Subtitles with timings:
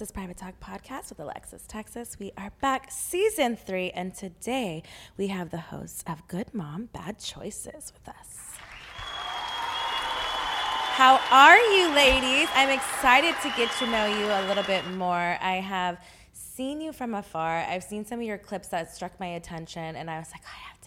[0.00, 2.16] This Private Talk Podcast with Alexis Texas.
[2.18, 4.82] We are back, season three, and today
[5.18, 8.56] we have the hosts of Good Mom, Bad Choices with us.
[10.96, 12.48] How are you, ladies?
[12.54, 15.36] I'm excited to get to know you a little bit more.
[15.38, 15.98] I have
[16.32, 17.58] seen you from afar.
[17.58, 20.68] I've seen some of your clips that struck my attention, and I was like, I
[20.70, 20.79] have.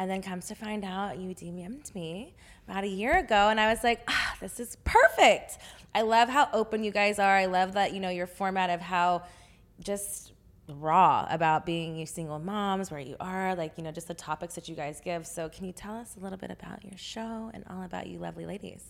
[0.00, 2.32] And then comes to find out, you DM'd me
[2.66, 5.58] about a year ago, and I was like, ah, this is perfect.
[5.94, 7.36] I love how open you guys are.
[7.36, 9.24] I love that, you know, your format of how
[9.78, 10.32] just
[10.70, 14.54] raw about being you single moms, where you are, like, you know, just the topics
[14.54, 15.26] that you guys give.
[15.26, 18.18] So, can you tell us a little bit about your show and all about you
[18.18, 18.82] lovely ladies?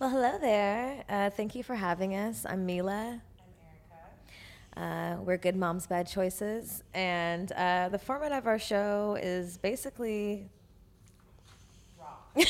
[0.00, 1.04] Well, hello there.
[1.08, 2.44] Uh, thank you for having us.
[2.44, 3.22] I'm Mila.
[4.76, 6.82] Uh, we're Good Moms, Bad Choices.
[6.94, 10.48] And uh, the format of our show is basically
[11.98, 12.44] raw,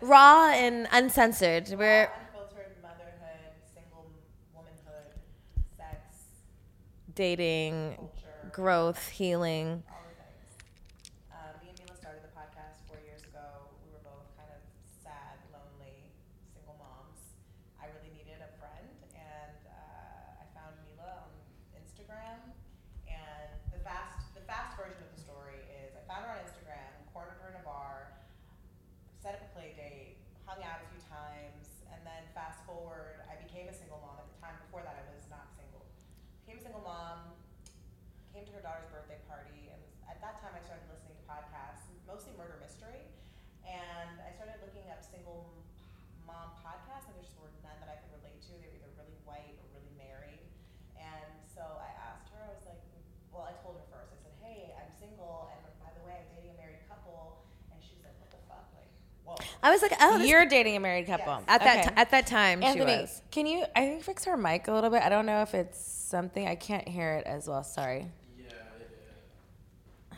[0.00, 1.68] raw and uncensored.
[1.78, 4.06] We're unfiltered motherhood, single
[4.54, 5.14] womanhood,
[5.76, 5.96] sex,
[7.14, 9.82] dating, culture, growth, healing.
[9.88, 10.58] all the things.
[11.30, 13.70] Uh, me and Mila started the podcast four years ago.
[13.86, 14.60] We were both kind of
[15.02, 16.10] sad, lonely,
[16.54, 17.38] single moms.
[17.80, 21.32] I really needed a friend, and uh, I found Mila on
[21.78, 22.40] Instagram.
[23.06, 26.90] And the fast, the fast version of the story is I found her on Instagram,
[27.12, 28.12] cornered her in a bar,
[29.22, 33.38] set up a play date, hung out a few times, and then fast forward, I
[33.38, 34.18] became a single mom.
[34.18, 35.84] At the time before that, I was not single.
[36.44, 37.36] Became a single mom,
[38.34, 41.86] came to her daughter's birthday party, and at that time I started listening to podcasts,
[42.08, 43.04] mostly murder mystery,
[43.66, 45.46] and I started looking up single
[46.26, 48.52] mom podcasts, and there just were none that I could relate to.
[48.58, 50.42] They were either really white or really married,
[50.98, 52.40] and so I asked her.
[52.42, 52.82] I was like,
[53.30, 54.12] well, I told her first.
[54.12, 57.78] I said, hey, I'm single, and by the way, I'm dating a married couple, and
[57.84, 58.90] she was like, what the fuck, like,
[59.28, 59.36] whoa.
[59.62, 61.26] I was like, oh, You're dating a married couple.
[61.32, 61.42] Yes.
[61.48, 61.88] at that Okay.
[61.88, 63.22] ti- at that time Anthony, she was.
[63.30, 65.02] can you, I think, fix her mic a little bit?
[65.02, 67.62] I don't know if it's something, I can't hear it as well.
[67.62, 68.06] Sorry.
[68.38, 68.44] Yeah.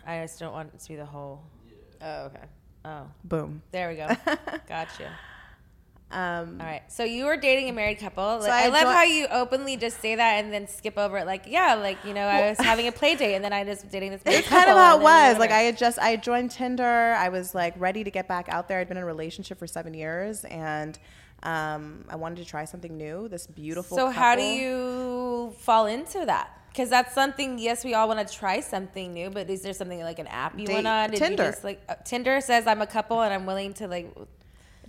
[0.06, 1.42] I just don't want it to be the whole.
[1.68, 1.74] Yeah.
[2.22, 2.44] Oh, okay.
[2.86, 3.62] Oh, Boom.
[3.70, 4.08] there we go.
[4.68, 5.10] Gotcha.
[6.10, 6.82] Um, All right.
[6.88, 8.40] So you were dating a married couple.
[8.42, 11.26] So I, I love how you openly just say that and then skip over it.
[11.26, 13.90] Like, yeah, like you know, I was having a play date and then I just
[13.90, 15.38] dating this married It's kind of how it and then you was.
[15.40, 17.14] Like I had just I had joined Tinder.
[17.18, 18.78] I was like ready to get back out there.
[18.78, 20.98] I'd been in a relationship for seven years, and
[21.42, 23.28] um, I wanted to try something new.
[23.28, 23.96] This beautiful.
[23.96, 26.50] So how do you fall into that?
[26.68, 27.58] Because that's something.
[27.58, 30.58] Yes, we all want to try something new, but is there something like an app
[30.58, 31.10] you went on?
[31.10, 31.44] Tinder.
[31.50, 34.12] Just, like uh, Tinder says I'm a couple and I'm willing to like.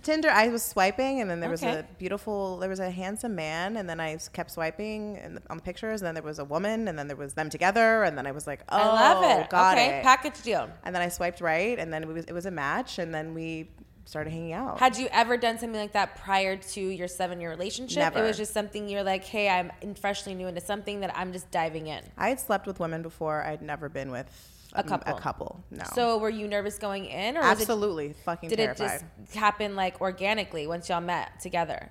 [0.06, 0.30] Tinder?
[0.30, 1.80] I was swiping, and then there was Okay.
[1.80, 2.58] a beautiful.
[2.58, 6.06] There was a handsome man, and then I kept swiping and on the pictures, and
[6.06, 8.46] then there was a woman, and then there was them together, and then I was
[8.46, 9.50] like, oh, I love oh, it.
[9.50, 10.02] got okay, it.
[10.02, 10.70] package deal.
[10.84, 13.34] and then I swiped right, and then it was it was a match, and then
[13.34, 13.68] we
[14.04, 14.78] started hanging out.
[14.78, 18.16] Had you ever done something like that prior to your seven year relationship?
[18.16, 21.50] It was just something you're like, hey, I'm freshly new into something that I'm just
[21.50, 22.02] diving in.
[22.16, 23.42] I had slept with women before.
[23.42, 24.28] I'd never been with
[24.76, 25.16] A couple.
[25.16, 25.64] A couple.
[25.70, 25.84] No.
[25.94, 29.04] So were you nervous going in, or was it, absolutely fucking did it just
[29.34, 31.90] happen like organically once y'all met together?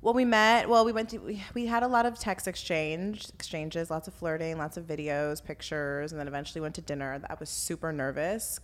[0.00, 0.68] Well, we met.
[0.68, 1.18] Well, we went to.
[1.18, 5.44] We, we had a lot of text exchange exchanges, lots of flirting, lots of videos,
[5.44, 7.20] pictures, and then eventually went to dinner.
[7.30, 8.58] I was super nervous,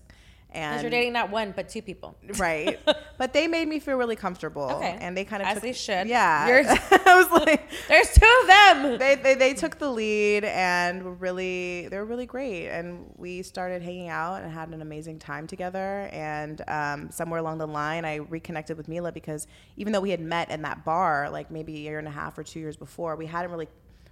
[0.52, 2.16] and you're dating not one but two people.
[2.36, 2.78] right.
[3.18, 4.70] but they made me feel really comfortable.
[4.70, 4.96] Okay.
[5.00, 6.08] and they kind of As took, they should.
[6.08, 6.46] Yeah,
[7.06, 7.68] I was like.
[7.88, 8.98] There's two of them.
[8.98, 13.42] They, they, they took the lead and were really they were really great and we
[13.42, 18.04] started hanging out and had an amazing time together and um, somewhere along the line
[18.04, 21.74] I reconnected with Mila because even though we had met in that bar like maybe
[21.76, 23.68] a year and a half or two years before we hadn't really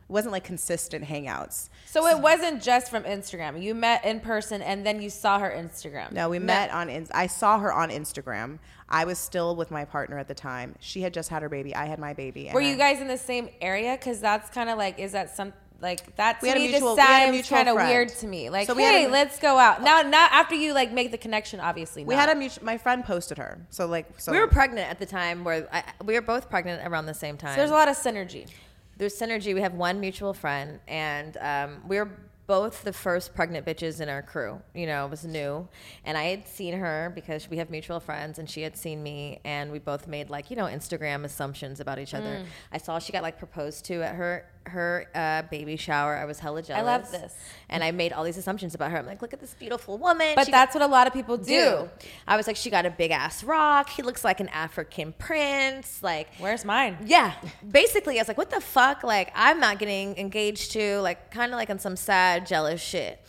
[0.08, 3.60] it wasn't like consistent hangouts So it wasn't just from Instagram.
[3.60, 6.12] You met in person and then you saw her Instagram.
[6.12, 8.58] no we met on in- I saw her on Instagram
[8.88, 11.74] I was still with my partner at the time she had just had her baby
[11.74, 13.96] I had my baby and Were I- you guys in the same area?
[13.98, 16.68] Because that's kind of like, is that some like that to We had a me
[16.70, 18.48] mutual- just had a sounds mutual kind of weird to me.
[18.48, 20.00] Like, So we hey, a- let's go out now.
[20.02, 22.02] Not after you like make the connection, obviously.
[22.04, 22.28] we not.
[22.28, 25.04] had a mutual my friend posted her so like so We were pregnant at the
[25.04, 25.44] time.
[25.44, 27.50] Where I, we were both pregnant around the same time.
[27.52, 28.46] So there's a lot of synergy.
[28.96, 29.54] There's synergy.
[29.54, 32.10] We have one mutual friend, and um, we're
[32.46, 34.60] both the first pregnant bitches in our crew.
[34.74, 35.68] You know, it was new,
[36.04, 39.40] and I had seen her because we have mutual friends, and she had seen me,
[39.44, 42.44] and we both made like you know Instagram assumptions about each other.
[42.72, 46.16] I saw she got like proposed to at her her uh, baby shower.
[46.16, 46.80] I was hella jealous.
[46.80, 47.34] I love this.
[47.68, 48.98] And I made all these assumptions about her.
[48.98, 50.34] I'm like, look at this beautiful woman.
[50.36, 51.44] But She that's what a lot of people do.
[51.46, 51.90] do.
[52.28, 53.88] I was like, she got a big ass rock.
[53.90, 56.02] He looks like an African prince.
[56.02, 56.96] Like, Where's mine?
[57.04, 57.32] yeah.
[57.68, 59.02] Basically, I was like, what the fuck?
[59.02, 63.20] Like, I'm not getting engaged to, like, kind of like on some sad, jealous shit.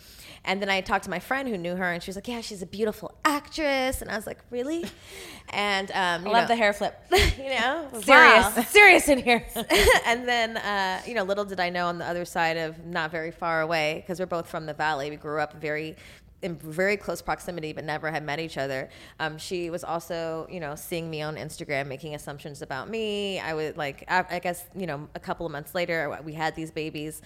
[0.48, 2.40] And then I talked to my friend who knew her, and she was like, "Yeah,
[2.40, 4.86] she's a beautiful actress." And I was like, "Really?"
[5.50, 6.98] And um, I love know, the hair flip.
[7.12, 9.46] you know, Serious, serious in here.
[10.06, 13.10] and then, uh, you know, little did I know on the other side of not
[13.10, 15.10] very far away, because we're both from the valley.
[15.10, 15.96] We grew up very
[16.40, 18.88] in very close proximity, but never had met each other.
[19.20, 23.38] Um, she was also, you know, seeing me on Instagram, making assumptions about me.
[23.38, 26.54] I would like, I, I guess, you know, a couple of months later, we had
[26.54, 27.20] these babies,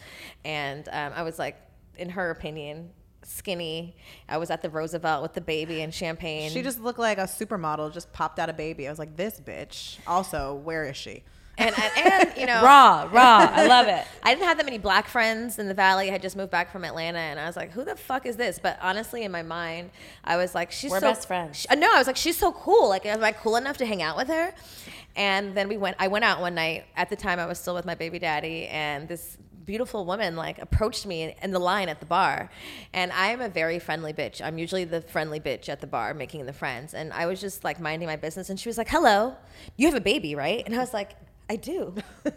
[0.44, 1.60] and um, I was like,
[1.98, 2.90] in her opinion,
[3.24, 3.96] skinny.
[4.28, 6.50] I was at the Roosevelt with the baby and champagne.
[6.50, 8.86] She just looked like a supermodel, just popped out a baby.
[8.86, 9.98] I was like, this bitch.
[10.06, 11.22] Also, where is she?
[11.58, 13.48] and, and, and you know, raw, raw.
[13.52, 14.04] I love it.
[14.22, 16.08] I didn't have that many black friends in the valley.
[16.08, 18.36] I had just moved back from Atlanta, and I was like, "Who the fuck is
[18.36, 19.90] this?" But honestly, in my mind,
[20.24, 21.58] I was like, "She's We're so, best friends.
[21.60, 23.86] She, uh, no, I was like, "She's so cool." Like, am I cool enough to
[23.86, 24.54] hang out with her?
[25.14, 25.96] And then we went.
[25.98, 26.84] I went out one night.
[26.96, 30.58] At the time, I was still with my baby daddy, and this beautiful woman like
[30.58, 32.50] approached me in the line at the bar.
[32.92, 34.40] And i am a very friendly bitch.
[34.42, 36.94] I'm usually the friendly bitch at the bar making the friends.
[36.94, 38.50] And i was just like minding my business.
[38.50, 39.36] And she was like hello
[39.76, 40.62] you have a baby right?
[40.64, 41.16] And i was like
[41.48, 41.94] I do.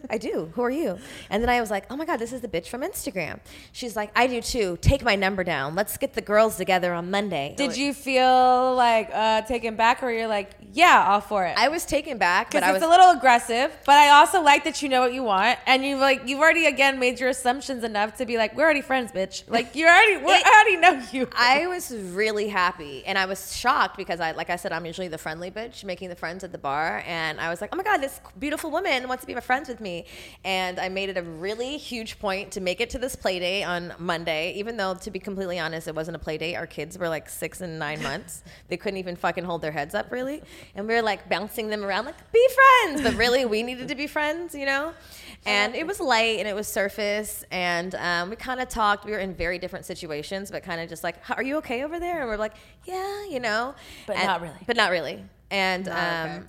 [0.10, 0.52] I do.
[0.56, 0.98] Who are you?
[1.30, 3.40] And then I was like, oh my God, this is the bitch from Instagram.
[3.72, 4.78] She's like, I do too.
[4.82, 5.74] Take my number down.
[5.76, 7.54] Let's get the girls together on Monday.
[7.56, 11.56] Did you feel like uh, taken back, or you're like, yeah, all for it?
[11.58, 14.82] I was taken back, Because it's was a little aggressive, but I also like that
[14.82, 18.18] you know what you want, and you've like you've already again made your assumptions enough
[18.18, 19.44] to be like, we're already friends, bitch.
[19.48, 21.30] Like you already, we I already know you.
[21.34, 25.08] I was really happy and I was shocked because I, like I said, I'm usually
[25.08, 27.04] the friendly bitch making the friends at the bar.
[27.08, 29.70] And I was like, oh my God, this beautiful woman wants to be my friends
[29.70, 30.06] with me.
[30.44, 33.64] And I made it a really huge point to make it to this play date
[33.64, 36.56] on Monday, even though, to be completely honest, it wasn't a play date.
[36.56, 38.44] Our kids were like six and nine months.
[38.68, 40.42] They couldn't even fucking hold their heads up, really.
[40.76, 42.48] And we were like bouncing them around, like, be
[42.84, 43.02] friends.
[43.02, 44.94] But really, we needed to be friends, you know?
[45.48, 47.44] And it was light and it was surface.
[47.52, 49.06] And um, we kind of talked.
[49.06, 52.00] We were in very different situations, but kind of just like, are you okay over
[52.00, 52.22] there?
[52.22, 52.54] And we're like,
[52.86, 53.76] yeah, you know.
[54.08, 54.56] But And- not really.
[54.66, 55.24] But not really.
[55.52, 56.44] And Not um, okay.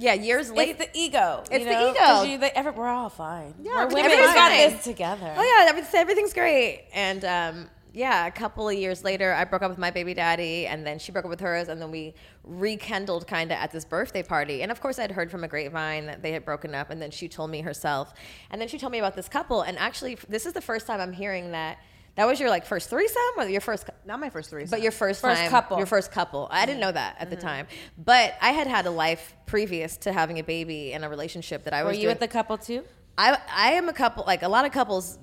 [0.00, 0.76] Yeah, years later.
[0.80, 1.42] It's the ego.
[1.50, 1.90] you It's the know?
[1.90, 1.98] ego.
[2.00, 3.54] 'Cause You, they, every, we're all fine.
[3.62, 4.04] Yeah, we're women.
[4.06, 4.70] everything's We got fine.
[4.70, 5.34] this together.
[5.36, 6.86] Oh yeah, everything, everything's great.
[6.94, 10.66] And um, yeah, a couple of years later, I broke up with my baby daddy,
[10.66, 12.14] and then she broke up with hers, and then we
[12.44, 14.62] rekindled kind of at this birthday party.
[14.62, 17.10] And of course, I'd heard from a grapevine that they had broken up, and then
[17.10, 18.12] she told me herself,
[18.50, 19.62] and then she told me about this couple.
[19.62, 21.78] And actually, this is the first time I'm hearing that.
[22.16, 24.66] That was your like first threesome, or your first, cou- Not my first three.
[24.66, 25.78] but your first, First time, couple.
[25.78, 26.48] your first couple.
[26.50, 26.80] I didn't mm-hmm.
[26.88, 27.46] know that at the mm-hmm.
[27.46, 27.66] time,
[27.96, 31.72] but I had had a life previous to having a baby and a relationship that
[31.72, 31.96] I Were was.
[31.96, 32.12] Were you doing.
[32.12, 32.84] with the couple too?
[33.16, 34.24] I I am a couple.
[34.26, 35.18] Like a lot of couples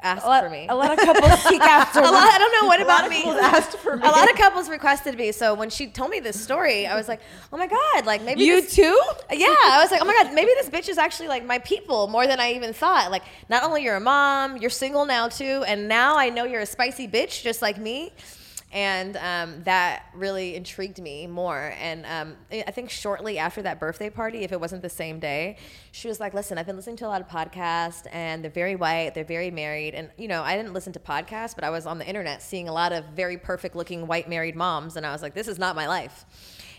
[0.00, 0.66] ask A lot, for me.
[0.68, 2.12] a lot of couples seek after a lot.
[2.12, 2.18] me.
[2.32, 3.24] I don't know what about me.
[3.24, 4.02] asked for me.
[4.06, 5.32] A lot of couples requested me.
[5.32, 7.20] So when she told me this story, I was like,
[7.52, 9.00] oh my god, like maybe You this- too?
[9.32, 12.06] Yeah, I was like, oh my god, maybe this bitch is actually like my people
[12.08, 13.10] more than I even thought.
[13.10, 16.60] Like, not only you're a mom, you're single now too, and now I know you're
[16.62, 18.12] a spicy bitch just like me.
[18.70, 21.74] And um, that really intrigued me more.
[21.80, 25.56] And um, I think shortly after that birthday party, if it wasn't the same day,
[25.90, 28.76] she was like, "Listen, I've been listening to a lot of podcasts, and they're very
[28.76, 31.86] white, they're very married, and you know, I didn't listen to podcasts, but I was
[31.86, 35.22] on the internet seeing a lot of very perfect-looking white married moms, and I was
[35.22, 36.26] like, this is not my life."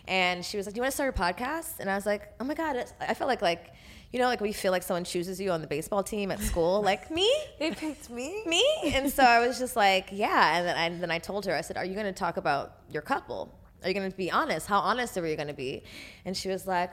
[0.07, 2.33] And she was like, "Do you want to start a podcast?" And I was like,
[2.39, 3.73] "Oh my god!" I felt like like,
[4.11, 6.81] you know, like we feel like someone chooses you on the baseball team at school,
[6.81, 8.43] like me, They picked me.
[8.45, 8.65] me.
[8.85, 11.61] And so I was just like, "Yeah." And then I, then I told her, I
[11.61, 13.53] said, "Are you going to talk about your couple?
[13.83, 14.67] Are you going to be honest?
[14.67, 15.83] How honest are you going to be?"
[16.25, 16.91] And she was like.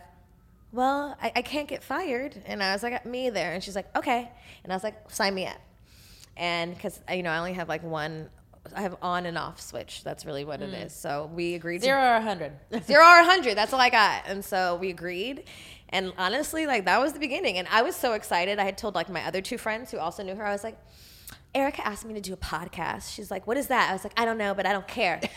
[0.72, 2.42] Well, I, I can't get fired.
[2.44, 3.52] And I was like, me there.
[3.54, 4.30] And she's like, okay.
[4.62, 5.60] And I was like, sign me up.
[6.36, 8.28] And because, you know, I only have like one,
[8.74, 10.02] I have on and off switch.
[10.04, 10.86] That's really what it mm.
[10.86, 10.92] is.
[10.92, 12.52] So we agreed to Zero or a hundred.
[12.84, 15.44] zero or a 100 that's all i got and so we agreed
[15.90, 17.58] and honestly like that was the beginning.
[17.58, 18.58] And i was so excited.
[18.58, 20.44] I had told like my other two friends who also knew her.
[20.44, 20.78] I was like
[21.54, 23.14] erica asked me to do a podcast.
[23.14, 23.90] She's like what is that?
[23.90, 25.20] I was like i don't know but i don't care.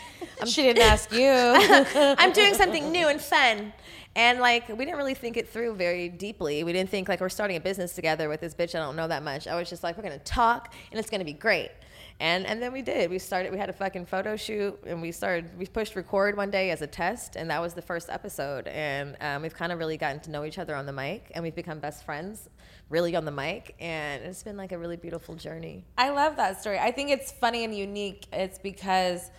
[0.46, 1.28] She didn't ask you.
[1.30, 3.74] i'm doing something new and fun.
[4.16, 6.64] And like we didn't really think it through very deeply.
[6.64, 9.08] We didn't think like we're starting a business together with this bitch i don't know
[9.08, 9.46] that much.
[9.46, 11.70] I was just like we're gonna talk and it's gonna be great
[12.20, 13.10] and and then we did.
[13.10, 13.50] We started.
[13.50, 15.58] We had a fucking photo shoot, and we started.
[15.58, 18.68] We pushed record one day as a test, and that was the first episode.
[18.68, 21.42] And um, we've kind of really gotten to know each other on the mic, and
[21.42, 22.50] we've become best friends,
[22.90, 23.74] really on the mic.
[23.80, 25.86] And it's been like a really beautiful journey.
[25.96, 26.78] I love that story.
[26.78, 28.26] I think it's funny and unique.
[28.32, 29.30] It's because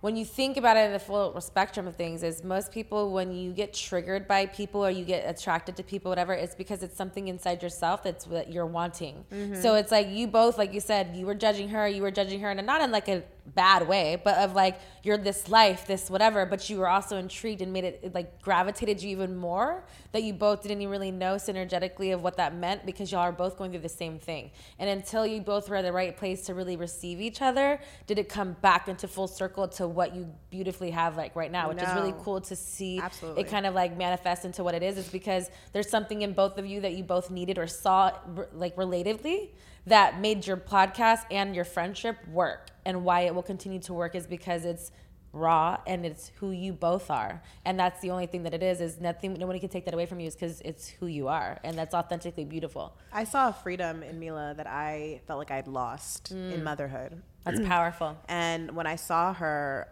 [0.00, 3.32] when you think about it in the full spectrum of things is most people when
[3.32, 6.96] you get triggered by people or you get attracted to people whatever it's because it's
[6.96, 9.24] something inside yourself that's what you're wanting.
[9.32, 9.60] Mm-hmm.
[9.60, 12.40] So it's like you both like you said you were judging her you were judging
[12.40, 13.22] her and not in like a
[13.54, 17.62] bad way but of like you're this life this whatever but you were also intrigued
[17.62, 21.10] and made it, it like gravitated you even more that you both didn't even really
[21.10, 24.50] know synergetically of what that meant because y'all are both going through the same thing.
[24.78, 28.18] And until you both were at the right place to really receive each other did
[28.18, 31.82] it come back into full circle to what you beautifully have like right now which
[31.82, 33.42] is really cool to see Absolutely.
[33.42, 36.58] it kind of like manifest into what it is is because there's something in both
[36.58, 38.12] of you that you both needed or saw
[38.52, 39.52] like relatively
[39.86, 44.14] that made your podcast and your friendship work and why it will continue to work
[44.14, 44.90] is because it's
[45.34, 48.80] raw and it's who you both are and that's the only thing that it is
[48.80, 51.58] is nothing nobody can take that away from you is because it's who you are
[51.64, 55.68] and that's authentically beautiful I saw a freedom in Mila that I felt like I'd
[55.68, 57.20] lost in motherhood.
[57.44, 59.88] that's powerful And when I saw her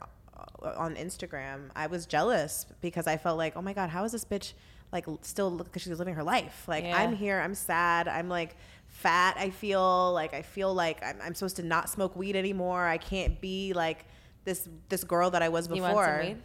[0.62, 4.12] uh, on Instagram, I was jealous because I felt like, oh my God, how is
[4.12, 4.54] this bitch
[4.92, 6.64] like still look because she's living her life?
[6.66, 6.96] Like Yeah.
[7.00, 8.56] I'm here, I'm sad, I'm like
[8.96, 9.36] fat.
[9.38, 12.84] I feel like I feel like I'm, I'm supposed to not smoke weed anymore.
[12.86, 14.04] I can't be like
[14.44, 15.92] this this girl that I was you before.
[15.94, 16.36] want some weed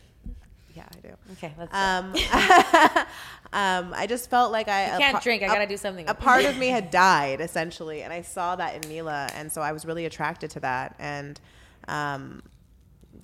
[0.76, 1.14] Yeah, I do.
[1.34, 2.14] okay let's Um,
[3.54, 6.08] um, I just felt like I a can't par- drink i a- gotta do something
[6.10, 9.62] a part of me had died essentially and i saw that in mila and so
[9.62, 11.40] i was really attracted to that and
[11.88, 12.42] um,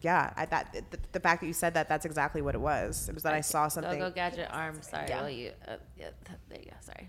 [0.02, 3.08] yeah I, that the, the fact that you said that that's exactly what it was
[3.10, 5.22] it was that i saw go something go gadget arm sorry Yeah.
[5.22, 6.10] will you uh, yeah,
[6.50, 7.08] there you go sorry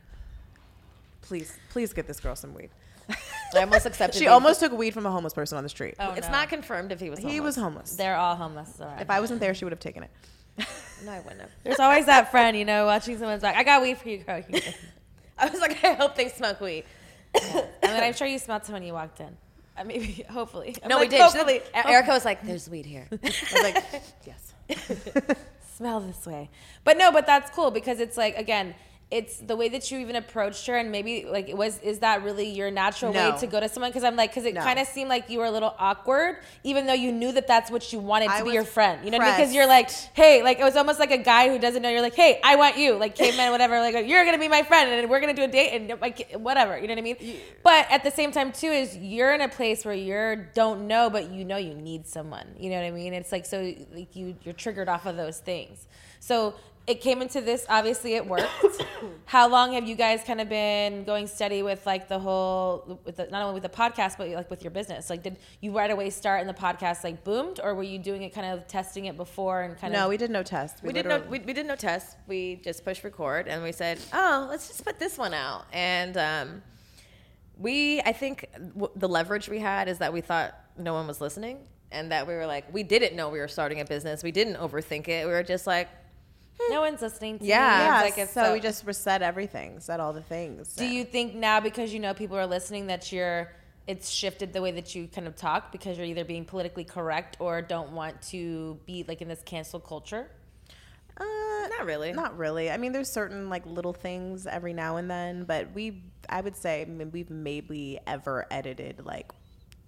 [1.29, 2.71] please please get this girl some weed
[3.55, 4.19] I almost accepted.
[4.19, 4.29] she weed.
[4.33, 6.33] almost took weed from a homeless person on the street oh It's no.
[6.33, 7.19] not confirmed if he was.
[7.21, 7.57] he was homeless.
[7.57, 10.11] homeless they're all homeless so if i wasn't there she would have taken it
[11.05, 11.51] No, I wouldn't have.
[11.63, 13.55] There's always that friend, you know, watching someone's back.
[13.55, 14.39] I got weed for you, girl.
[14.39, 14.75] You can-
[15.39, 16.83] I was like, I hope they smoke weed.
[17.41, 19.37] and then I'm sure you smelled it when you walked in.
[19.77, 20.75] Uh, maybe, hopefully.
[20.83, 21.25] I'm No, like, we did.
[21.27, 23.85] She said- Hopefully, E- Erica was like, "There's weed here." i was like
[24.27, 24.53] yes
[25.77, 26.51] smell this way.
[26.83, 28.75] But no, but that's cool because it's like again,
[29.11, 32.23] it's the way that you even approached her, and maybe like it was is that
[32.23, 33.31] really your natural No.
[33.31, 33.89] way to go to someone?
[33.91, 34.61] Because I'm like, because it No.
[34.61, 37.71] kind of seemed like you were a little awkward, even though you knew that that's
[37.71, 39.03] what you wanted to I be your friend.
[39.03, 39.37] You know what I mean?
[39.39, 41.89] Because you're like, hey, like it was almost like a guy who doesn't know.
[41.89, 43.81] You're like, hey, I want you, like caveman, whatever.
[43.81, 46.77] Like you're gonna be my friend, and we're gonna do a date, and like whatever.
[46.77, 47.17] You know what I mean?
[47.63, 51.09] But at the same time, too, is you're in a place where you don't know,
[51.09, 52.47] but you know you need someone.
[52.59, 53.15] You know what I mean?
[53.15, 55.87] It's like so like you you're triggered off of those things.
[56.21, 56.55] So
[56.89, 57.67] it came into this.
[57.69, 58.49] Obviously, it worked.
[59.27, 63.17] How long have you guys kind of been going steady with like the whole with
[63.17, 65.11] the, not only with the podcast but like with your business?
[65.11, 68.23] Like, did you right away start and the podcast like boomed, or were you doing
[68.23, 70.05] it kind of testing it before and kind no of?
[70.05, 72.17] No, we did no test We did no we, we did no test.
[72.27, 76.17] We just pushed record and we said, "Oh, let's just put this one out." And
[76.17, 76.63] um,
[77.59, 81.21] we, I think, w- the leverage we had is that we thought no one was
[81.21, 81.59] listening,
[81.93, 84.23] and that we were like, we didn't know we were starting a business.
[84.23, 85.27] We didn't overthink it.
[85.27, 85.89] We were just like,
[86.71, 87.39] no one's listening.
[87.39, 87.57] To Yeah.
[87.79, 87.85] me.
[87.85, 91.35] Yeah like it's so, we just said everything said all the things Do you think
[91.35, 93.51] now because you know people are listening that you're
[93.87, 97.39] it's shifted the way that you kind of talk because you're either being politically correct
[97.41, 100.31] or don't want to be like in this cancel culture?
[101.17, 102.13] Uh, Not really.
[102.13, 102.71] Not really.
[102.71, 106.55] I mean, there's certain like little things every now and then, but we, I would
[106.55, 109.33] say, I mean, we've maybe ever edited like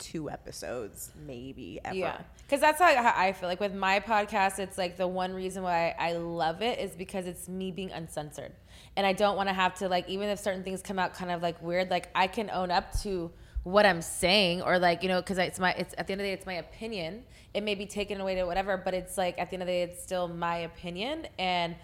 [0.01, 1.95] two episodes, maybe ever.
[1.95, 3.49] Yeah, because that's how, how I feel.
[3.49, 7.27] Like with my podcast, it's like the one reason why I love it is because
[7.27, 8.53] it's me being uncensored,
[8.97, 11.31] and I don't want to have to like even if certain things come out kind
[11.31, 13.31] of like weird, like I can own up to
[13.63, 16.25] what I'm saying or like you know because it's my it's at the end of
[16.25, 17.23] the day it's my opinion.
[17.53, 19.73] It may be taken away to whatever, but it's like at the end of the
[19.73, 21.77] day it's still my opinion and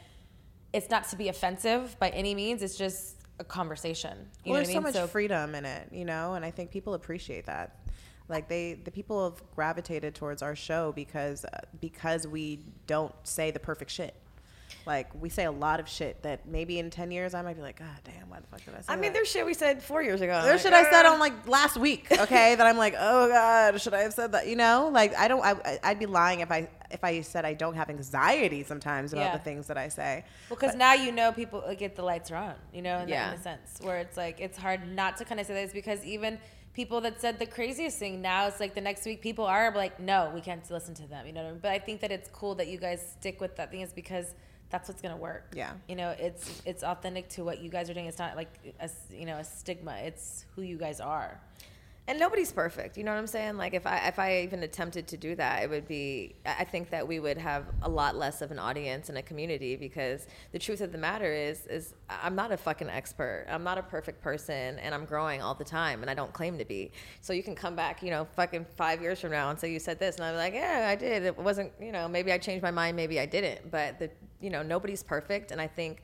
[0.72, 2.62] it's not to be offensive by any means.
[2.62, 4.16] It's just a conversation.
[4.44, 4.92] You well, know there's what I mean?
[4.92, 7.85] so much freedom in it, you know, and I think people appreciate that.
[8.28, 13.50] Like they, the people have gravitated towards our show because uh, because we don't say
[13.50, 14.14] the perfect shit.
[14.84, 17.62] Like we say a lot of shit that maybe in ten years I might be
[17.62, 19.54] like, God damn, why the fuck did I say I mean, that?" there's shit we
[19.54, 20.42] said four years ago.
[20.44, 22.54] There's shit I said on like last week, okay?
[22.54, 24.46] that I'm like, oh god, should I have said that?
[24.48, 25.44] You know, like I don't.
[25.44, 29.22] I, I'd be lying if I if I said I don't have anxiety sometimes about
[29.22, 29.36] Yeah.
[29.36, 30.24] the things that I say.
[30.48, 33.08] Well, because now you know people like, get the lights are on, you know, in,
[33.08, 33.26] Yeah.
[33.30, 35.72] that, in a sense where it's like it's hard not to kind of say this
[35.72, 36.38] because even
[36.76, 39.98] people that said the craziest thing now it's like the next week people are like,
[39.98, 41.42] no, we can't listen to them, you know.
[41.42, 41.60] What I mean?
[41.62, 44.34] But I think that it's cool that you guys stick with that thing is because
[44.68, 45.54] that's what's gonna work.
[45.54, 45.72] Yeah.
[45.88, 48.06] You know, it's it's authentic to what you guys are doing.
[48.06, 49.94] It's not like a you know a stigma.
[50.08, 51.40] It's who you guys are.
[52.08, 53.56] And nobody's perfect you know what i'm saying?
[53.56, 56.90] Like if i if i even attempted to do that it would be i think
[56.90, 60.58] that we would have a lot less of an audience and a community because the
[60.58, 63.46] truth of the matter is is i'm not a fucking expert.
[63.48, 66.58] I'm not a perfect person and i'm growing all the time and i don't claim
[66.58, 66.92] to be.
[67.20, 69.78] So you can come back you know fucking five years from now and say you
[69.78, 71.24] said this and i'm like yeah i did.
[71.24, 73.70] It wasn't you know maybe i changed my mind maybe i didn't.
[73.70, 74.10] But the
[74.40, 76.02] you know nobody's perfect and i think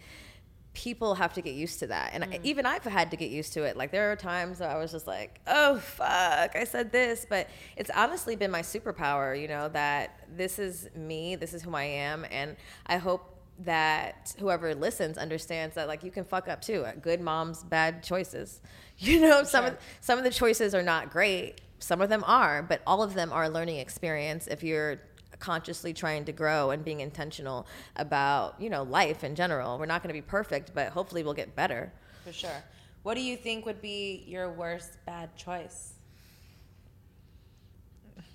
[0.75, 2.11] people have to get used to that.
[2.15, 2.41] And I, mm.
[2.45, 3.77] even i've had to get used to it.
[3.77, 7.27] Like there are times that i was just like oh fuck i said this.
[7.29, 11.75] But it's honestly been my superpower you know that this is me this is who
[11.75, 12.25] i am.
[12.31, 13.29] And i hope
[13.61, 16.85] that whoever listens understands that like you can fuck up too.
[16.85, 18.61] Uh, good moms bad choices.
[18.99, 21.61] You know some of some of the choices are not great.
[21.81, 25.01] Some of them are but all of them are a learning experience if you're
[25.43, 30.01] consciously trying to grow and being intentional about you know life in general we're not
[30.03, 31.93] going to be perfect but hopefully we'll get better
[32.25, 32.61] For sure.
[33.03, 35.95] What do you think would be your worst bad choice?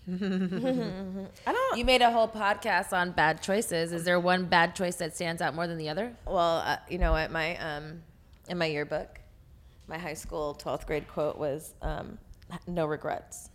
[0.10, 3.92] i don't You made a whole podcast on bad choices.
[3.92, 6.16] Is there one bad choice that stands out more than the other?
[6.26, 8.02] Well, uh, you know, at my um,
[8.48, 9.20] in my yearbook,
[9.88, 12.18] my high school twelfth grade quote was um,
[12.68, 13.50] "No regrets."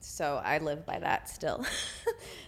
[0.00, 1.64] So I live by that still.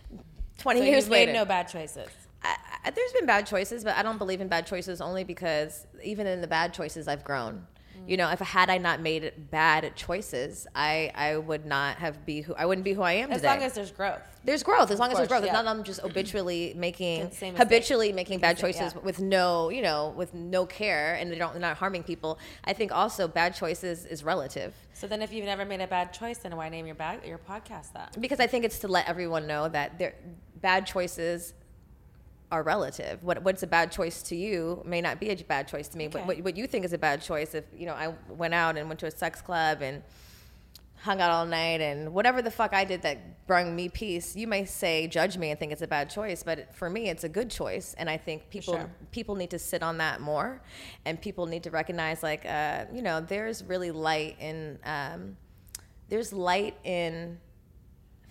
[0.61, 2.09] Twenty So years you've later, made no bad choices.
[2.43, 5.87] I, I, there's been bad choices, but I don't believe in bad choices only because
[6.03, 7.67] even in the bad choices, I've grown.
[7.97, 8.11] Mm.
[8.11, 12.25] You know, if I had I not made bad choices, I I would not have
[12.27, 13.49] be who I wouldn't be who I am As today.
[13.49, 14.21] As long as there's growth.
[14.43, 15.43] There's growth as long as there's growth.
[15.43, 15.63] It's yeah.
[15.63, 19.01] not I'm just habitually making habitually making bad choices yeah.
[19.03, 22.39] with no you know with no care and they don't they're not harming people.
[22.65, 26.13] I think also bad choices is relative So then, if you've never made a bad
[26.13, 28.21] choice, then why name your bag, your podcast that?
[28.21, 30.15] because I think it's to let everyone know that their
[30.63, 31.55] bad choices
[32.53, 33.23] are relative.
[33.23, 36.09] What what's a bad choice to you may not be a bad choice to me.
[36.09, 36.27] What, Okay.
[36.27, 38.89] what what you think is a bad choice if you know I went out and
[38.89, 40.03] went to a sex club and
[41.03, 44.47] hung out all night and whatever the fuck I did that brought me peace, you
[44.47, 47.29] may say judge me and think it's a bad choice, but for me it's a
[47.29, 47.95] good choice.
[47.97, 48.91] And I think people sure.
[49.11, 50.61] people need to sit on that more,
[51.05, 55.37] and people need to recognize like uh, you know there's really light in um,
[56.09, 57.39] there's light in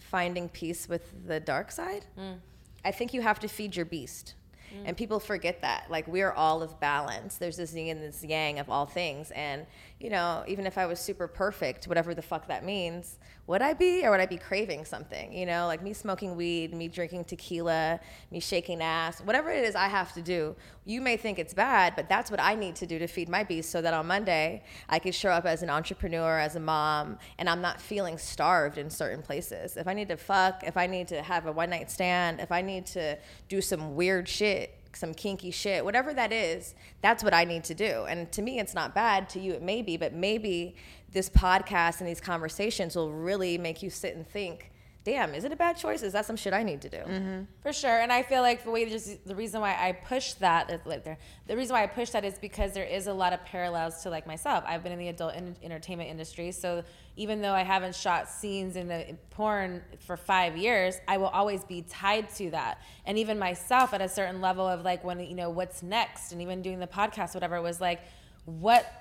[0.10, 2.06] finding peace with the dark side.
[2.18, 2.38] Mm.
[2.84, 4.36] I think you have to feed your beast.
[4.74, 4.84] Mm.
[4.86, 5.86] And people forget that.
[5.90, 7.38] Like, we're all of balance.
[7.38, 9.32] There's this yin and this yang of all things.
[9.32, 9.66] And,
[10.00, 13.74] you know, even if I was super perfect, whatever the fuck that means, would I
[13.74, 15.34] be or would I be craving something?
[15.34, 18.00] You know, like me smoking weed, me drinking tequila,
[18.32, 20.56] me shaking ass, whatever it is I have to do.
[20.86, 23.44] You may think it's bad, but that's what I need to do to feed my
[23.44, 27.18] beast so that on Monday I could show up as an entrepreneur, as a mom,
[27.38, 29.76] and I'm not feeling starved in certain places.
[29.76, 32.54] If I need to fuck, if I need to have a one night stand, if
[32.54, 33.18] I need to
[33.50, 37.74] do some weird shit, some kinky shit, whatever that is, that's what I need to
[37.74, 38.06] do.
[38.08, 39.30] And to me, it's not bad.
[39.30, 40.76] To you, it may be, but maybe
[41.12, 44.72] this podcast and these conversations will really make you sit and think,
[45.04, 46.04] damn, is it a bad choice?
[46.04, 46.98] Is that some shit I need to do?
[46.98, 47.42] Mm-hmm.
[47.62, 50.70] For sure, and I feel like the way just the reason why I push that
[50.70, 53.34] is like there, the reason why I push that is because there is a lot
[53.34, 54.64] of parallels to like myself.
[54.68, 56.84] I've been in the adult en- entertainment industry, so
[57.16, 61.28] even though I haven't shot scenes in the in porn for five years, I will
[61.28, 62.82] always be tied to that.
[63.06, 66.42] And even myself, at a certain level of like when you know what's next, and
[66.42, 68.02] even doing the podcast, whatever, it was like
[68.46, 68.99] what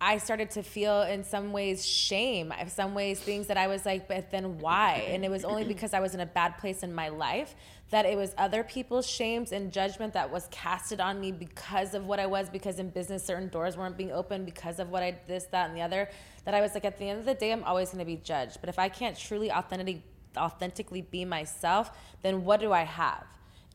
[0.00, 3.86] I started to feel in some ways shame, in some ways things that I was
[3.86, 5.06] like, but then why?
[5.08, 7.54] And it was only because I was in a bad place in my life
[7.90, 12.04] that it was other people's shames and judgment that was casted on me because of
[12.04, 15.18] what I was, because in business certain doors weren't being opened because of what I
[15.26, 16.10] this, that, and the other.
[16.44, 18.58] That I was like, at the end of the day, I'm always gonna be judged.
[18.60, 20.02] But if I can't truly authentically
[20.36, 21.90] authentically be myself,
[22.22, 23.24] then what do I have?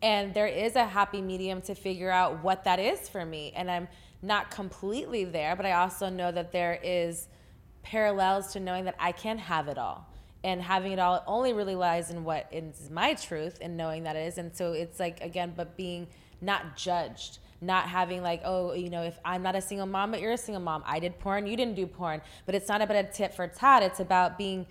[0.04, 3.52] And there is a happy medium to figure out what that is for me.
[3.56, 3.88] And I'm
[4.22, 7.28] not completely there, but I also know that there is
[7.84, 10.08] parallels to knowing that I can't have it all.
[10.44, 14.16] And having it all only really lies in what is my truth and knowing that
[14.16, 14.38] it is.
[14.40, 16.08] And so it's like, again, but being
[16.42, 20.20] not judged, not having like, oh, you know, if I'm not a single mom, but
[20.20, 22.22] you're a single mom, I did porn, you didn't do porn.
[22.48, 24.66] But it's not about a tit for tat, it's about being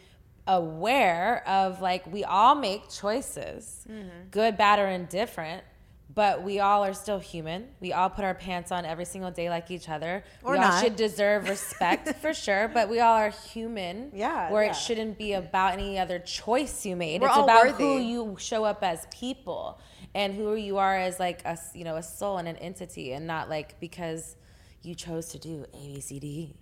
[0.47, 4.09] aware of like we all make choices mm-hmm.
[4.31, 5.63] good bad or indifferent
[6.13, 9.49] but we all are still human we all put our pants on every single day
[9.49, 13.31] like each other Or we all should deserve respect for sure but we all are
[13.31, 14.71] human Yeah, where yeah.
[14.71, 17.85] it shouldn't be about any other choice you made We're it's all about worthy.
[17.85, 19.79] who you show up as people
[20.15, 23.13] and who you are as like a s- you know a soul and an entity
[23.13, 24.37] and not like because
[24.83, 26.57] you chose to do a b c d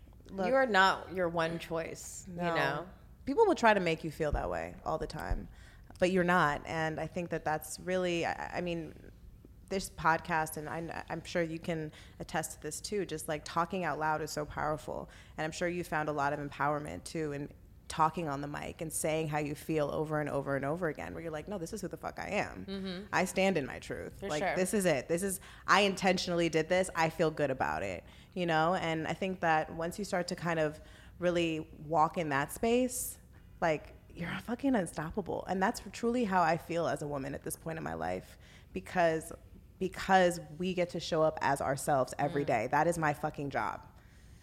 [0.44, 2.54] you are not your one choice, you No.
[2.54, 2.86] know?
[3.24, 5.48] people will try to make you feel that way all the time
[5.98, 8.92] but you're not and i think that that's really i, I mean
[9.68, 13.84] this podcast and I, i'm sure you can attest to this too just like talking
[13.84, 15.08] out loud is so powerful.
[15.36, 17.48] And i'm sure you found a lot of empowerment too in
[17.88, 21.14] talking on the mic and saying how you feel over and over and over again
[21.14, 23.06] where you're like no this is who the fuck i am.
[23.12, 24.12] I stand in my truth.
[24.16, 24.26] Mm-hmm.
[24.26, 24.56] For like sure.
[24.56, 25.08] this is it.
[25.08, 26.90] This is i intentionally did this.
[26.94, 28.04] I feel good about it
[28.34, 28.74] you know?
[28.74, 30.80] And i think that once you start to kind of
[31.18, 33.18] really walk in that space
[33.60, 35.44] like you're fucking unstoppable.
[35.48, 38.36] And that's truly how i feel as a woman at this point in my life
[38.72, 39.32] because
[39.78, 42.24] because we get to show up as ourselves Mm.
[42.24, 43.80] every day that is my fucking job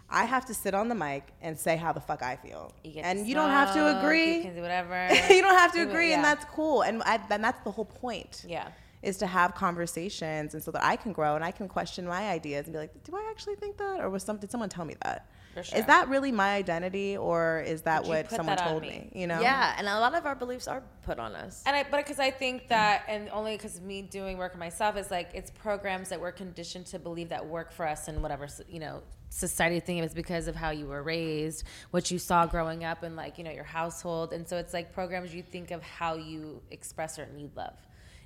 [0.09, 3.01] i have to sit on the mic and say how the fuck i feel You
[3.03, 5.07] and you don't have to agree You can do whatever.
[5.29, 6.15] you don't have to agree yeah.
[6.15, 8.67] and that's cool and I, and that's the whole point Yeah.
[9.01, 12.29] is to have conversations and so that I can grow and I can question my
[12.29, 14.85] ideas and be like, do I actually think that, or was some did someone tell
[14.85, 15.27] me that?
[15.55, 15.79] For sure.
[15.79, 18.89] Is that really my identity, or is that Did you what someone that told me?
[18.89, 19.21] me?
[19.21, 19.39] You know?
[19.39, 21.63] Yeah, and a lot of our beliefs are put on us.
[21.65, 24.97] And I, but because I think that, and only because me doing work on myself
[24.97, 28.49] is like it's programs that we're conditioned to believe that work for us and whatever
[28.67, 32.83] you know society thing is because of how you were raised, what you saw growing
[32.83, 35.81] up, and like you know your household, and so it's like programs you think of
[35.81, 37.77] how you express or need love,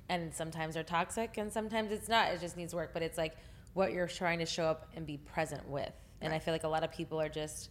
[0.08, 2.32] and sometimes they're toxic, and sometimes it's not.
[2.32, 3.36] It just needs work, but it's like
[3.74, 6.68] what you're trying to show up and be present with, and I feel like a
[6.68, 7.70] lot of people are just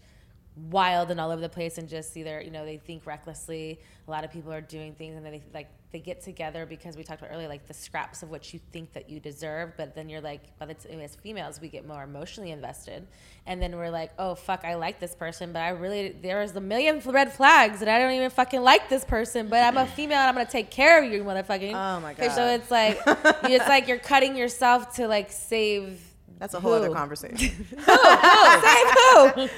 [0.70, 3.80] wild and all over the place and just either you know they think recklessly.
[4.08, 6.96] A lot of people are doing things and then they like they get together because
[6.96, 9.96] we talked about earlier like the scraps of what you think that you deserve but
[9.96, 13.08] then you're like time as females we get more emotionally invested.
[13.46, 16.62] And then we're like oh fuck i like this person but i really there's a
[16.62, 20.18] million red flags and i don't even fucking like this person but i'm a female
[20.20, 21.74] and i'm gonna take care of you motherfucking.
[21.74, 23.00] Oh my god so it's like
[23.44, 26.09] it's like you're cutting yourself to like save
[26.39, 26.93] That's a whole other Who?
[26.93, 27.38] conversation.
[27.78, 28.88] save
[29.36, 29.49] who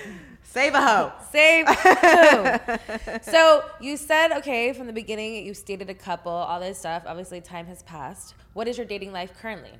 [0.44, 1.13] Save a hoe.
[1.32, 3.20] Save who?
[3.22, 5.46] so you said okay from the beginning.
[5.46, 7.04] You stated a couple, all this stuff.
[7.06, 8.36] Obviously, time has passed.
[8.54, 9.72] What is your dating life currently?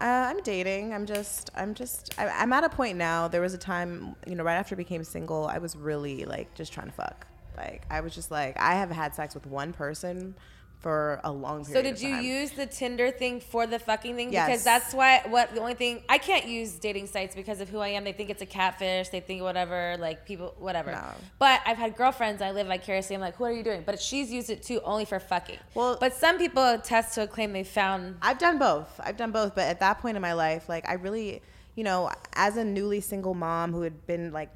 [0.00, 0.94] Uh, I'm dating.
[0.94, 1.50] I'm just.
[1.56, 2.14] I'm just.
[2.16, 3.26] I, I'm at a point now.
[3.26, 6.54] There was a time, you know, right after I became single, I was really like
[6.54, 7.26] just trying to fuck.
[7.56, 10.36] Like I was just like I have had sex with one person
[10.80, 11.72] for a long period.
[11.74, 14.32] So did you use the Tinder thing for the fucking thing?
[14.32, 14.46] Yes.
[14.48, 17.78] Because that's why what the only thing I can't use dating sites because of who
[17.78, 18.04] I am.
[18.04, 19.10] They think it's a catfish.
[19.10, 20.92] They think whatever, like people, whatever.
[20.92, 21.04] No.
[21.38, 22.40] But I've had girlfriends.
[22.40, 23.14] I live vicariously.
[23.14, 23.82] I'm like, what are you doing?
[23.84, 25.58] But she's used it too only for fucking.
[25.74, 28.16] Well- but some people attest to a claim they found.
[28.22, 28.98] I've done both.
[29.00, 31.42] I've done both, but at that point in my life, like I really,
[31.76, 34.50] you know, as a newly single mom who had been like,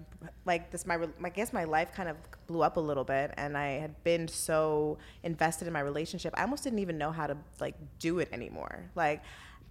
[0.44, 3.56] like this, my, I guess my life kind of blew up a little bit, and
[3.56, 7.36] I had been so invested in my relationship, I almost didn't even know how to
[7.60, 8.84] like do it anymore.
[8.94, 9.22] Like,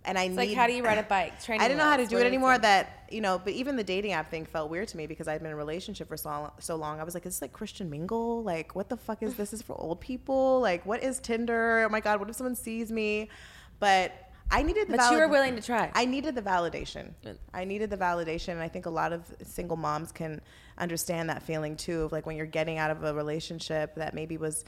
[0.05, 1.41] and I It's need, like, how do you ride a bike?
[1.43, 2.57] Training I didn't know how to do it anymore.
[2.57, 5.39] That you know, but even the dating app thing felt weird to me because I'd
[5.39, 6.99] been in a relationship for so so long.
[6.99, 8.43] I was like, is this like Christian mingle?
[8.43, 9.53] Like, what the fuck is this?
[9.53, 10.59] Is for old people?
[10.61, 11.85] Like, what is Tinder?
[11.85, 13.29] Oh my god, what if someone sees me?
[13.79, 14.11] But
[14.53, 15.91] I needed the But you were willing to try.
[15.95, 17.13] I needed the validation.
[17.53, 20.41] I needed the validation, and I think a lot of single moms can
[20.77, 22.03] understand that feeling too.
[22.03, 24.63] Of like when you're getting out of a relationship that maybe was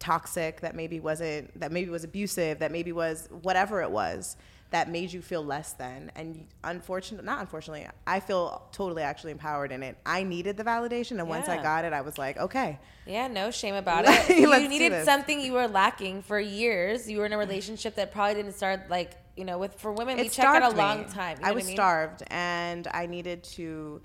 [0.00, 4.36] toxic, that maybe wasn't, that maybe was abusive, that maybe was whatever it was
[4.70, 6.12] that made you feel less than.
[6.14, 9.96] And unfortunately, not unfortunately, I feel totally actually empowered in it.
[10.06, 11.62] I needed the validation, and once I Yeah.
[11.64, 14.38] got it, I was like, okay, Yeah, no shame about Let's it.
[14.38, 15.04] You needed this.
[15.04, 17.10] something you were lacking for years.
[17.10, 19.10] You were in a relationship that probably didn't start like
[19.40, 20.18] you know with for women.
[20.18, 20.78] we it check out a me.
[20.78, 21.38] long time.
[21.38, 21.74] You know I was mean?
[21.76, 24.00] starved, and I needed to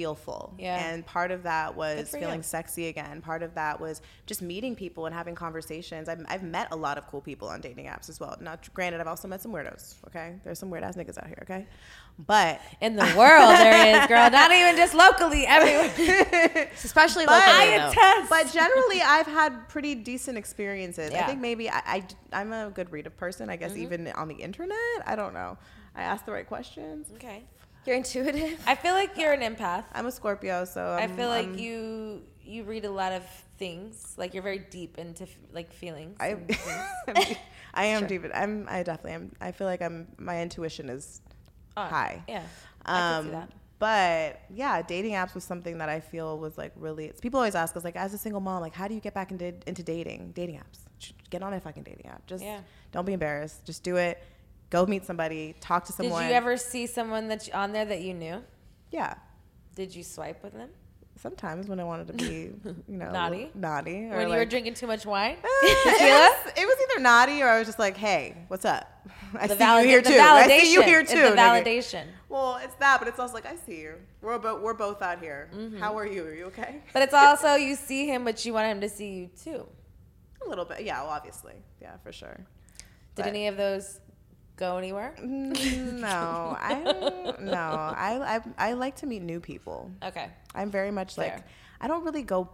[0.00, 0.54] feel full.
[0.58, 0.82] Yeah.
[0.92, 2.42] And part of that was feeling you.
[2.42, 3.20] sexy again.
[3.20, 6.08] Part of that was just meeting people and having conversations.
[6.08, 8.34] I've, I've met a lot of cool people on dating apps as well.
[8.40, 9.96] Now, granted, I've also met some weirdos.
[10.06, 11.40] Okay, there's some weird ass niggas out here.
[11.42, 11.66] Okay,
[12.26, 14.30] but In the world, there is, girl.
[14.30, 16.70] Not even just locally, everywhere.
[16.82, 18.30] Especially But- locally, I attest.
[18.30, 22.90] but generally i've had pretty decent experiences i think maybe I, I am a good
[22.92, 23.82] reader person i guess Mm-hmm.
[23.82, 25.56] even on the internet i don't know
[25.94, 27.44] i ask the right questions okay.
[27.86, 28.60] You're intuitive.
[28.66, 29.84] I feel like you're an empath.
[29.94, 33.22] i'm a scorpio so i I'm, feel like I'm- you you read a lot of
[33.58, 34.14] things.
[34.16, 36.16] Like you're very deep into f- like feelings.
[36.18, 36.36] I.
[37.74, 38.22] I am deep.
[38.34, 38.66] I'm.
[38.68, 39.32] I definitely am.
[39.40, 40.08] I feel like I'm.
[40.18, 41.20] My intuition is
[41.76, 42.24] Oh, high.
[42.26, 42.42] Yeah.
[42.84, 43.50] I Um, that.
[43.78, 47.04] but yeah, dating apps was something that I feel was like really.
[47.06, 49.14] It's, people always ask us like, as a single mom, like, how do you get
[49.14, 50.32] back into into dating?
[50.34, 50.80] Dating apps.
[51.30, 52.26] Get on a fucking dating app.
[52.26, 52.60] Just Yeah.
[52.90, 53.64] don't be embarrassed.
[53.64, 54.20] Just do it.
[54.70, 55.54] Go meet somebody.
[55.60, 56.22] Talk to someone.
[56.22, 58.42] Did you ever see someone that you, on there that you knew?
[58.90, 59.14] Yeah.
[59.74, 60.70] Did you swipe with them?
[61.20, 62.50] Sometimes when I wanted to be,
[62.88, 63.50] you know, Naughty?
[63.54, 65.36] naughty, or When you were drinking too much wine?
[65.44, 68.86] it, was, it was either naughty or I was just like, hey, what's up?
[69.38, 70.18] I The see valid- you here the too.
[70.18, 70.84] I see you validation.
[70.86, 71.20] here It's too.
[71.20, 71.64] the nigga.
[71.64, 72.04] validation.
[72.30, 73.94] Well, it's that, but it's also like I see you.
[74.22, 75.50] We're both we're both out here.
[75.54, 75.76] Mm-hmm.
[75.78, 76.24] How are you?
[76.24, 76.80] Are you okay?
[76.94, 79.66] But it's also you see him, but you want him to see you too.
[80.46, 81.02] A little bit, yeah.
[81.02, 82.40] Well, obviously, yeah, for sure.
[83.16, 84.00] Did But- any of those
[84.60, 85.14] go anywhere?
[85.18, 87.42] Mm, no, I don't.
[87.42, 89.90] No, I, I I like to meet new people.
[90.04, 90.28] Okay.
[90.54, 91.42] I'm very much like
[91.80, 92.48] I don't really go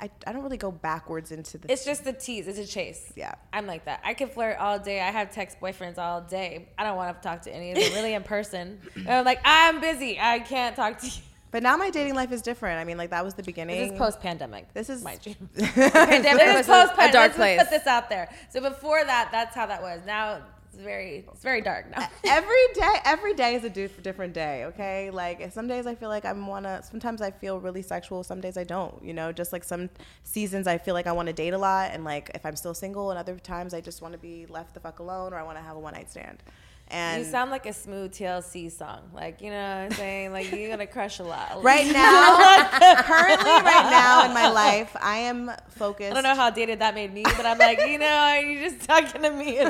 [0.00, 1.70] I, I don't really go backwards into the.
[1.70, 2.48] It's just the tease.
[2.48, 3.12] It's a chase.
[3.16, 3.34] Yeah.
[3.52, 4.00] I'm like that.
[4.04, 5.00] I can flirt all day.
[5.00, 6.68] I have text boyfriends all day.
[6.78, 8.80] I don't want to talk to any of them really in person.
[8.96, 10.18] And I'm like, I'm busy.
[10.18, 11.12] I can't talk to you.
[11.50, 12.80] but now my dating life is different.
[12.80, 13.78] I mean, like that was the beginning.
[13.78, 14.72] This is post pandemic.
[14.72, 15.34] This is my you.
[15.56, 17.60] Pandemic This was post a, a dark Let's place.
[17.60, 18.28] put this out there.
[18.50, 20.00] So before that, that's how that was.
[20.06, 20.42] Now
[20.76, 22.06] it's very, it's very dark now.
[22.24, 25.10] every day every day is a different day okay?
[25.10, 28.42] Like some days i feel like i want to sometimes i feel really sexual some
[28.42, 29.32] days i don't you know?
[29.32, 29.88] Just like some
[30.22, 32.74] seasons i feel like i want to date a lot and like if i'm still
[32.74, 35.42] single and other times i just want to be left the fuck alone or i
[35.42, 36.42] want to have a one night stand
[36.88, 39.00] and You sound like a smooth TLC song.
[39.12, 40.32] Like, you know what I'm saying?
[40.32, 41.62] Like, you're going to crush a lot.
[41.62, 42.68] right now
[43.02, 46.94] currently right now in my life i am focused I don't know how dated that
[46.94, 49.60] made me, but I'm like, you know, you're just talking to me.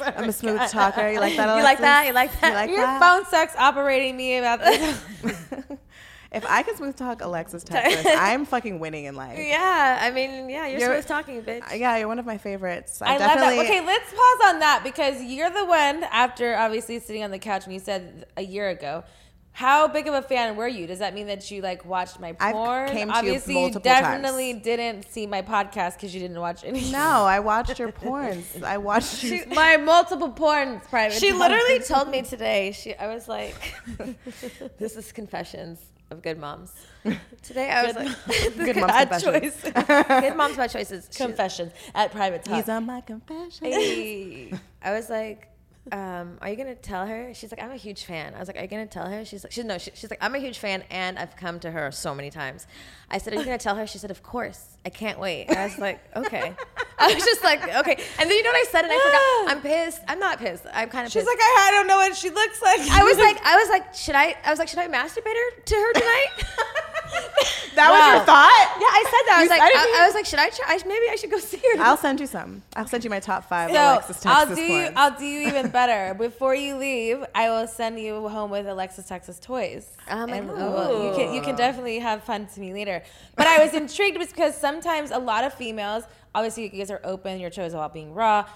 [0.00, 2.06] I'm a smooth talker you like that You like that?
[2.06, 2.48] You like that?
[2.48, 5.02] you like Your that phone sucks operating me about this.
[6.34, 10.48] If i can smooth talk alexis texas i'm fucking winning in life Yeah, I mean,
[10.50, 11.78] yeah, you're, You're- smooth talking, bitch.
[11.78, 13.58] yeah you're one of my favorites i, I love that.
[13.60, 17.64] Okay, let's pause on that because you're the one after obviously sitting on the couch
[17.64, 19.04] and you said a year ago.
[19.52, 20.88] How big of a fan were you?
[20.88, 22.88] Does that mean that you like watched my I've porn?
[22.88, 24.64] came to you obviously, you multiple definitely times.
[24.64, 26.90] didn't see my podcast because you didn't watch any.
[26.90, 28.60] No, I watched your porns.
[28.74, 29.44] I watched you.
[29.54, 31.16] my multiple porns private.
[31.18, 31.38] She time.
[31.38, 32.72] literally told me today.
[32.72, 33.54] She, I was like,
[34.78, 35.78] "This is confessions
[36.10, 36.72] of good moms."
[37.42, 39.62] Today, I was like, Good mom's bad confessions.
[39.62, 39.72] choice.
[40.22, 42.56] "Good moms bad choices." Confessions at private time.
[42.56, 43.58] These are my confessions.
[43.60, 44.52] Hey.
[44.82, 45.48] I was like,
[45.92, 48.56] um, "Are you gonna tell her?" She's like, "I'm a huge fan." I was like,
[48.56, 50.58] "Are you gonna tell her?" She's like, "She's no." She, she's like, "I'm a huge
[50.58, 52.66] fan, and I've come to her so many times."
[53.14, 54.60] I said, "Are you gonna tell her?" She said, "Of course.
[54.84, 56.52] I can't wait." And I was like, "Okay."
[56.98, 59.56] I was just like, "Okay." And then you know what I said, and I forgot.
[59.56, 60.00] I'm pissed.
[60.08, 60.64] I'm not pissed.
[60.72, 61.12] I'm kind of.
[61.12, 61.14] Pissed.
[61.14, 61.28] She's pissed.
[61.28, 62.80] like, I, I don't know what she looks like.
[62.90, 64.34] I was like, I was like, should I?
[64.44, 66.26] I was like, should I masturbate her to her tonight?
[67.74, 68.76] That was your thought?
[68.80, 69.34] yeah, I said that.
[69.34, 69.60] I You was like.
[69.62, 70.64] I, I was like, should I try?
[70.68, 71.82] I- Maybe I should go see her.
[71.82, 72.62] I'll send you some.
[72.76, 74.88] I'll send you my top five So Alexis I'll Texas do you.
[74.96, 76.14] I'll do you even better.
[76.14, 79.96] Before you leave, I will send you home with Alexis Texas toys.
[80.10, 80.56] Oh my And God.
[80.72, 83.02] we'll- you can you can definitely have fun to me later.
[83.36, 87.00] But I was intrigued Was because sometimes a lot of females, obviously you guys are
[87.04, 87.40] open.
[87.40, 88.46] Your show is about being raw.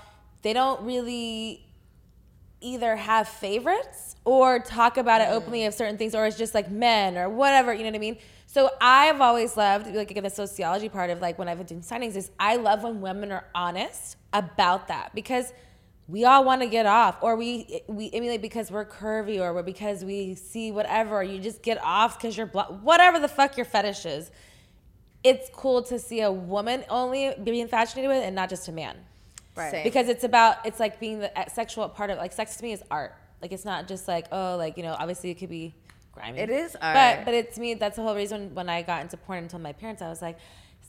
[0.42, 1.64] They don't really
[2.60, 5.32] either have favorites or talk about it mm.
[5.32, 7.72] openly of certain things, or it's just like men or whatever.
[7.72, 8.18] You know what I mean?
[8.46, 11.82] So I've always loved, like again, the sociology part of like when I've been doing
[11.82, 15.52] signings is I love when women are honest about that because
[16.08, 20.04] we all want to get off, or we we emulate because we're curvy, or because
[20.04, 21.16] we see whatever.
[21.16, 24.30] Or you just get off because you're blo- whatever the fuck your fetish is.
[25.24, 28.96] It's cool to see a woman only being fascinated with, and not just a man
[29.56, 29.70] Right.
[29.72, 29.84] Same.
[29.84, 32.82] because it's about it's like being the sexual part of like sex to me is
[32.92, 35.74] art like it's not just like oh like you know obviously it could be
[36.12, 37.24] grimy It is but art.
[37.24, 39.72] but it's me that's the whole reason when i got into porn and told my
[39.72, 40.38] parents i was like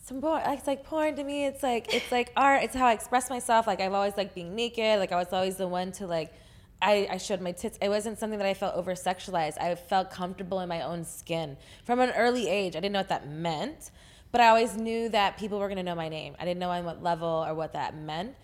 [0.01, 2.93] some porn it's like porn to me it's like it's like art it's how i
[2.93, 6.07] express myself like i've always like being naked like i was always the one to
[6.07, 6.33] like
[6.81, 7.77] I, I showed my tits.
[7.81, 9.59] It wasn't something that I felt over sexualized.
[9.59, 12.75] I felt comfortable in my own skin from an early age.
[12.75, 13.91] I didn't know what that meant,
[14.31, 16.35] but I always knew that people were to know my name.
[16.39, 18.35] I didn't know on what level or what that meant.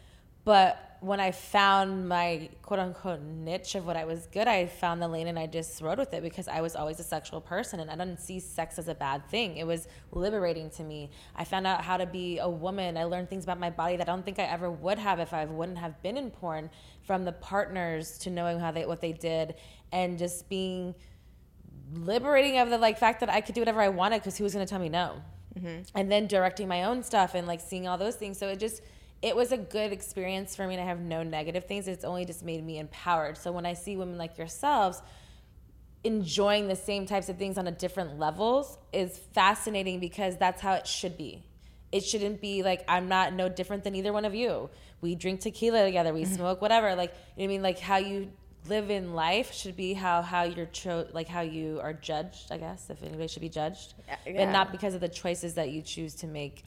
[0.45, 5.01] But when I found my quote unquote niche of what I was good, I found
[5.01, 7.79] the lane and I just rode with it because I was always a sexual person
[7.79, 9.57] and I didn't see sex as a bad thing.
[9.57, 11.11] It was liberating to me.
[11.35, 12.97] I found out how to be a woman.
[12.97, 15.33] I learned things about my body that I don't think I ever would have if
[15.33, 16.69] I wouldn't have been in porn,
[17.03, 19.55] from the partners to knowing how they what they did
[19.91, 20.95] and just being
[21.93, 24.53] liberating of the like fact that I could do whatever I wanted because who was
[24.53, 25.21] going to tell me no?
[25.55, 25.97] Mm-hmm.
[25.97, 28.37] And then directing my own stuff and like seeing all those things.
[28.37, 28.81] So it just
[29.25, 31.87] it was a good experience for me and I have no negative things.
[31.87, 33.39] It's only just made me empowered.
[33.39, 35.01] So when I see women like yourselves
[36.03, 40.73] enjoying the same types of things on a different levels is fascinating because that's how
[40.73, 41.43] it should be.
[41.91, 44.69] It shouldn't be like I'm not no different than either one of you.
[45.01, 46.35] We drink tequila together, we mm-hmm.
[46.35, 46.93] smoke whatever.
[46.93, 48.31] Like you know what I mean, like how you
[48.67, 52.51] live in life should be how how you're cho- like how you are judged.
[52.51, 54.43] I guess if anybody should be judged, Yeah.
[54.43, 56.63] and not because of the choices that you choose to make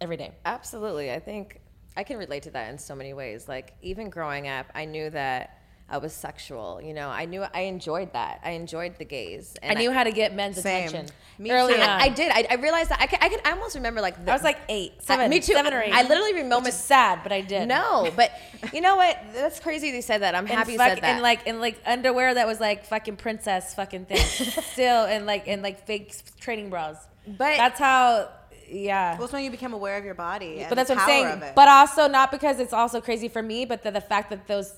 [0.00, 0.32] every day.
[0.44, 1.12] Absolutely.
[1.12, 1.60] I think
[1.96, 3.48] I can relate to that in so many ways.
[3.48, 5.52] Like even growing up, I knew that
[5.88, 6.80] I was sexual.
[6.82, 8.40] You know, I knew I enjoyed that.
[8.44, 9.56] I enjoyed the gaze.
[9.62, 10.88] I knew how to get men's Same.
[10.88, 11.80] attention Me early too.
[11.80, 11.88] on.
[11.88, 12.32] I, I did.
[12.32, 13.38] I, I realized that I can, I can.
[13.44, 15.52] I almost remember like the, I was like eight, seven, me too.
[15.52, 15.92] seven or eight.
[15.92, 16.64] I literally remember.
[16.64, 17.68] Which is sad, but I did.
[17.68, 18.32] No, but
[18.72, 19.16] you know what?
[19.32, 20.34] That's crazy that you said that.
[20.34, 21.04] I'm And happy you fuck- said that.
[21.04, 24.16] And like in like underwear that was like fucking princess fucking thing.
[24.72, 26.96] Still and like and like fake training bras.
[27.28, 28.30] But- that's how
[28.68, 29.14] yeah.
[29.16, 30.60] Well, it's when you become aware of your body.
[30.60, 31.52] And but that's the what I'm saying.
[31.54, 34.72] But also not because it's also crazy for me, but the, the fact that those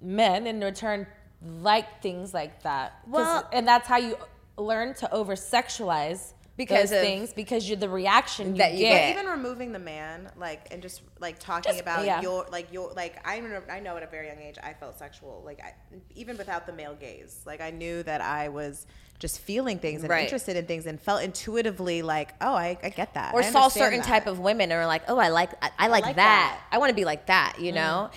[0.00, 1.06] men in return
[1.42, 3.00] like things like that.
[3.06, 4.16] Well- and that's how you
[4.56, 8.80] learn to over sexualize Because those of- things because you're the reaction you That you
[8.80, 9.14] get.
[9.14, 9.18] get.
[9.18, 12.20] even removing the man like and just like talking Just- about yeah.
[12.20, 14.98] your like your like I remember I know at a very young age I felt
[14.98, 15.72] sexual like I,
[16.14, 18.86] even without the male gaze like I knew that I was
[19.20, 20.24] just feeling things and Right.
[20.24, 23.68] interested in things and felt intuitively like oh I, I get that or I saw
[23.68, 24.06] certain that.
[24.08, 26.58] type of women and are like, oh, I like, I, I like, like that.
[26.58, 26.60] that.
[26.72, 27.76] I want to be like that, you mm-hmm.
[27.76, 28.10] know.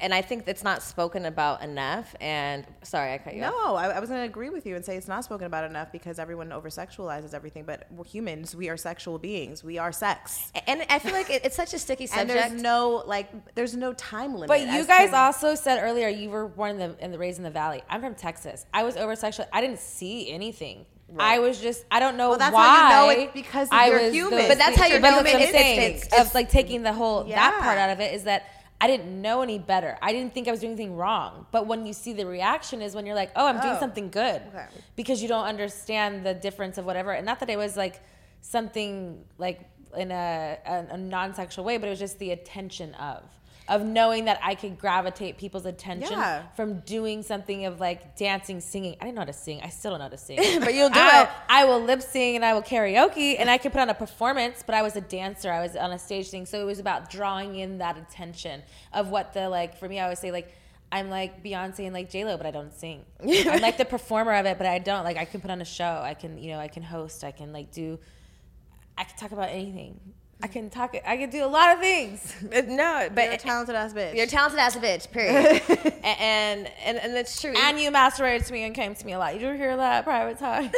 [0.00, 2.14] And I think it's not spoken about enough.
[2.20, 3.52] And sorry, I cut you off.
[3.52, 5.64] no I, I was going to agree with you and say it's not spoken about
[5.68, 9.92] enough because everyone over sexualizes everything but we're humans we are sexual beings we are
[9.92, 12.30] sex And I feel like it, it's such a sticky subject.
[12.30, 16.08] and there's no like there's no time limit But you guys to- also said earlier
[16.08, 17.82] you were born in the in the raised in the valley.
[17.90, 18.64] I'm from Texas.
[18.72, 19.46] I was over sexual.
[19.52, 20.86] I didn't see anything.
[21.18, 22.66] I was just I don't know Well, that's why.
[22.66, 24.38] how you know it's because I you're was human.
[24.38, 26.20] those But that's how you're human saying, instincts.
[26.20, 28.44] of like taking the whole that part out of it is that
[28.80, 29.96] I didn't know any better.
[30.02, 31.46] I didn't think I was doing anything wrong.
[31.50, 34.10] But when you see the reaction is when you're like, oh, I'm doing Oh, something
[34.10, 34.42] good.
[34.48, 34.66] okay.
[34.96, 37.12] Because you don't understand the difference of whatever.
[37.12, 38.02] And not that it was like
[38.42, 39.60] something like
[39.96, 43.22] in a, a, a non-sexual way, but it was just the attention of
[43.68, 46.42] of knowing that I could gravitate people's attention Yeah.
[46.54, 48.96] from doing something of like dancing, singing.
[49.00, 49.60] I didn't know how to sing.
[49.62, 50.38] I still don't know how to sing.
[50.60, 51.28] But you'll do I, it.
[51.48, 54.62] I will lip sing and I will karaoke and I can put on a performance,
[54.64, 55.50] but I was a dancer.
[55.50, 56.46] I was on a stage thing.
[56.46, 60.04] So it was about drawing in that attention of what the like for me, I
[60.04, 60.52] always say like
[60.92, 63.04] I'm like Beyonce and like J Lo, but I don't sing.
[63.20, 65.02] I'm like the performer of it, but I don't.
[65.02, 66.00] Like I can put on a show.
[66.04, 67.24] I can, you know, I can host.
[67.24, 67.98] I can like do.
[68.96, 69.98] I can talk about anything.
[70.42, 70.94] I can talk.
[71.06, 72.34] I can do a lot of things.
[72.66, 75.10] No, but you're a talented ass bitch you're a talented ass bitch.
[75.12, 75.62] Period.
[76.04, 77.54] And and and that's true.
[77.56, 79.34] And you masturbated to me and came to me a lot.
[79.34, 80.70] You did hear that private time?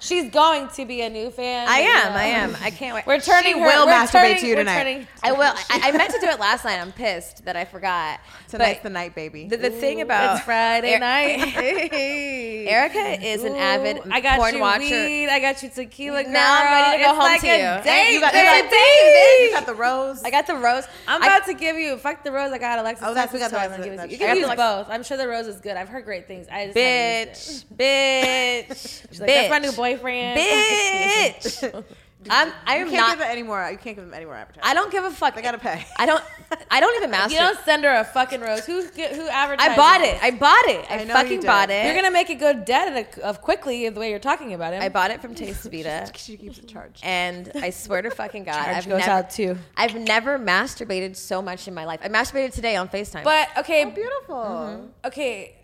[0.00, 1.68] She's going to be a new fan.
[1.68, 2.12] I you am.
[2.12, 2.18] know.
[2.18, 2.56] I am.
[2.62, 3.06] I can't wait.
[3.06, 3.66] We're turning She her.
[3.66, 4.78] will masturbate turning, to you tonight.
[4.78, 5.42] turning- I will.
[5.42, 6.80] I, I meant to do it last night.
[6.80, 8.20] I'm pissed that I forgot.
[8.48, 11.54] tonight's But the night baby the, the thing about It's Friday Er- night.
[11.54, 14.80] Erica is an avid Ooh, I got porn you watcher.
[14.84, 15.28] weed.
[15.28, 16.24] I got you tequila.
[16.24, 16.32] Girl.
[16.32, 17.84] Now I'm ready to go It's home like to you.
[17.90, 20.84] Date, you got, you got, you got the rose I got the rose.
[21.08, 22.52] I'm I- about to give you fuck the rose.
[22.52, 23.06] I got Alexis.
[23.06, 23.62] Oh, that's- we got the toy.
[23.64, 24.26] I'm gonna Alexis- give it to that's- you.
[24.26, 24.88] You can use both.
[24.90, 25.76] I'm sure the rose is good.
[25.76, 26.46] I've heard great things.
[26.50, 28.68] I just bitch, it.
[28.68, 30.38] bitch, She's like, that's my new boyfriend.
[30.40, 31.84] bitch.
[32.28, 32.52] I'm.
[32.66, 33.18] I you am can't not.
[33.18, 35.10] give it any more you can't give them any more advertising I don't give a
[35.10, 35.34] fuck.
[35.34, 35.86] They gotta pay.
[35.96, 36.22] I don't.
[36.70, 37.32] I don't even master.
[37.34, 38.66] You don't send her a fucking rose.
[38.66, 39.70] Who who advertised?
[39.70, 40.22] I bought it.
[40.22, 40.84] I bought it.
[40.90, 41.86] I, I know fucking bought it.
[41.86, 44.74] You're gonna make it go dead in a, of quickly the way you're talking about
[44.74, 44.82] it.
[44.82, 48.44] I bought it from Taste Vita, she keeps it charged and I swear to fucking
[48.44, 49.56] God, Charge I've goes never, out too.
[49.76, 52.00] I've never masturbated so much in my life.
[52.02, 53.24] I masturbated today on Facetime.
[53.24, 54.86] But okay, oh, beautiful mm-hmm.
[55.06, 55.56] okay.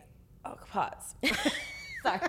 [0.44, 1.16] Oh, pause.
[2.02, 2.20] sorry,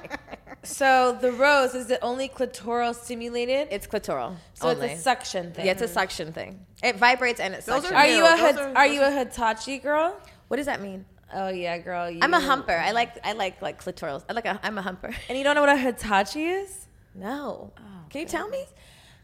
[0.64, 3.68] So the rose is it only clitoral stimulated?
[3.72, 4.36] it's clitoral.
[4.54, 4.88] so only.
[4.88, 5.66] it's a suction thing.
[5.66, 6.60] Yeah, it's a suction thing.
[6.84, 7.92] It vibrates and it Those suctions.
[7.92, 8.26] are Are you new.
[8.26, 10.20] a Those are- are you a Hitachi girl?
[10.48, 11.06] what does that mean?
[11.34, 12.10] Oh yeah, girl.
[12.10, 12.72] You, I'm a humper.
[12.76, 14.24] I like I like like clitorals.
[14.30, 15.14] I like a, I'm a humper.
[15.30, 16.88] And you don't know what a Hitachi is?
[17.16, 17.72] No.
[17.78, 18.64] Oh, Can you tell me?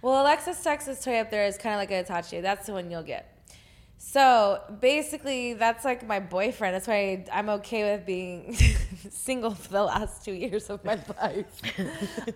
[0.02, 2.42] Well, Alexis Texas toy up there is kind of like a Hitachi.
[2.42, 3.33] That's the one you'll get.
[4.06, 6.76] So basically, that's like my boyfriend.
[6.76, 8.54] That's why I'm okay with being
[9.10, 11.48] single for the last two years of my life.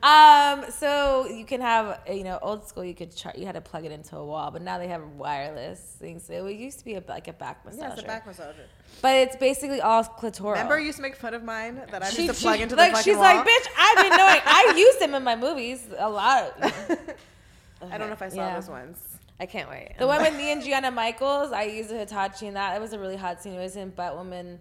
[0.04, 2.86] um, so you can have, you know, old school.
[2.86, 5.04] You could char- you had to plug it into a wall, but now they have
[5.18, 6.28] wireless things.
[6.30, 8.54] It used to be a, like a back massager, yeah it's a back massager
[9.02, 10.52] but it's basically all clitoral.
[10.52, 12.64] remember you used to make fun of mine that I used She- to plug she-
[12.64, 14.42] into like, the fucking she's wall like, bitch, I've been knowing.
[14.46, 16.54] I used them in my movies a lot.
[17.92, 18.56] I don't know if I saw Yeah.
[18.56, 18.98] those ones
[19.40, 19.94] I can't wait.
[20.00, 22.76] The one with me and Gianna Michaels, I used a Hitachi in that.
[22.76, 23.54] It was a really hot scene.
[23.54, 24.58] It was in Batwoman,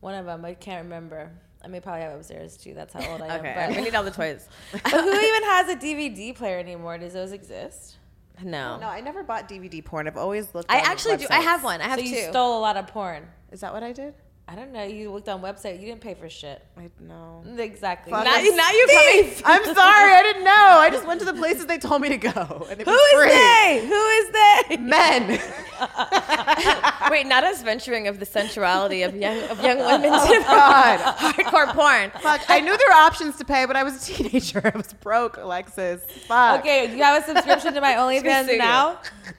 [0.00, 0.44] one of them.
[0.44, 1.30] I can't remember.
[1.62, 2.74] I may probably have upstairs too.
[2.74, 3.40] That's how old I am.
[3.40, 4.48] Okay, But, we need all the toys.
[4.72, 6.98] but who even has a DVD player anymore?
[6.98, 7.96] Does those exist?
[8.42, 8.78] No.
[8.78, 11.26] no I never bought DVD porn I've always looked I on actually do.
[11.30, 11.80] I have one.
[11.80, 13.26] I have so you stole a lot of porn.
[13.50, 14.14] is that what I did
[14.50, 14.82] I don't know.
[14.82, 15.78] You looked on website.
[15.78, 16.64] You didn't pay for shit.
[16.78, 18.10] I know Exactly.
[18.10, 18.24] Fuck.
[18.24, 19.34] now, I'm now you're coming.
[19.44, 22.16] I'm sorry I didn't know I just went to the places they told me to
[22.16, 23.30] go and it Who was is free.
[23.30, 23.86] they?
[23.86, 24.76] Who is they?
[24.78, 25.28] men
[27.10, 30.98] Wait, not us venturing of the sensuality of young of young oh, women to God
[31.16, 32.10] hardcore porn.
[32.22, 34.62] Fuck, I knew there were options to pay, but I was a teenager.
[34.74, 36.02] I was broke, Alexis.
[36.26, 36.60] Fuck.
[36.60, 38.98] Okay, you have a subscription to my OnlyFans now.
[39.26, 39.32] you.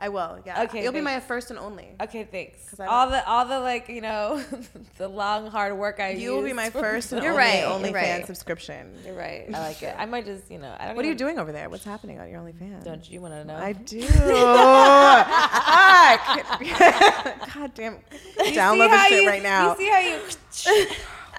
[0.00, 0.38] I will.
[0.46, 0.62] Yeah.
[0.64, 1.88] Okay, You'll be my first and only.
[2.00, 2.78] Okay, Thanks.
[2.78, 4.40] All the all the like you know
[4.96, 8.18] the long hard work I You will be my first and You're only right, OnlyFans
[8.18, 8.26] right.
[8.26, 8.94] subscription.
[9.04, 9.46] You're right.
[9.52, 9.94] I like it.
[9.98, 10.96] I might just you know I don't.
[10.96, 11.68] What are you doing over there?
[11.68, 12.84] What's happening on your OnlyFans?
[12.84, 13.56] Don't you want to know?
[13.56, 14.00] I do.
[17.54, 17.94] God damn.
[17.94, 19.72] You Download this shit you- right now.
[19.72, 20.00] You see how
[20.86, 20.86] you?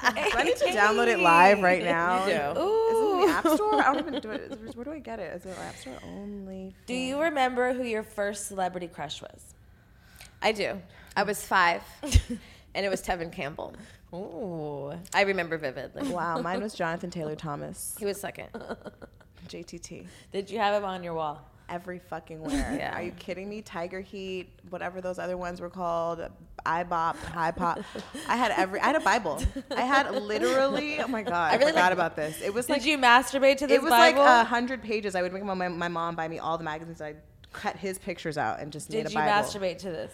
[0.01, 0.07] Do
[0.37, 2.25] I need to download it live right now?
[2.25, 2.39] You do.
[2.39, 3.75] Is it in the App Store?
[3.75, 4.59] I don't even do it.
[4.75, 5.35] Where do I get it?
[5.35, 6.73] Is it App Store only?
[6.85, 9.53] Do you remember who your first celebrity crush was?
[10.41, 10.81] I do.
[11.17, 13.73] I was five, and it was Tevin Campbell.
[14.13, 14.93] Ooh.
[15.13, 16.09] I remember vividly.
[16.11, 17.95] Wow, mine was Jonathan Taylor Thomas.
[17.99, 18.47] He was second.
[19.47, 20.05] JTT.
[20.31, 21.45] Did you have him on your wall?
[21.69, 22.73] Every fucking where.
[22.79, 22.97] Yeah.
[22.97, 23.61] Are you kidding me?
[23.61, 26.19] Tiger Beat, whatever those other ones were called,
[26.65, 27.79] iBop, High Pop.
[28.27, 28.79] I had every.
[28.79, 29.41] I had a Bible.
[29.71, 30.99] I had literally.
[30.99, 31.53] Oh my god!
[31.53, 32.41] I, really forgot like- about this.
[32.41, 34.19] It was Did like you masturbate to this it was Bible?
[34.19, 35.15] like a hundred pages.
[35.15, 37.01] I would make my, my, my mom buy me all the magazines.
[37.01, 37.15] I
[37.53, 40.11] cut his pictures out and just made Did you masturbate to this?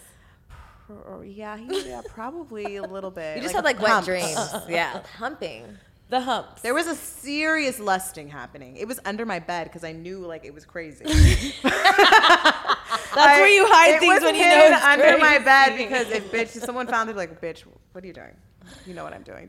[1.24, 3.36] Yeah, he, yeah, probably a little bit.
[3.36, 4.54] You just Like had like wet dreams.
[4.68, 5.76] yeah, humping.
[6.08, 6.62] The humps.
[6.62, 8.76] There was a serious lusting happening.
[8.76, 11.04] It was under my bed because I knew like it was crazy.
[11.62, 16.54] That's where you hide things when you know it's under my bed because if bitch,
[16.56, 18.36] if someone found it, like bitch, what are you doing?
[18.84, 19.48] You know what I'm doing.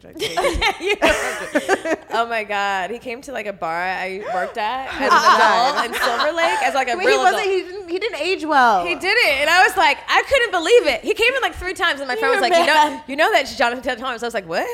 [2.11, 5.85] Oh my god, he came to like a bar I worked at as an adult
[5.85, 7.45] in Silver Lake as like a Wait, real he wasn't.
[7.45, 7.55] adult.
[7.55, 7.89] He didn't.
[7.89, 8.85] He didn't age well.
[8.85, 11.01] He did it, and I was like, I couldn't believe it.
[11.01, 13.31] He came in like three times, and my friend was like, you know, you know
[13.31, 14.23] that's Jonathan Thomas.
[14.23, 14.67] I was like, what?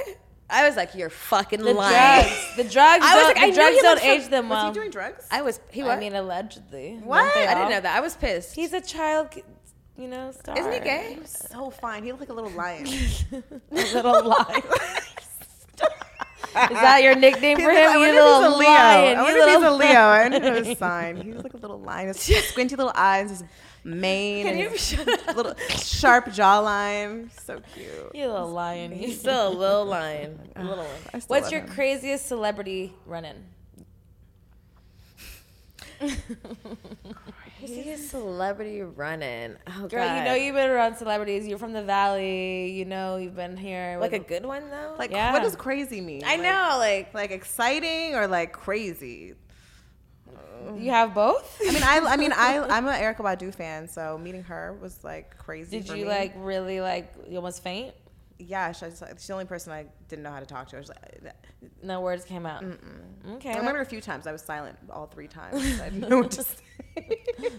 [0.54, 2.24] I was like, you're fucking the lying.
[2.26, 2.56] drugs.
[2.58, 3.04] The drugs.
[3.06, 4.68] I was like, I drugs he don't age them well.
[4.68, 5.28] Was he doing drugs?
[5.32, 5.60] I was.
[5.72, 5.92] He was.
[5.92, 7.00] I mean, allegedly.
[7.04, 7.26] What?
[7.36, 7.98] I didn't know that.
[7.98, 8.54] I was pissed.
[8.56, 9.30] He's a child,
[9.98, 10.58] you know, star.
[10.58, 11.14] Isn't he gay?
[11.16, 12.04] He was so fine.
[12.04, 12.86] He looked like a little lion.
[13.72, 14.64] A little lion.
[16.56, 17.94] Is that your nickname for him?
[17.94, 18.70] You he's little a Leo.
[18.70, 19.18] lion.
[19.18, 20.00] I wonder if he's a little Leo.
[20.02, 21.18] I know his sign.
[21.18, 22.08] He was like a little lion.
[22.10, 23.44] His squinty little eyes, his
[23.84, 24.70] mane, Can you
[25.36, 27.30] little sharp jawline.
[27.42, 27.88] So cute.
[28.14, 28.92] You little lion.
[28.92, 30.40] He's still a little lion.
[30.56, 31.22] A little one.
[31.28, 31.68] What's your him.
[31.70, 33.44] craziest celebrity run-in?
[37.66, 39.56] A celebrity running.
[39.68, 40.18] Oh Girl, god.
[40.18, 41.48] you know you've been around celebrities.
[41.48, 42.72] You're from the valley.
[42.72, 43.98] You know you've been here.
[44.02, 44.96] like a good one though.
[44.98, 45.32] Like, Yeah.
[45.32, 46.24] what does crazy mean?
[46.26, 49.36] I Like- know, like Like exciting or like crazy?
[50.78, 51.62] You have both.
[51.66, 55.04] I mean, I, I mean, I, I'm an Erykah Badu fan, so meeting her was
[55.04, 55.80] like crazy.
[55.80, 56.06] Did you me.
[56.06, 57.94] like really like you almost faint?
[58.40, 60.76] Yeah, she, she's the only person I didn't know how to talk to.
[60.76, 61.34] I was like,
[61.82, 62.64] No words came out.
[63.34, 63.52] Okay.
[63.52, 65.80] I remember a few times I was silent all three times.
[65.80, 66.58] I didn't know what to say.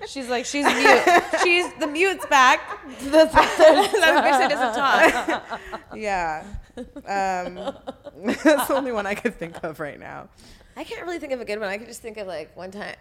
[0.06, 1.02] She's like she's mute.
[1.42, 2.60] she's the mute's back.
[3.00, 5.60] The that bitch doesn't talk.
[5.96, 6.44] yeah,
[6.76, 7.54] um,
[8.44, 10.28] that's the only one I could think of right now.
[10.76, 11.68] I can't really think of a good one.
[11.68, 12.96] I could just think of like one time,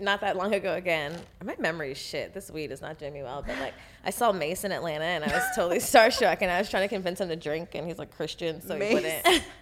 [0.00, 1.18] not that long ago again.
[1.42, 2.34] My memory is shit.
[2.34, 3.42] This weed is not doing me well.
[3.46, 6.68] But like, I saw Mase in Atlanta and I was totally starstruck and I was
[6.68, 8.88] trying to convince him to drink and he's like Christian, so Mase?
[8.88, 9.42] he wouldn't.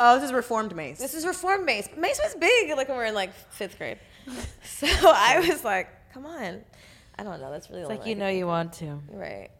[0.00, 0.98] Oh, this is Reformed Mase.
[0.98, 1.88] This is Reformed Mase.
[1.96, 3.98] Mase was big like when we were in like fifth grade.
[4.62, 6.62] So I was like, come on.
[7.18, 7.50] I don't know.
[7.50, 9.00] That's really It's like you know you want to.
[9.10, 9.50] Right.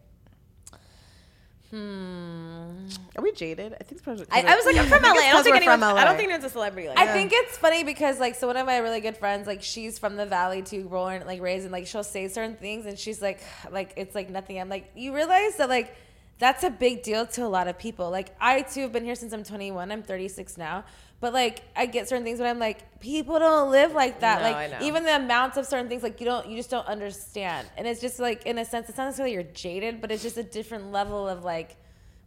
[1.71, 2.87] Hmm.
[3.15, 3.73] Are we jaded?
[3.73, 4.25] I think it's probably.
[4.31, 5.09] I, I was like, I'm from LA.
[5.09, 7.13] I don't think we're anyone's, I don't think anyone's a celebrity like I that.
[7.13, 10.15] think it's funny because like so one of my really good friends like she's from
[10.15, 13.41] the valley too, born like raised and like she'll say certain things and she's like
[13.71, 14.59] like it's like nothing.
[14.59, 15.95] I'm like you realize that like
[16.39, 18.09] that's a big deal to a lot of people.
[18.09, 19.91] Like I too have been here since I'm 21.
[19.91, 20.85] I'm 36 now.
[21.19, 24.41] But like I get certain things, but I'm like, people don't live like that.
[24.41, 27.67] No, like even the amounts of certain things, like you don't, you just don't understand.
[27.77, 30.37] And it's just like in a sense, it's not necessarily you're jaded, but it's just
[30.37, 31.75] a different level of like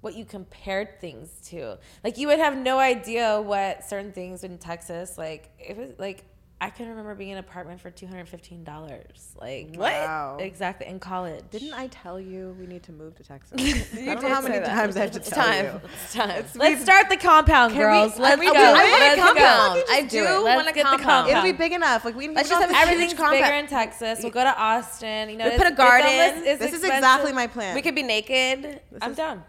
[0.02, 1.78] what you compared things to.
[2.04, 6.24] Like you would have no idea what certain things in Texas, like it was like
[6.64, 9.34] I can remember being in an apartment for two hundred fifteen dollars.
[9.40, 9.90] Like What?
[9.92, 10.36] Wow.
[10.40, 11.42] exactly in college?
[11.50, 13.60] Didn't I tell you we need to move to Texas?
[13.60, 14.66] You I don't know how many that.
[14.68, 15.64] times I have to It's tell time.
[15.64, 15.80] you.
[16.04, 16.44] It's time.
[16.54, 18.16] Let's start the compound, Can we- girls.
[18.16, 18.52] Let's we go.
[18.52, 18.62] do it?
[18.62, 19.82] Let's compound.
[19.90, 21.02] I Let's do want Let's a get the compound.
[21.02, 21.30] compound.
[21.30, 22.04] It'll be big enough.
[22.04, 23.64] Like we, we Let's just have have to a huge Everything's bigger compound.
[23.64, 24.20] in Texas.
[24.22, 25.30] We'll go to Austin.
[25.30, 26.06] You know, We it's- put a it's garden.
[26.30, 27.74] almost- it's This is exactly my plan.
[27.74, 28.80] We could be naked.
[29.02, 29.42] I'm down.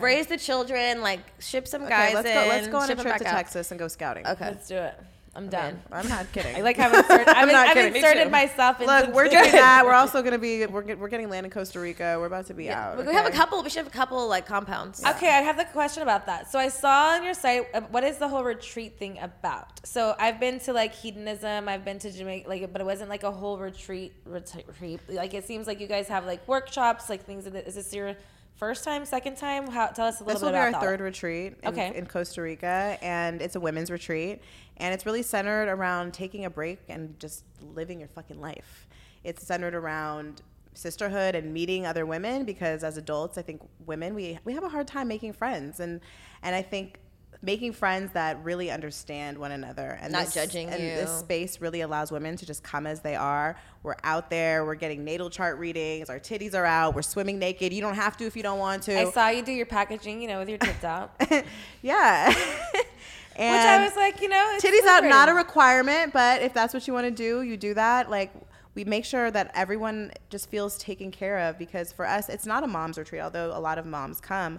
[0.00, 2.08] Raise the children, like ship some guys.
[2.08, 2.34] Okay, let's in.
[2.34, 2.48] go.
[2.48, 3.32] Let's go on a trip to out.
[3.36, 4.26] Texas and go scouting.
[4.26, 4.46] Okay.
[4.46, 4.98] Let's do it.
[5.38, 5.80] I'm done.
[5.92, 6.56] I'm not kidding.
[6.56, 7.94] I like how I've inserted, I've, not I've kidding.
[7.94, 9.84] Inserted myself into Look, we're doing that.
[9.84, 12.16] We're also gonna be we're, get, we're getting land in Costa Rica.
[12.18, 12.98] We're about to be out.
[12.98, 13.62] We we have a couple.
[13.62, 15.02] We should have a couple like compounds.
[15.04, 16.50] Okay, I have the question about that.
[16.50, 19.86] So I saw on your site, uh, what is the whole retreat thing about?
[19.86, 23.22] So I've been to like hedonism, I've been to Jamaica, like, but it wasn't like
[23.22, 24.12] a whole retreat.
[24.26, 25.00] Retreat.
[25.08, 27.46] Like it seems like you guys have like workshops, like things.
[27.46, 28.16] Of the, is this your
[28.56, 29.68] first time, second time?
[29.68, 29.86] How?
[29.86, 31.92] Tell us a little This bit will be about our third retreat in, Okay.
[31.94, 34.40] in Costa Rica, and it's a women's retreat,
[34.78, 38.88] and it's really centered around taking a break and just living your fucking life.
[39.24, 40.42] It's centered around
[40.74, 44.68] sisterhood and meeting other women because as adults, I think women we we have a
[44.68, 46.00] hard time making friends, and
[46.42, 47.00] and I think
[47.40, 50.88] making friends that really understand one another and Not this- judging and you.
[50.90, 53.56] this space really allows women to just come as they are.
[53.84, 57.72] We're out there, we're getting natal chart readings, our titties are out, we're swimming naked.
[57.72, 58.98] You don't have to if you don't want to.
[58.98, 61.12] I saw you do your packaging, you know, with your tits out.
[61.82, 62.34] Yeah.
[63.38, 66.86] and I was like, you know, titties out, not a requirement, but if that's what
[66.86, 68.10] you want to do, you do that.
[68.10, 68.32] Like
[68.74, 72.64] we make sure that everyone just feels taken care of because for us, it's not
[72.64, 74.58] a mom's retreat, although a lot of moms come.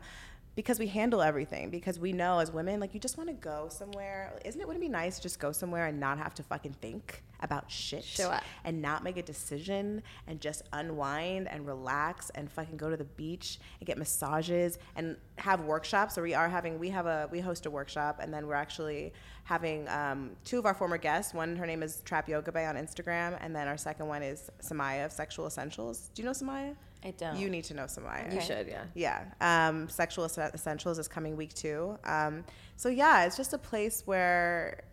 [0.56, 3.68] Because we handle everything because we know as women like you just want to go
[3.70, 4.38] somewhere.
[4.44, 6.74] Isn't it wouldn't it be nice to just go somewhere and not have to fucking
[6.82, 8.04] think about shit?
[8.04, 8.44] Show up.
[8.66, 13.06] and not make a decision and just unwind and relax and fucking go to the
[13.06, 16.16] beach and get massages and have workshops.
[16.16, 19.14] So we are having we have a we host a workshop and then we're actually
[19.44, 21.34] having um, two of our former guests.
[21.34, 24.50] One her name is trap yoga bay on instagram and then our second one is
[24.62, 26.10] samaya of sexual essentials.
[26.14, 27.38] Do you know samaya I don't.
[27.38, 28.84] you need to know samaya You should, yeah.
[28.94, 29.68] yeah.
[29.70, 31.98] Um, Sexual Essentials is coming week two.
[32.04, 32.44] Um,
[32.76, 34.84] so, yeah, it's just a place where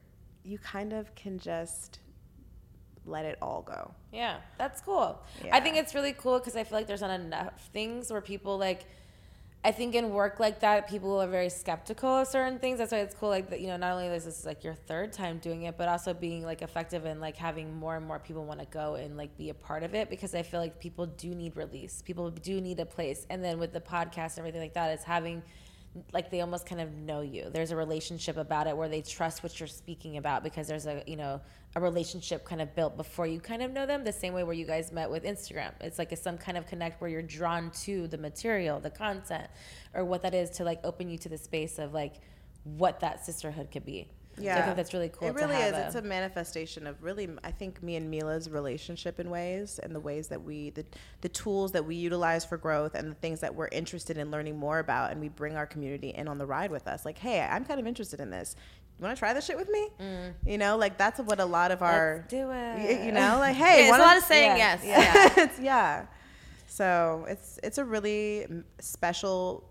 [0.44, 1.98] you kind of can just
[3.04, 3.92] let it all go.
[4.12, 5.20] Yeah, that's cool.
[5.50, 8.58] I think it's really cool because I feel like there's not enough things where people
[8.58, 8.86] like.
[9.66, 12.78] I think in work like that, people are very skeptical of certain things.
[12.78, 13.30] That's why it's cool.
[13.30, 15.88] Like that, you know, not only is this like your third time doing it, but
[15.88, 19.16] also being like effective and like having more and more people want to go and
[19.16, 20.08] like be a part of it.
[20.08, 22.00] Because I feel like people do need release.
[22.00, 23.26] People do need a place.
[23.28, 25.42] And then with the podcast and everything like that, it's having
[26.12, 27.48] like they almost kind of know you.
[27.52, 31.02] There's a relationship about it where they trust what you're speaking about because there's a
[31.06, 31.40] you know
[31.74, 34.04] a relationship kind of built before you kind of know them.
[34.04, 35.72] The same way where you guys met with Instagram.
[35.80, 39.48] It's like a, some kind of connect where you're drawn to the material, the content,
[39.94, 42.14] or what that is to like open you to the space of like
[42.64, 44.08] what that sisterhood could be.
[44.38, 45.28] So I think that's really cool.
[45.28, 45.72] It really is.
[45.72, 49.94] A, it's a manifestation of really, I think, me and Mila's relationship in ways and
[49.94, 50.84] the ways that we, the,
[51.22, 54.58] the tools that we utilize for growth and the things that we're interested in learning
[54.58, 55.12] more about.
[55.12, 57.04] And we bring our community in on the ride with us.
[57.04, 58.56] Like, hey, I'm kind of interested in this.
[58.98, 59.88] You want to try this shit with me?
[60.46, 62.24] You know, like that's what a lot of our.
[62.24, 62.28] Mm.
[62.28, 63.04] do it.
[63.04, 65.34] You know, like, hey, Yeah, it's a lot of saying yeah, yes.
[65.36, 65.44] yeah.
[65.44, 66.06] it's, yeah.
[66.66, 69.64] So it's it's a really mm, special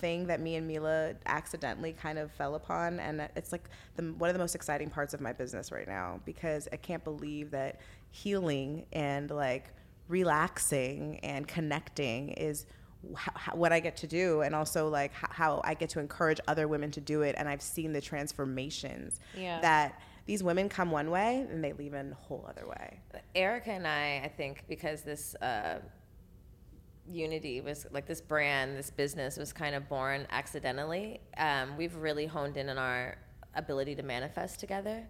[0.00, 4.28] thing that me and Mila accidentally kind of fell upon, and it's like the, one
[4.30, 7.80] of the most exciting parts of my business right now because I can't believe that
[8.10, 9.66] healing and like
[10.08, 12.66] relaxing and connecting is
[13.52, 16.90] what I get to do, and also like how I get to encourage other women
[16.92, 19.60] to do it, and I've seen the transformations Yeah.
[19.60, 22.98] that these women come one way and they leave in a whole other way.
[23.36, 25.78] Erica and I, I think, because this uh,
[27.10, 31.20] unity was like this brand, this business was kind of born accidentally.
[31.36, 33.16] Um, we've really honed in on our
[33.54, 35.06] ability to manifest together,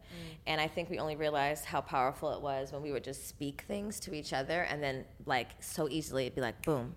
[0.47, 3.65] and I think we only realized how powerful it was when we would just speak
[3.67, 6.95] things to each other, and then like so easily it'd be like boom,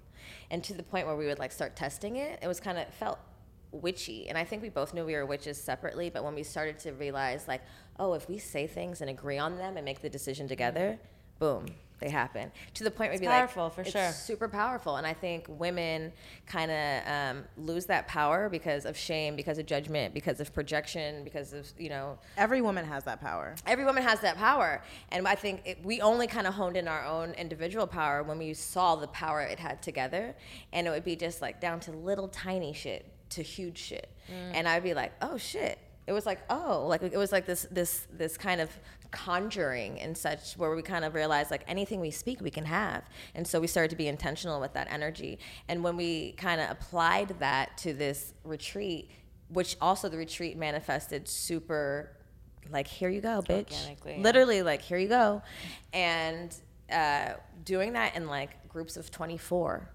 [0.51, 2.39] and to the point where we would like start testing it.
[2.41, 3.19] It was kind of felt
[3.71, 4.27] witchy.
[4.29, 6.91] And i think we both knew we were witches separately but when we started to
[6.93, 7.61] realize like
[7.99, 10.97] oh if we say things and agree on them and make the decision together
[11.37, 11.67] boom
[11.99, 14.11] they happen to the point where It's powerful, like for it's sure.
[14.11, 14.95] super powerful.
[14.97, 16.11] And i think women
[16.47, 21.23] kind of um, lose that power because of shame because of judgment because of projection
[21.23, 23.55] because of you know Every woman has that power.
[23.65, 24.81] every woman has that power.
[25.11, 28.37] And i think it, we only kind of honed in our own individual power when
[28.37, 30.35] we saw the power it had together.
[30.73, 34.09] And it would be just like down to little tiny shit to huge shit.
[34.29, 37.67] And i'd be like oh shit it was like oh like it was like this
[37.71, 38.69] this this kind of
[39.11, 43.03] conjuring and such where we kind of realized like anything we speak we can have.
[43.35, 45.39] And so we started to be intentional with that energy.
[45.67, 49.11] And when we kind of applied that to this retreat
[49.49, 52.11] which also the retreat manifested super
[52.71, 53.71] like here you go bitch.
[53.71, 54.21] Organically, yeah.
[54.21, 55.41] literally like here you go.
[55.91, 56.55] And
[56.91, 57.33] uh,
[57.65, 59.89] doing that in like groups of 24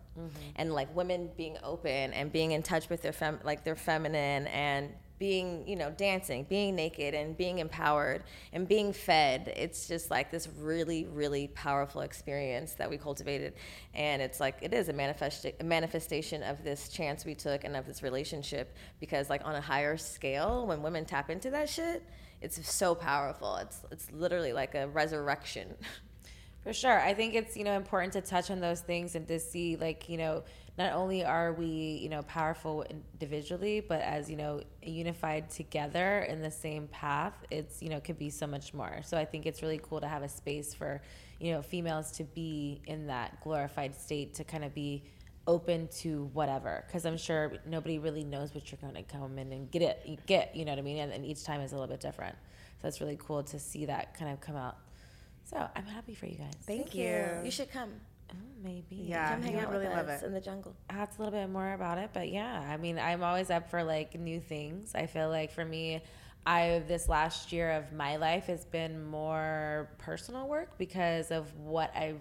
[0.56, 4.46] and like women being open and being in touch with their fem- like their feminine
[4.46, 10.10] and being you know dancing being naked and being empowered and being fed it's just
[10.10, 13.54] like this really really powerful experience that we cultivated.
[13.94, 17.76] And it's like it is a manifest a manifestation of this chance we took and
[17.76, 22.02] of this relationship because like on a higher scale when women tap into that shit
[22.44, 23.56] it's so powerful.
[23.56, 25.74] It's it's literally like a resurrection
[26.64, 26.98] For sure.
[26.98, 30.08] I think it's, you know, important to touch on those things and to see like,
[30.08, 30.42] you know,
[30.78, 31.66] not only are we,
[32.02, 37.82] you know, powerful individually, but as, you know, unified together in the same path, it's,
[37.82, 39.00] you know, could be so much more.
[39.04, 41.02] So I think it's really cool to have a space for,
[41.38, 45.04] you know, females to be in that glorified state to kind of be
[45.46, 49.52] open to whatever because i'm sure nobody really knows what you're going to come in
[49.52, 51.74] and get it get you know what i mean and, and each time is a
[51.74, 52.34] little bit different
[52.80, 54.78] so it's really cool to see that kind of come out
[55.44, 56.54] so I'm happy for you guys.
[56.66, 57.26] Thank you.
[57.44, 57.90] you should come
[58.32, 58.96] Oh, maybe.
[58.96, 60.26] Yeah, come hang out really with love us it.
[60.26, 62.98] in the jungle I have a little bit more about it, but yeah, I mean,
[62.98, 64.94] I'm always up for like new things.
[64.94, 66.02] I feel like for me,
[66.46, 71.94] I this last year of my life has been more personal work because of what
[71.94, 72.20] I've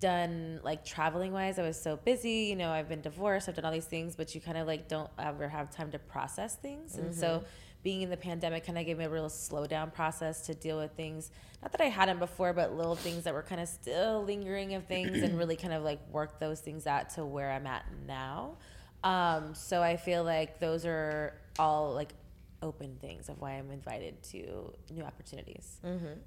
[0.00, 1.58] done like traveling wise.
[1.58, 4.34] I was so busy, you know, I've been divorced, I've done all these things, but
[4.34, 6.96] you kind of like don't ever have time to process things.
[6.96, 7.46] And so mm-hmm.
[7.84, 10.78] Being in the pandemic kind of gave me a real slow down process to deal
[10.78, 11.30] with things.
[11.62, 14.86] Not that I hadn't before, but little things that were kind of still lingering of
[14.86, 18.56] things and really kind of like work those things out to where I'm at now.
[19.04, 22.14] Um, so I feel like those are all like
[22.62, 25.78] open things of why I'm invited to new opportunities.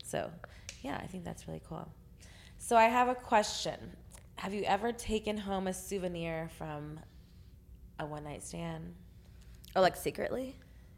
[0.04, 0.32] So,
[0.84, 1.92] yeah, I think that's really cool.
[2.60, 3.80] So I have a question.
[4.36, 7.00] Have you ever taken home a souvenir from
[8.00, 8.94] a one night stand?
[9.76, 10.56] Oh, like secretly?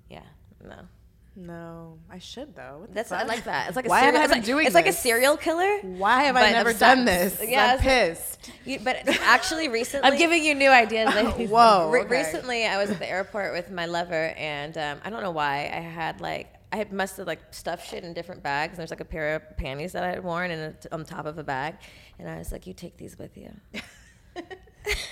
[0.09, 0.19] Yeah.
[0.63, 0.87] No.
[1.35, 2.85] No, I should though.
[2.91, 3.67] That's I like that.
[3.67, 5.79] It's like a Why serial, haven't I been like, doing It's like a serial killer.
[5.83, 7.39] Why have I never done this?
[7.41, 8.51] Yeah, I'm pissed.
[8.65, 11.13] You, but actually, recently, I'm giving you new ideas.
[11.15, 11.49] ladies.
[11.49, 11.89] Whoa.
[11.93, 12.09] Re- okay.
[12.09, 15.71] Recently, I was at the airport with my lover, and um, I don't know why
[15.73, 18.71] I had like I had must have like stuffed shit in different bags.
[18.71, 21.37] And there's like a pair of panties that I had worn and on top of
[21.37, 21.75] a bag,
[22.17, 23.51] and I was like, "You take these with you."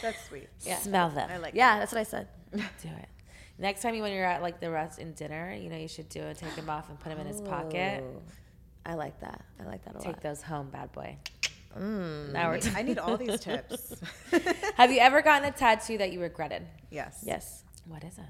[0.01, 0.49] That's sweet.
[0.61, 0.77] Yeah.
[0.79, 1.29] Smell them.
[1.31, 1.53] I like.
[1.53, 2.27] Yeah, that's what I said.
[2.51, 3.07] Do it.
[3.59, 6.09] Next time you when you're at like the rest in dinner, you know you should
[6.09, 6.37] do it.
[6.37, 8.03] Take them off and put them in his pocket.
[8.03, 8.21] Ooh.
[8.85, 9.43] I like that.
[9.59, 10.13] I like that a Take lot.
[10.15, 11.17] Take those home, bad boy.
[11.77, 12.31] Mm.
[12.33, 13.95] Now we're I need all these tips.
[14.75, 16.63] Have you ever gotten a tattoo that you regretted?
[16.91, 17.23] yes.
[17.25, 18.23] Yes, What is it?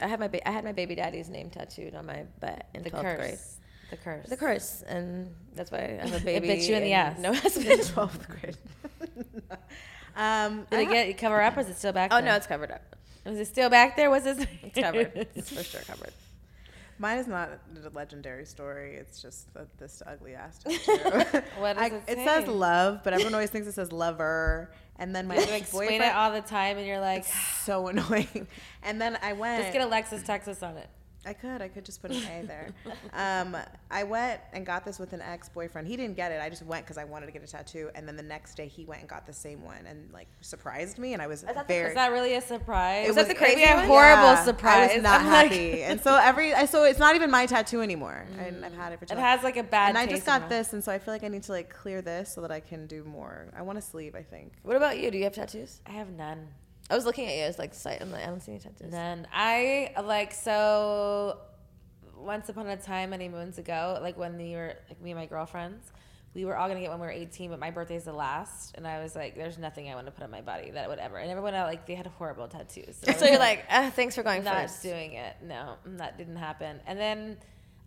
[0.00, 2.82] I had my ba- I had my baby daddy's name tattooed on my butt in
[2.84, 3.16] The 12th curse.
[3.18, 3.38] grade.
[3.90, 4.26] The curse.
[4.28, 6.48] The curse, and that's why I have a baby.
[6.48, 7.18] It bit you in the ass.
[7.18, 7.82] No husband.
[7.86, 8.56] Twelfth grade.
[10.16, 12.26] um, Did I it get cover up or is it still back Oh there?
[12.26, 12.96] no, it's covered up.
[13.24, 14.10] Was it still back there?
[14.10, 14.46] Was it?
[14.62, 15.28] It's covered.
[15.34, 16.12] it's for sure covered.
[17.00, 18.96] Mine is not a legendary story.
[18.96, 21.42] It's just the, this ugly ass tattoo.
[21.58, 24.72] What does I- it it says love, but everyone always thinks it says lover.
[25.00, 27.24] And then my You explain boyfriend it all the time, and you're like,
[27.62, 28.48] so annoying.
[28.82, 29.62] And then I went.
[29.62, 30.88] just get Alexis Texas on it.
[31.28, 31.60] I could.
[31.60, 32.68] I could just put an A there.
[33.12, 33.56] um,
[33.90, 35.86] I went and got this with an ex boyfriend.
[35.86, 36.40] He didn't get it.
[36.40, 37.90] I just went because I wanted to get a tattoo.
[37.94, 40.98] And then the next day, he went and got the same one and like surprised
[40.98, 41.12] me.
[41.12, 41.88] And I was that the- very.
[41.90, 43.04] Is that really a surprise?
[43.04, 44.90] It Was that the crazy Maybe horrible Yeah, surprise.
[44.90, 47.82] I was not I'm like- happy, and so every so it's not even my tattoo
[47.82, 48.24] anymore.
[48.38, 49.04] And I've had it for.
[49.06, 49.90] Too It has like a bad.
[49.90, 52.00] and I just got this, and so I feel like I need to like clear
[52.02, 53.48] this so that I can do more.
[53.56, 54.14] I want a sleeve.
[54.14, 54.52] I think.
[54.62, 55.10] What about you?
[55.10, 55.80] Do you have tattoos?
[55.86, 56.48] I have none.
[56.90, 57.44] I was looking at you.
[57.44, 57.98] I was like, sight.
[58.00, 58.80] I'm like, I don't see any tattoos.
[58.82, 61.38] And then I like so.
[62.16, 65.26] Once upon a time, many moons ago, like when we were like me and my
[65.26, 65.92] girlfriends,
[66.34, 68.86] we were all gonna get when we were 18, but my birthday's the last, and
[68.88, 71.18] I was like, "There's nothing I want to put on my body that would ever."
[71.18, 72.98] And everyone like they had horrible tattoos.
[73.06, 74.82] I So you're like, ah, thanks for going not first.
[74.82, 75.36] doing it.
[75.42, 76.80] No, that didn't happen.
[76.86, 77.36] And then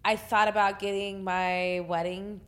[0.06, 2.42] I thought about getting my wedding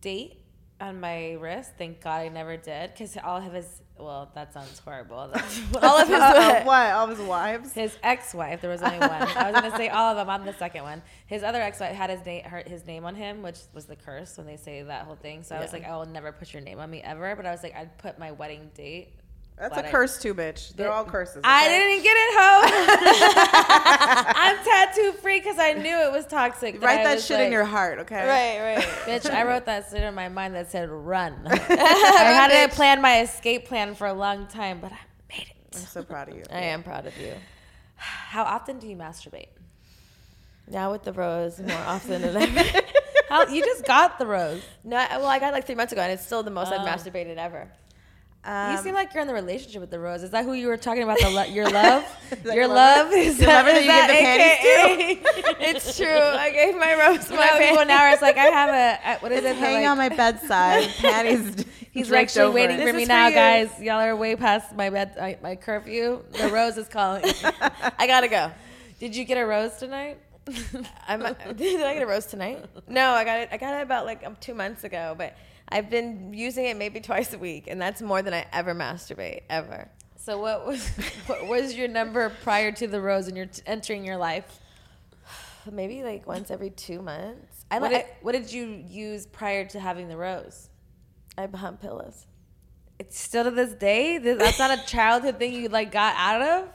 [0.00, 0.44] date
[0.80, 1.72] on my wrist.
[1.78, 5.28] Thank God I never did because all of his well, that sounds horrible.
[5.32, 6.90] That's All of his Uh, what?
[6.92, 7.72] All of his wives.
[7.72, 8.60] his ex-wife.
[8.60, 9.10] There was only one.
[9.10, 10.30] I was gonna say all of them.
[10.30, 11.02] I'm the second one.
[11.26, 14.46] His other ex-wife had his name, his name on him, which was the curse when
[14.46, 15.42] they say that whole thing.
[15.42, 15.78] So I was Yeah.
[15.80, 17.34] like, I will never put your name on me ever.
[17.36, 19.14] But I was like, I'd put my wedding date.
[19.58, 20.74] That's Glad a I- curse too, bitch.
[20.76, 21.40] They're all curses.
[21.44, 24.32] I didn't get it home.
[24.36, 26.80] I'm tattoo free because I knew it was toxic.
[26.80, 28.26] but Write I that was shit in your heart, okay?
[28.26, 28.84] Right, right.
[29.06, 31.34] Bitch, I wrote that shit in my mind that said run.
[31.46, 34.98] I had to plan my escape plan for a long time, but I
[35.28, 35.56] made it.
[35.74, 36.44] I'm so proud of you.
[36.50, 37.32] I am proud of you.
[37.96, 39.48] How often do you masturbate?
[40.70, 42.80] Now with the rose more often than ever.
[43.28, 44.62] How you just got the rose.
[44.84, 46.76] no, well, I got it like three months ago, and it's still the most Oh.
[46.78, 47.68] I've masturbated ever.
[48.44, 50.22] Um, you seem like you're in the relationship with the rose.
[50.22, 51.18] Is that who you were talking about?
[51.18, 52.04] The lo- your love,
[52.44, 55.66] that your love is Your that, that is you that the AKA?
[55.70, 56.06] it's true.
[56.08, 57.88] I gave my rose You my know, people panties.
[57.88, 59.56] now are like, I have a what is it?
[59.56, 61.64] hanging like, on my bedside, panties.
[61.90, 62.86] He's actually over waiting it.
[62.86, 63.34] for me is now, you.
[63.34, 63.70] guys.
[63.80, 66.22] Y'all are way past my bed, my, my curfew.
[66.32, 67.24] The rose is calling.
[67.98, 68.52] I gotta go.
[69.00, 70.18] Did you get a rose tonight?
[71.06, 71.20] I'm,
[71.56, 72.64] did I get a rose tonight?
[72.88, 73.48] No, I got it.
[73.52, 75.36] I got it about like um, two months ago, but
[75.70, 79.42] I've been using it maybe twice a week, and that's more than I ever masturbate
[79.50, 79.88] ever.
[80.16, 80.88] So what was
[81.26, 84.60] what was your number prior to the rose and you're t- entering your life?
[85.70, 87.64] Maybe like once every two months.
[87.70, 90.70] I What did, what did you use prior to having the rose?
[91.36, 92.26] I, I hump pillows.
[92.98, 94.18] It's still to this day.
[94.18, 96.68] That's not a childhood thing you like got out of.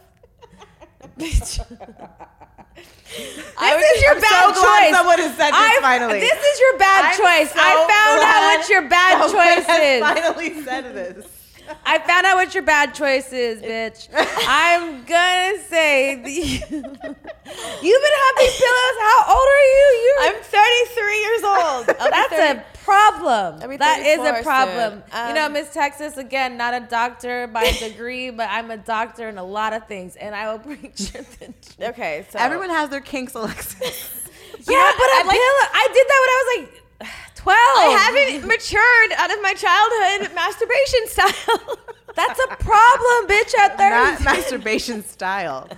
[1.20, 1.60] Bitch.
[2.76, 4.96] I this is your I'm bad so glad choice.
[4.98, 6.20] someone has said this I- finally.
[6.20, 7.52] This is your bad I'm choice.
[7.54, 10.02] so I found out what your bad choice is.
[10.02, 11.26] Finally said this.
[11.86, 14.10] I found out what your bad choice is, bitch.
[14.48, 16.32] I'm gonna say the,
[16.68, 18.98] you've been humping pillows.
[19.00, 19.88] How old are you?
[20.04, 21.90] You I'm 33 years old.
[22.02, 23.60] I'll That's 30 a problem.
[23.62, 25.04] I'll That is 34 a problem.
[25.12, 25.28] soon.
[25.28, 29.30] you know, Um, Miss Texas, again, not a doctor by degree, but I'm a doctor
[29.30, 31.54] in a lot of things, and I will bring truth and.
[31.82, 34.20] Okay, so Everyone has their kinks, Alexis.
[34.66, 35.66] Yeah, but a I like- pillow.
[35.74, 36.70] I did that when I was like
[37.36, 37.58] 12.
[37.58, 41.80] I haven't matured out of my childhood masturbation style.
[42.16, 43.54] That's a problem, bitch.
[43.58, 45.68] At Not thirty, masturbation style.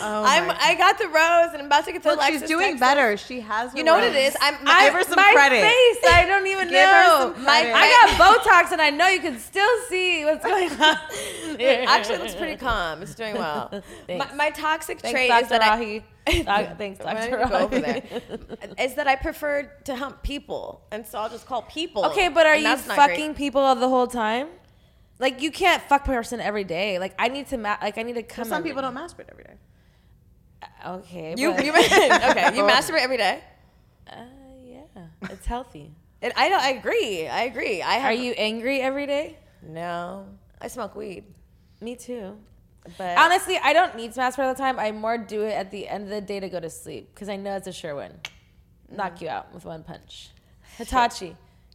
[0.00, 0.46] Oh I'm.
[0.46, 2.68] my I got the rose, and I'm about to get the Look, Alexis she's doing
[2.78, 3.16] text better.
[3.16, 3.72] She has.
[3.72, 4.36] The You know what it rose.
[4.40, 4.54] I'm.
[4.64, 5.62] I, Give her some my credit.
[5.62, 7.32] face, I don't even Give her know.
[7.34, 7.74] some My, credit.
[7.74, 10.96] I got Botox, and I know you can still see what's going on.
[11.58, 13.02] It actually looks pretty calm.
[13.02, 13.68] It's doing well.
[13.72, 14.34] my, Thanks.
[14.36, 15.42] my toxic Thanks, trait Dr.
[15.44, 15.78] is that I,
[16.26, 16.44] Rahi.
[16.44, 17.38] Doc- Thanks, don't Dr.
[17.40, 18.02] you go over there?
[18.78, 22.04] is that I prefer to hump people, and so I'll just call people.
[22.06, 23.08] Okay, but are and you that's not great.
[23.10, 24.48] fucking people all the whole time?
[25.24, 26.98] Like you can't fuck person every day.
[26.98, 28.44] Like I need to ma- like I need to come.
[28.44, 29.56] Some every- people don't masturbate every day.
[30.86, 31.70] Okay, You, but- you
[32.30, 32.54] okay?
[32.56, 33.40] You masturbate every day,
[34.10, 34.16] uh,
[34.64, 34.80] yeah,
[35.30, 35.92] it's healthy.
[36.22, 36.60] and I don't.
[36.62, 37.26] I agree.
[37.26, 37.80] I agree.
[37.82, 38.10] I have.
[38.10, 39.38] Are you angry every day?
[39.62, 40.26] No,
[40.60, 41.24] I smoke weed,
[41.80, 42.36] Me too.
[42.98, 44.78] but Honestly, I don't need to masturbate all the time.
[44.78, 47.30] I more do it at the end of the day to go to sleep because
[47.30, 48.12] I know it's a sure win.
[48.90, 50.28] Knock you out with one punch.
[50.76, 51.34] Hitachi,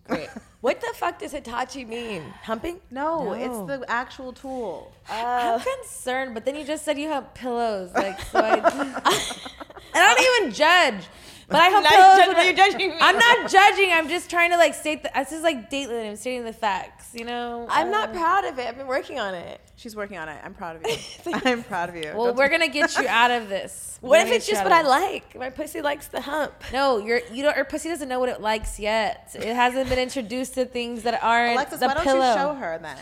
[0.10, 0.30] great.
[0.62, 2.24] what the fuck does Hitachi mean?
[2.44, 2.80] Humping?
[2.92, 3.34] No, No.
[3.34, 4.92] it's the actual tool.
[5.10, 8.56] I'm uh, concerned, but then you just said you have pillows, like so I,
[9.94, 11.04] and I don't even judge.
[11.50, 12.18] But I hope Now pillows.
[12.18, 12.98] you're judging- I- you're judging me.
[13.02, 13.92] I'm not judging.
[13.92, 15.02] I'm just trying to like state.
[15.04, 16.08] The, this is like Dateline.
[16.10, 17.10] I'm stating the facts.
[17.14, 17.66] You know.
[17.70, 18.68] I'm not Uh, proud of it.
[18.68, 19.60] I've been working on it.
[19.76, 20.40] She's working on it.
[20.44, 20.96] I'm proud of you.
[21.46, 22.12] I'm proud of you.
[22.16, 23.98] Well, Don't- we're gonna get you out of this.
[24.02, 25.36] We're What if it's just what I like?
[25.36, 26.54] My pussy likes the hump.
[26.72, 27.56] No, your you don't.
[27.56, 29.32] Your pussy doesn't know what it likes yet.
[29.36, 32.30] It hasn't been introduced to things that aren't Alexis, the why don't pillow.
[32.30, 32.98] you show her then?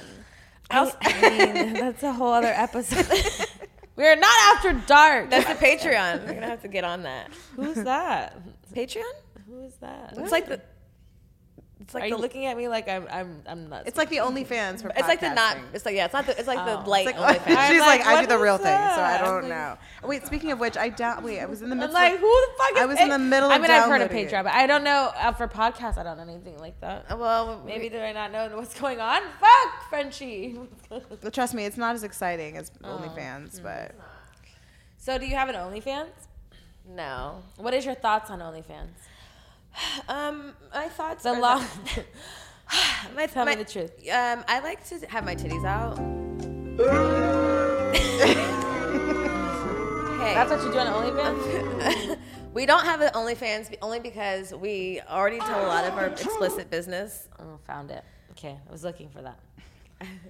[0.71, 3.05] I, I mean, that's a whole other episode.
[3.97, 5.29] We're not after dark.
[5.31, 6.25] That's the Patreon.
[6.25, 7.31] We're gonna have to get on that.
[7.55, 8.39] Who's that?
[8.73, 9.03] Patreon?
[9.47, 10.13] Who is that?
[10.15, 10.61] It's like the.
[11.87, 12.15] It's like Are the.
[12.17, 13.87] you looking at me like I'm I'm I'm nuts?
[13.87, 15.55] It's like the OnlyFans for it's like the not.
[15.73, 16.03] It's like yeah.
[16.03, 16.37] It's not the.
[16.37, 16.83] It's like Oh.
[16.83, 17.07] the light.
[17.07, 17.67] It's like- OnlyFans.
[17.69, 19.77] she's like, like, I do the is real thing, so I don't I'm know.
[20.03, 21.23] Wait, speaking of which, I down.
[21.23, 23.07] Wait, I was in the I'm like, of, who the fuck is I was in
[23.07, 24.09] the middle of I of mean, I've heard of.
[24.11, 25.97] Patreon, but I don't know uh, for podcasts.
[25.97, 27.17] I don't know anything like that.
[27.17, 27.89] well, Maybe maybe.
[27.95, 29.21] do I not know what's going on?
[29.39, 30.59] Fuck, Frenchie.
[30.89, 32.97] But trust me, it's not as exciting as Oh.
[32.97, 33.95] OnlyFans, but
[34.97, 36.09] so, do you have an OnlyFans?
[36.85, 37.43] No.
[37.55, 38.89] What is your thoughts on OnlyFans?
[40.07, 41.23] Um, my thoughts.
[41.23, 41.65] The are long.
[43.15, 43.91] my, Tell me the truth.
[44.09, 45.97] Um, I like to have my titties out.
[50.19, 50.33] hey.
[50.33, 52.17] That's what you do on OnlyFans.
[52.53, 56.69] we don't have an OnlyFans only because we already tell a lot of our explicit
[56.69, 57.29] business.
[57.39, 58.03] oh, found it.
[58.31, 59.39] Okay, I was looking for that.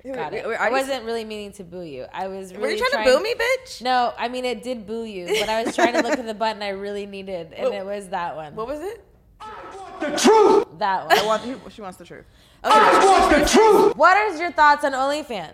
[0.06, 0.46] Got it.
[0.46, 2.06] I wasn't really meaning to boo you.
[2.14, 2.54] I was.
[2.54, 3.82] Really Were you trying, to boo me, bitch?
[3.82, 6.34] No, I mean it did boo you, but I was trying to look at the
[6.34, 8.56] button I really needed, and it was that one.
[8.56, 9.04] What was it?
[9.40, 11.26] That I one.
[11.26, 11.74] want.
[11.74, 12.26] She wants the truth.
[12.64, 12.74] Okay.
[12.76, 13.96] I want the truth.
[13.96, 15.54] What is your thoughts on OnlyFans?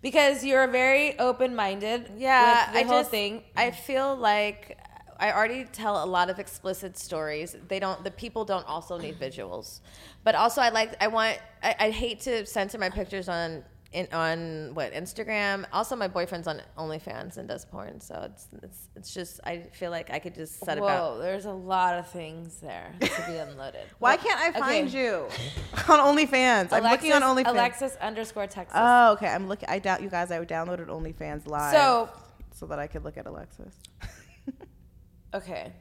[0.00, 2.12] Because you're very open-minded.
[2.16, 3.42] Yeah, with the I whole just thing.
[3.56, 4.78] I feel like
[5.18, 7.56] I already tell a lot of explicit stories.
[7.66, 8.02] They don't.
[8.04, 9.80] The people don't also need visuals,
[10.24, 10.94] but also I like.
[11.02, 11.38] I want.
[11.62, 13.64] I, I hate to censor my pictures on.
[13.90, 15.64] In, on what Instagram?
[15.72, 19.90] Also, my boyfriend's on OnlyFans and does porn, so it's it's it's just I feel
[19.90, 21.18] like I could just set Whoa, about.
[21.20, 23.86] there's a lot of things there to be unloaded.
[23.98, 25.02] Why can't I find Okay.
[25.04, 25.26] you
[25.88, 26.70] on OnlyFans?
[26.70, 27.50] I'm looking on Alexis- OnlyFans.
[27.54, 28.76] Alexis underscore Texas.
[28.78, 29.28] Oh, okay.
[29.28, 29.70] I'm looking.
[29.70, 30.30] I doubt you guys.
[30.30, 32.10] I downloaded OnlyFans live, so
[32.54, 33.74] so that I could look at Alexis.
[35.34, 35.72] okay,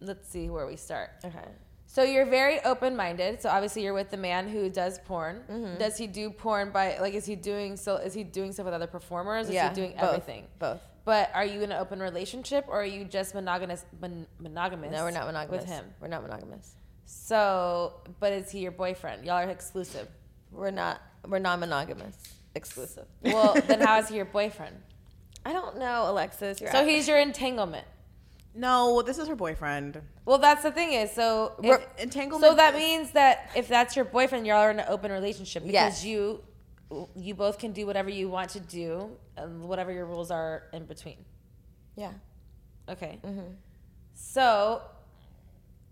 [0.00, 1.10] let's see where we start.
[1.22, 1.48] Okay.
[1.86, 3.40] So you're very open-minded.
[3.40, 5.42] So obviously you're with the man who does porn.
[5.50, 5.78] Mm-hmm.
[5.78, 7.14] Does he do porn by like?
[7.14, 7.96] Is he doing so?
[7.96, 9.48] Is he doing stuff with other performers?
[9.48, 10.46] Is yeah, he doing both, everything?
[10.58, 10.80] Both.
[11.04, 13.84] But are you in an open relationship or are you just monogamous?
[14.00, 14.90] Mon- monogamous?
[14.90, 15.62] No, we're not monogamous.
[15.62, 15.84] with him.
[16.00, 16.74] We're not monogamous.
[17.06, 19.24] So, but is he your boyfriend?
[19.24, 20.08] Y'all are exclusive.
[20.50, 21.00] We're not.
[21.26, 22.16] We're non-monogamous.
[22.56, 23.06] Exclusive.
[23.22, 24.76] Well, then how is he your boyfriend?
[25.44, 26.60] I don't know, Alexis.
[26.60, 27.86] You're So asking- he's your entanglement.
[28.54, 30.00] No, this is her boyfriend.
[30.26, 33.94] Well, that's the thing is, so if, entanglement So that is- means that if that's
[33.96, 36.04] your boyfriend, you're all are in an open relationship because Yes.
[36.04, 36.42] you,
[37.14, 40.84] you both can do whatever you want to do, and whatever your rules are in
[40.84, 41.24] between.
[41.94, 42.12] Yeah.
[42.88, 43.20] Okay.
[43.24, 43.52] Mm-hmm.
[44.14, 44.82] So,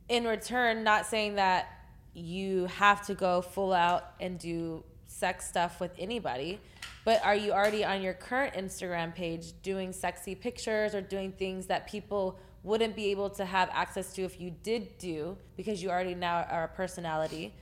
[0.09, 1.69] in return, not saying that
[2.13, 6.61] you have to go full out and do sex stuff with anybody,
[7.05, 11.67] but are you already on your current Instagram page doing sexy pictures or doing things
[11.67, 15.91] that people wouldn't be able to have access to if you did do because you
[15.91, 17.55] already now are a personality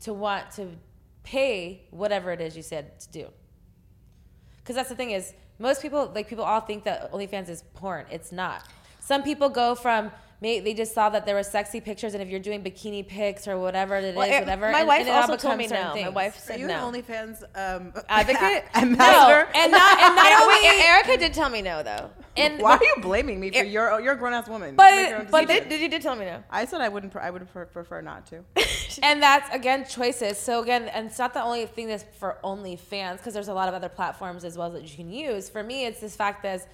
[0.00, 0.68] to want to
[1.24, 3.26] pay whatever it is you said to do?
[4.58, 8.04] Because that's the thing is, most people like people all think that OnlyFans is porn.
[8.10, 8.68] It's not.
[9.00, 12.28] Some people go from may, they just saw that there were sexy pictures, and if
[12.28, 14.70] you're doing bikini pics or whatever it is, Well, it- whatever.
[14.72, 15.94] my and- wife and it all also told me becomes certain no.
[15.94, 16.14] My things.
[16.14, 16.88] wife Are said you no.
[16.88, 18.64] an OnlyFans um, Advocate?
[18.74, 19.48] ambassador?
[19.54, 22.10] No, and not and not Erica, only wait, Erica did tell me no, though.
[22.36, 24.76] and Why are you blaming me for your you're a grown ass woman?
[24.76, 26.42] But- Make your own but did, did you did tell me no?
[26.50, 27.12] I said I wouldn't.
[27.12, 28.42] Pre- I would pre- prefer not to.
[29.02, 30.38] And that's again choices.
[30.38, 33.68] So again, and it's not the only thing that's for OnlyFans because there's a lot
[33.68, 35.48] of other platforms as well that you can use.
[35.50, 36.66] For me, it's this fact that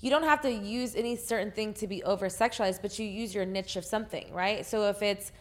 [0.00, 3.34] you don't have to use any certain thing to be over sexualized, but you use
[3.34, 4.64] your niche of something, right?
[4.66, 5.32] So if it's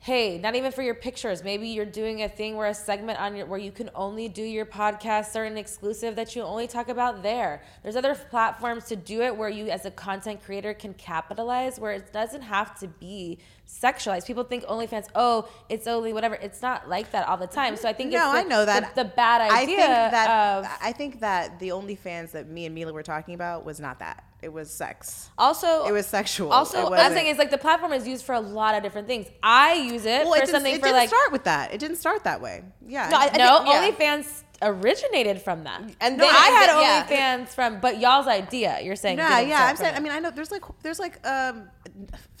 [0.00, 1.42] hey, not even for your pictures.
[1.42, 4.42] Maybe you're doing a thing where a segment on your where you can only do
[4.42, 7.62] your podcast certain exclusive that you only talk about there.
[7.82, 11.92] There's other platforms to do it where you as a content creator can capitalize where
[11.92, 14.26] it doesn't have to be sexualized.
[14.26, 16.36] People think OnlyFans, oh, it's only whatever.
[16.36, 17.76] It's not like that all the time.
[17.76, 19.78] So I think no, it's the, I know that the, the bad idea I think
[20.12, 23.80] that of I think that the OnlyFans that me and Mila were talking about was
[23.80, 24.24] not that.
[24.40, 25.30] It was sex.
[25.36, 26.52] Also, It was sexual.
[26.52, 28.40] Also, It I'm What I'm wasn't- saying is like the platform is used for a
[28.40, 29.26] lot of different things.
[29.42, 31.74] I use it well, for it didn't, something it for didn't like start with that.
[31.74, 32.62] It didn't start that way.
[32.86, 33.08] Yeah.
[33.08, 34.14] No, I- no, think- yeah.
[34.16, 35.80] OnlyFans originated from that.
[36.00, 37.04] And no, then- I had yeah.
[37.44, 38.78] OnlyFans from, but y'all's idea.
[38.80, 39.56] You're saying, yeah, didn't yeah.
[39.56, 39.94] start I'm saying.
[39.94, 39.96] it.
[39.96, 41.68] I mean, I know there's like there's like um,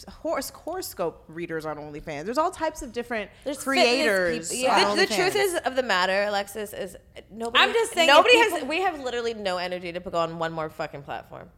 [0.08, 2.24] horse horoscope readers on OnlyFans.
[2.24, 4.54] There's all types of different There's creators.
[4.56, 4.88] yeah.
[4.88, 6.96] on the, the truth is of the matter, Alexis, is
[7.30, 7.64] nobody.
[7.64, 8.64] I'm just saying nobody if has.
[8.64, 11.50] We have literally no energy to go on one more fucking platform.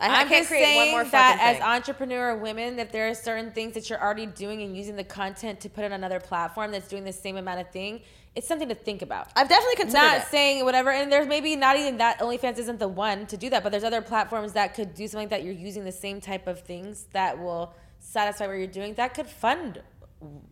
[0.00, 3.08] I, I I'm can't just create one saying more that as entrepreneur women, if there
[3.08, 6.20] are certain things that you're already doing and using the content to put on another
[6.20, 8.00] platform that's doing the same amount of thing,
[8.34, 9.28] it's something to think about.
[9.36, 10.26] I've definitely considered not it.
[10.28, 13.62] saying whatever, and there's maybe not even that OnlyFans isn't the one to do that,
[13.62, 16.60] but there's other platforms that could do something that you're using the same type of
[16.60, 18.94] things that will satisfy what you're doing.
[18.94, 19.82] That could fund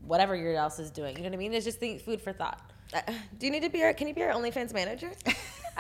[0.03, 1.16] whatever your else is doing.
[1.16, 1.55] You know what I mean?
[1.55, 2.72] It's just think, food for thought.
[2.95, 3.01] Uh,
[3.39, 3.93] Do you need to be our?
[3.93, 5.11] Can you be our OnlyFans manager?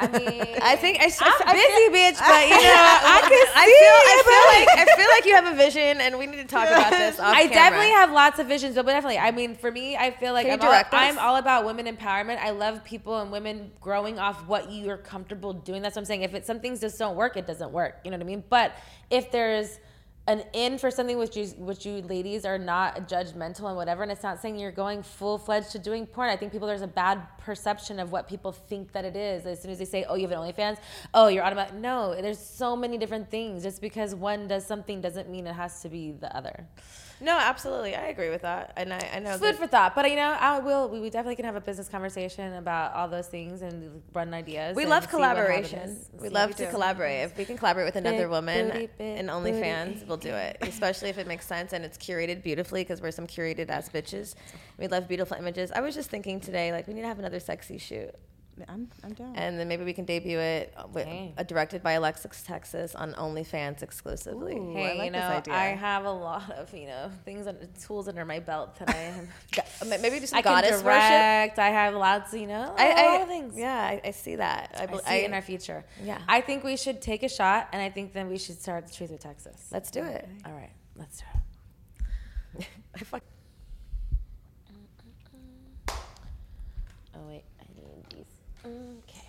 [0.00, 3.46] I mean, I think I, I, I'm I busy, bitch, but you know, I can
[3.56, 6.36] I feel, I feel like I feel like you have a vision, and we need
[6.36, 7.18] to talk about this.
[7.20, 7.54] Off I camera.
[7.54, 10.60] definitely have lots of visions, but definitely, I mean, for me, I feel like I'm
[10.60, 10.84] all.
[10.92, 12.38] I'm all about women empowerment.
[12.38, 15.82] I love people and women growing off what you're comfortable doing.
[15.82, 16.22] That's what I'm saying.
[16.22, 17.96] If it, some things just don't work, it doesn't work.
[18.04, 18.44] You know what I mean?
[18.48, 18.76] But
[19.10, 19.80] if there's
[20.28, 24.12] an in for something which you which you ladies are not judgmental and whatever, and
[24.12, 26.28] it's not saying you're going full fledged to doing porn.
[26.28, 29.46] I think people there's a bad perception of what people think that it is.
[29.46, 30.76] As soon as they say, "Oh, you have an OnlyFans,"
[31.14, 31.74] oh, you're automatic.
[31.74, 33.62] No, there's so many different things.
[33.62, 36.66] Just because one does something doesn't mean it has to be the other.
[37.20, 40.08] No, absolutely, I agree with that, and I, I know Food that- for thought, but
[40.08, 40.88] you know, I will.
[40.88, 44.76] We we definitely can have a business conversation about all those things and run ideas.
[44.76, 45.98] We love collaboration.
[46.20, 46.70] We love to do.
[46.70, 47.24] collaborate.
[47.24, 49.50] If we can collaborate with another Big woman booty, big in booty.
[49.52, 50.58] OnlyFans, we'll do it.
[50.62, 54.34] Especially if it makes sense and it's curated beautifully because we're some curated ass bitches.
[54.78, 55.72] We love beautiful images.
[55.72, 58.14] I was just thinking today, like we need to have another sexy shoot,
[58.68, 59.36] I'm, I'm down.
[59.36, 61.34] and then maybe we can debut it with, Okay.
[61.36, 64.56] uh, directed by Alexis Texas on OnlyFans exclusively.
[64.56, 64.72] Ooh.
[64.74, 65.54] Hey, I like you this know, idea.
[65.54, 68.98] I have a lot of you know things, and tools under my belt that I
[68.98, 69.28] am.
[69.54, 69.62] Go-
[70.00, 70.84] Maybe just some I can goddess worship.
[70.84, 71.58] direct.
[71.58, 73.54] I have lots, you know, a I, I, lot of things.
[73.56, 74.74] Yeah, I, I see that.
[74.78, 75.84] I, I see it in our future.
[76.02, 76.18] Yeah.
[76.28, 78.92] I think we should take a shot, and I think then we should start the
[78.94, 79.68] truth with Texas.
[79.70, 80.28] let's do it.
[80.46, 81.24] All right, let's do
[82.58, 82.68] it.
[82.96, 83.22] I fuck-
[87.14, 87.57] Oh wait, I need these.
[88.68, 89.28] Okay.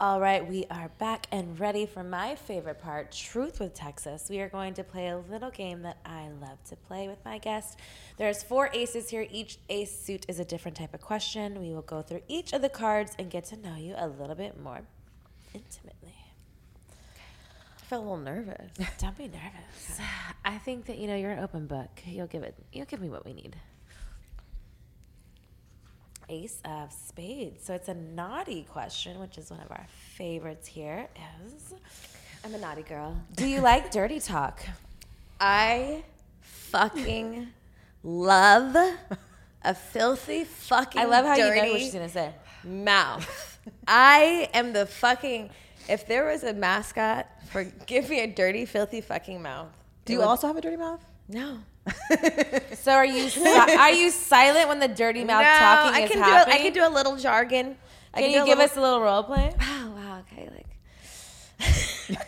[0.00, 4.28] All right, we are back and ready for my favorite part, Truth with Texas.
[4.30, 7.36] We are going to play a little game that I love to play with my
[7.38, 7.78] guest.
[8.16, 9.26] There's four aces here.
[9.30, 11.60] Each ace suit is a different type of question.
[11.60, 14.36] We will go through each of the cards and get to know you a little
[14.36, 14.80] bit more
[15.52, 16.16] intimately.
[16.90, 18.70] I felt a little nervous.
[18.98, 20.00] Don't be nervous.
[20.46, 21.90] I think that you know you're an open book.
[22.06, 22.54] You'll give it.
[22.72, 23.56] You'll give me what we need.
[26.28, 27.64] Ace of Spades.
[27.64, 31.08] So it's a naughty question, which is one of our favorites here.
[31.46, 31.74] Is
[32.44, 33.16] I'm a naughty girl.
[33.34, 34.60] Do you like dirty talk?
[35.40, 36.04] I
[36.40, 37.48] fucking
[38.02, 38.76] love
[39.62, 42.32] a filthy fucking I love how dirty you know what she's gonna say.
[42.64, 43.58] mouth.
[43.88, 45.50] I am the fucking.
[45.88, 49.68] If there was a mascot for give me a dirty, filthy fucking mouth.
[50.04, 51.04] Do you would- also have a dirty mouth?
[51.28, 51.58] No.
[52.76, 56.10] So are you si- are you silent when the dirty mouth no, talking I is
[56.10, 56.44] can happening?
[56.46, 56.50] do.
[56.50, 57.76] A, I can do a little jargon.
[58.12, 59.52] I Can do you give little- us a little role play?
[59.58, 62.18] Wow, wow, okay, like.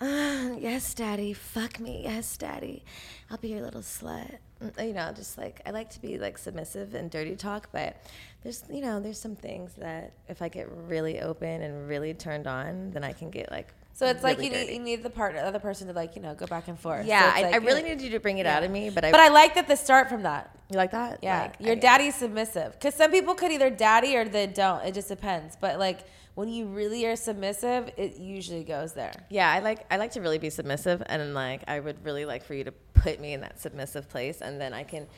[0.00, 1.32] Uh, yes, daddy.
[1.32, 2.02] Fuck me.
[2.04, 2.84] Yes, daddy.
[3.30, 4.38] I'll be your little slut.
[4.62, 7.96] Mm, You know, just like I like to be like submissive and dirty talk, but
[8.42, 12.46] there's you know there's some things that if I get really open and really turned
[12.46, 13.68] on, then I can get like.
[14.00, 16.22] So it's like really you need, you need the partner, other person to like you
[16.22, 17.04] know go back and forth.
[17.04, 18.56] Yeah, So I, like, I really know- need you to bring it yeah.
[18.56, 19.10] out of me, but I.
[19.10, 20.56] But I like that the start from that.
[20.70, 21.18] you like that?
[21.22, 24.82] Yeah, Like, your daddy's submissive because some people could either daddy or they don't.
[24.86, 25.54] It just depends.
[25.54, 26.00] But like
[26.34, 29.12] when you really are submissive, it usually goes there.
[29.28, 32.42] Yeah, I like I like to really be submissive, and like I would really like
[32.42, 35.08] for you to put me in that submissive place, and then I can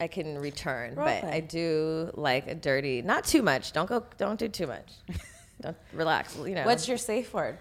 [0.00, 0.96] I can return.
[0.96, 1.22] Role but.
[1.32, 3.70] I do like a dirty, not too much.
[3.70, 4.94] Don't go, don't do too much.
[5.60, 6.36] don't relax.
[6.36, 6.64] You know.
[6.64, 7.58] What's your safe word?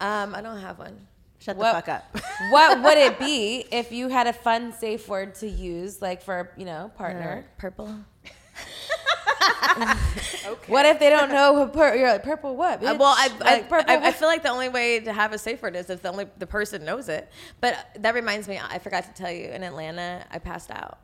[0.00, 1.06] Um, I don't have one.
[1.40, 2.16] Shut What- the fuck up.
[2.50, 6.50] what would it be if you had a fun safe word to use, like for
[6.56, 7.44] you know partner?
[7.58, 7.94] Purple.
[9.78, 10.72] okay.
[10.72, 12.56] What if they don't know what pur- you're like purple?
[12.56, 12.82] What?
[12.82, 13.42] Uh, well, I, bitch?
[13.46, 13.90] I, Like, purple.
[13.94, 16.10] I, I feel like the only way to have a safe word is if the
[16.10, 17.30] only the person knows it.
[17.60, 19.46] But that reminds me, I forgot to tell you.
[19.50, 20.98] In Atlanta, I passed out.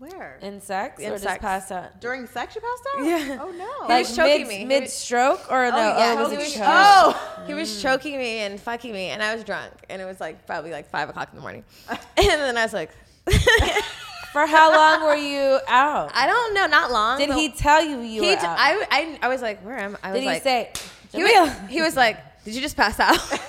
[0.00, 0.38] Where?
[0.40, 1.40] in sex in or just sex.
[1.42, 2.00] pass out?
[2.00, 3.04] During sex, you passed out?
[3.04, 3.38] Yeah.
[3.42, 3.94] Oh no.
[3.94, 4.64] He was choking mid, me.
[4.64, 5.76] Mid stroke or oh, no?
[5.76, 6.64] Oh, yeah, oh, was he was- choke?
[6.64, 7.44] oh.
[7.46, 7.82] He was mm.
[7.82, 10.88] choking me and fucking me, and I was drunk, and it was like probably like
[10.88, 12.90] five o'clock in the morning, and then I was like,
[14.32, 16.12] For how long were you out?
[16.14, 17.18] I don't know, not long.
[17.18, 18.56] Did he tell you you He, were t- out?
[18.58, 20.08] I, I, I was like, where am I?
[20.08, 20.72] I was Did like, he say?
[21.12, 23.18] he was, he was like, did you just pass out?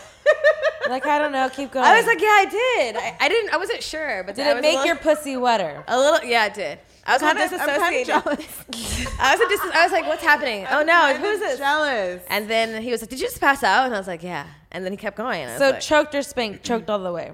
[0.91, 1.49] like I don't know.
[1.49, 1.85] Keep going.
[1.87, 2.95] I was like, yeah, I did.
[2.97, 3.53] I, I didn't.
[3.53, 5.83] I wasn't sure, but did I it was a make little- your pussy wetter?
[5.87, 6.27] a little?
[6.27, 6.79] Yeah, it did.
[7.03, 9.17] I was Kinda- kind I'm kinda disassociated.
[9.19, 10.67] I was a dis- I was like, what's happening?
[10.69, 11.57] Oh no, I'm who's this?
[11.57, 12.21] Jealous.
[12.29, 13.85] And then he was like, did you just pass out?
[13.87, 14.45] And I was like, yeah.
[14.71, 15.41] And then he kept going.
[15.41, 16.63] And I was So like, choked or spanked?
[16.63, 17.31] Choked all the way.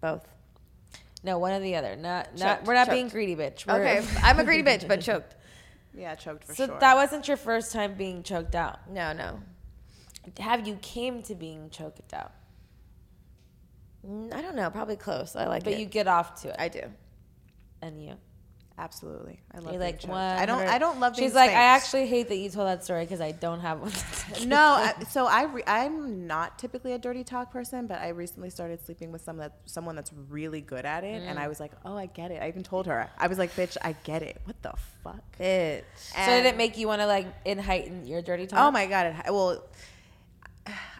[0.00, 0.26] both.
[1.22, 1.94] No, one or the other.
[1.96, 2.56] Not not.
[2.56, 2.94] Choked, we're not choked.
[2.94, 3.64] being greedy, bitch.
[3.66, 5.36] We're- Okay, I'm a greedy bitch, but choked.
[5.94, 6.78] yeah, choked for So sure.
[6.80, 8.90] that wasn't your first time being choked out.
[8.90, 9.40] No, no.
[10.40, 12.32] Have you came to being choked out?
[14.06, 14.70] Mm, I don't know.
[14.70, 15.34] Probably close.
[15.36, 15.76] I like But it.
[15.76, 16.56] But you get off to it.
[16.58, 16.82] I do.
[17.82, 18.14] and you.
[18.76, 19.40] Absolutely.
[19.54, 20.18] I love You're like one.
[20.18, 23.04] I don't I don't love She's like, I actually hate that you told that story
[23.04, 23.92] because I don't have one.
[24.48, 28.50] No, I, so I re- I'm not typically a dirty talk person, but I recently
[28.50, 31.28] started sleeping with some that someone that's really good at it, Mm.
[31.28, 32.42] and I was like, oh, I get it.
[32.42, 34.40] I even told her, I was like, bitch, I get it.
[34.44, 34.72] What the
[35.04, 35.22] fuck?
[35.38, 35.84] Bitch.
[36.12, 38.58] so did it make you want to like in heighten your dirty talk?
[38.58, 39.06] Oh my god!
[39.06, 39.62] It, well,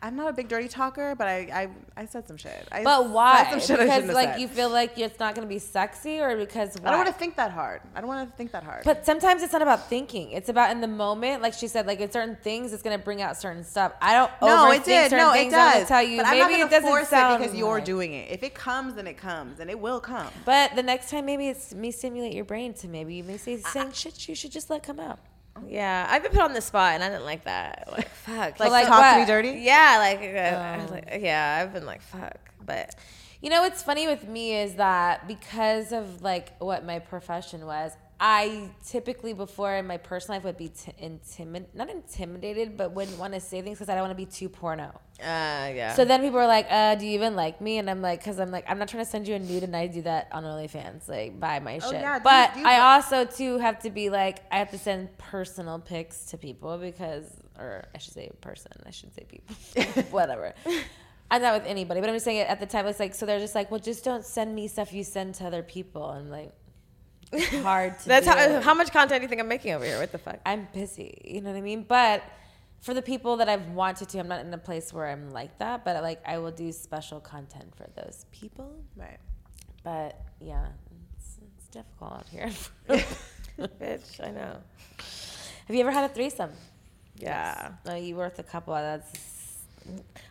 [0.03, 2.69] I'm not a big dirty talker, but I I, I said some shit.
[2.71, 3.51] I But said why?
[3.51, 6.77] Some shit because like you feel like it's not going to be sexy, or because
[6.81, 6.89] why?
[6.89, 7.81] I don't want to think that hard.
[7.95, 8.85] I don't want to think that hard.
[8.85, 10.33] But sometimes it's not about thinking.
[10.33, 11.41] It's about in the moment.
[11.41, 13.93] Like she said, like in certain things, it's gonna bring out certain stuff.
[14.03, 14.31] I don't.
[14.43, 15.11] no, it did.
[15.12, 15.47] No, it.
[15.47, 15.89] I'm does.
[15.89, 16.19] tell you.
[16.19, 18.31] but I'm maybe not it gonna doesn't force sound it because you're like- doing it.
[18.31, 20.29] If it comes, then it comes, and it will come.
[20.45, 23.57] But the next time, maybe it's me stimulate your brain to maybe you may say
[23.57, 25.19] saying shit you should just let come out.
[25.68, 27.88] Yeah, I've been put on the spot, and I didn't like that.
[27.90, 28.59] Like, fuck.
[28.61, 29.61] Like, like talk to me dirty.
[29.61, 32.38] yeah, like, uh, I was like, yeah, I've been like, fuck.
[32.64, 32.94] But
[33.40, 37.92] You know what's funny with me is that because of like what my profession was,
[38.21, 43.19] I typically before in my personal life would be t- intimidated, not intimidated, but wouldn't
[43.19, 44.85] want to say things because I don't want to be too porno.
[45.21, 45.95] uh, yeah.
[45.95, 48.39] So then people are like, uh, "Do you even like me?" And I'm like, "Cause
[48.39, 50.45] I'm like, I'm not trying to send you a nude, and I do that on
[50.45, 53.91] OnlyFans, like buy my Oh, shit." yeah, but do you- I also too have to
[53.91, 57.25] be like, I have to send personal pics to people because,
[57.59, 60.55] or I should say person, I should say people, whatever.
[61.31, 62.87] I'm not with anybody, but I'm just saying it at the time.
[62.87, 65.45] It's like, so they're just like, well, just don't send me stuff you send to
[65.47, 66.11] other people.
[66.11, 66.64] And like, it's
[67.62, 68.09] hard to.
[68.09, 69.99] That's how, how much content do you think I'm making over here?
[69.99, 70.41] What the fuck?
[70.45, 71.20] I'm busy.
[71.24, 71.85] You know what I mean?
[71.87, 72.22] But
[72.80, 75.59] for the people that I've wanted to, I'm not in a place where I'm like
[75.59, 75.85] that.
[75.85, 78.74] But like, I will do special content for those people.
[78.97, 79.18] Right.
[79.82, 80.66] But yeah,
[81.18, 82.51] it's, it's difficult out here.
[83.59, 84.57] Bitch, I know.
[85.66, 86.51] Have you ever had a threesome?
[87.16, 87.72] Yeah.
[87.87, 88.74] No, you worth a couple.
[88.74, 89.11] That's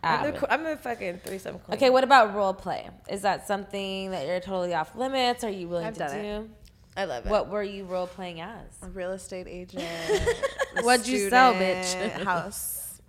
[0.03, 1.75] I'm a, I'm a fucking threesome queen.
[1.75, 2.89] Okay, what about role play?
[3.09, 5.43] Is that something that you're totally off limits?
[5.43, 6.27] Are you willing I've to done do?
[6.27, 6.49] it.
[6.95, 7.29] I love it.
[7.29, 8.67] What were you role playing as?
[8.81, 9.85] A real estate agent.
[10.81, 12.23] What'd you sell, student, bitch?
[12.23, 13.01] House.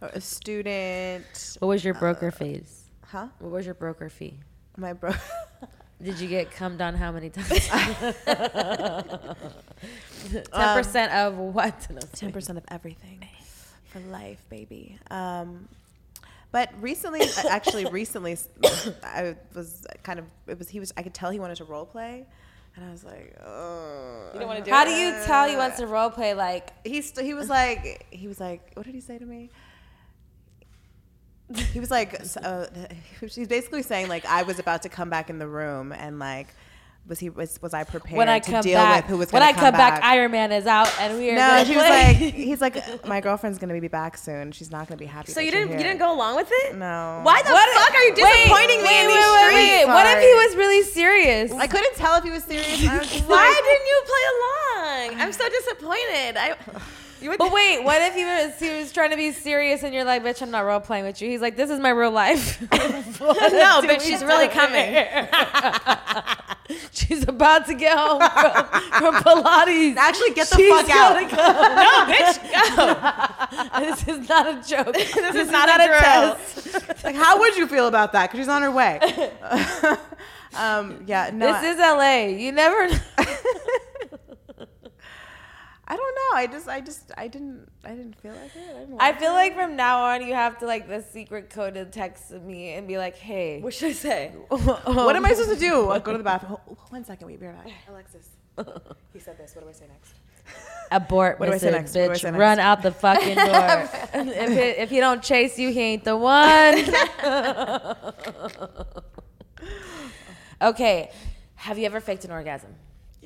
[0.00, 1.56] A student.
[1.60, 2.84] What was your broker fees?
[3.06, 3.28] Huh?
[3.38, 4.38] What was your broker fee?
[4.76, 5.12] My bro.
[6.02, 7.48] Did you get cummed on how many times?
[7.68, 8.14] Ten
[10.52, 11.88] percent of what?
[12.12, 13.26] Ten percent of everything
[13.86, 14.98] for life, baby.
[15.10, 15.68] Um,
[16.52, 18.36] but recently, uh, actually, recently,
[19.02, 20.26] I was kind of.
[20.46, 20.92] It was he was.
[20.96, 22.26] I could tell he wanted to role play,
[22.78, 24.30] and I was like, oh.
[24.32, 24.86] You don't want to do How it?
[24.86, 26.32] do you tell he wants to role play?
[26.34, 29.50] Like, He's he was like he was like what did he say to me?
[31.72, 32.66] He was like uh,
[33.20, 36.48] he's basically saying like I was about to come back in the room and like
[37.08, 39.32] was he was was I prepared when I to come deal back, with who was
[39.32, 39.72] when gonna come back?
[39.72, 41.34] When I come back, back Iron Man is out, and we are.
[41.36, 44.52] no, gonna was like, he's like, my girlfriend's gonna be back soon.
[44.52, 45.32] She's not gonna be happy.
[45.32, 46.76] So you didn't you didn't go along with it?
[46.76, 47.20] No.
[47.22, 49.86] Why the What- fuck are you Wait, disappointing me wait, in wait, these wait, streets?
[49.86, 49.86] wait.
[49.86, 51.52] What if he was really serious?
[51.52, 52.70] I couldn't tell if he was serious.
[52.70, 52.80] Was
[53.10, 55.20] just Why like, didn't you play along?
[55.22, 56.36] I'm so disappointed.
[56.36, 56.82] I you would
[57.20, 60.22] But wait, what if he was he was trying to be serious and you're like,
[60.22, 61.28] bitch, I'm not role playing with you.
[61.28, 62.60] He's like, this is my real life.
[63.20, 65.06] no, but she's really coming.
[66.92, 69.96] She's about to get home from, from Pilates.
[69.96, 71.30] actually get the She's fuck out.
[71.30, 73.80] gotta no, bitch, go.
[73.80, 74.94] this is not a joke.
[74.94, 75.98] this, is not a drill.
[75.98, 77.04] test.
[77.04, 78.30] Like, how would you feel about that?
[78.30, 78.98] Because she's on her way.
[80.58, 81.52] um, yeah, no.
[81.52, 82.26] This is LA.
[82.36, 82.88] You never.
[85.90, 86.36] I don't know.
[86.36, 88.62] I just, I just, I didn't, I didn't feel like it.
[88.76, 89.34] I, didn't I feel to.
[89.34, 92.86] like from now on you have to like the secret code to text me and
[92.86, 93.60] be like, hey.
[93.62, 94.32] What should I say?
[94.50, 95.88] What am I supposed to do?
[95.88, 96.58] I'll go to the bathroom.
[96.66, 97.72] Hold- One second, wait, be right back.
[97.88, 98.28] Alexis,
[99.14, 99.54] he said this.
[99.54, 100.12] What do I say next?
[100.90, 101.72] Abort, What do I say Mrs.
[101.72, 101.94] next?
[101.94, 102.20] What do I bitch.
[102.20, 102.40] say next?
[102.40, 103.90] Run out the fucking door.
[104.14, 106.84] if, it, if he don't chase you, he ain't the one.
[110.62, 111.10] okay.
[111.56, 112.74] Have you ever faked an orgasm?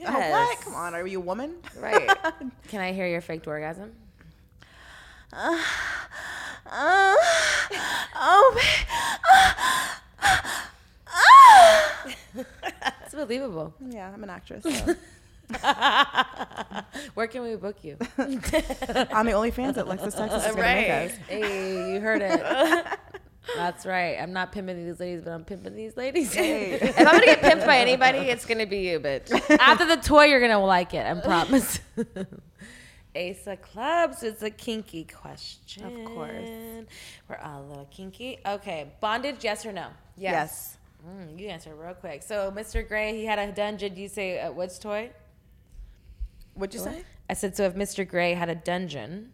[0.07, 0.61] Oh, what?
[0.61, 1.57] Come on, are you a woman?
[1.79, 2.09] Right.
[2.69, 3.93] Can I hear your faked orgasm?
[5.33, 5.59] Uh,
[6.71, 8.61] oh,
[13.05, 13.75] It's believable.
[13.89, 14.63] yeah, I'm an actress.
[14.65, 14.95] so.
[17.15, 17.99] Where can we book you?
[18.19, 21.13] I'm the OnlyFans at Lexus Texas is gonna make us.
[21.29, 22.41] Hey, you heard it.
[23.57, 24.17] That's right.
[24.21, 26.33] I'm not pimping these ladies, but I'm pimping these ladies.
[26.37, 29.31] if I'm gonna get pimped by anybody, it's gonna be you, bitch.
[29.59, 31.05] After the toy, you're gonna like it.
[31.05, 31.81] I promise.
[33.15, 34.23] Ace of clubs.
[34.23, 35.85] It's a kinky question.
[35.85, 36.49] Of course.
[37.29, 38.39] We're all a little kinky.
[38.47, 39.45] Okay, bondage.
[39.45, 39.89] Yes or no?
[40.17, 40.79] Yes.
[41.07, 42.23] Mm, you answered real quick.
[42.23, 42.87] So, Mr.
[42.87, 43.97] Gray, he had a dungeon.
[43.97, 45.11] You say uh, which toy?
[46.55, 47.05] What'd you say?
[47.29, 48.07] I said, so if Mr.
[48.07, 49.33] Gray had a dungeon,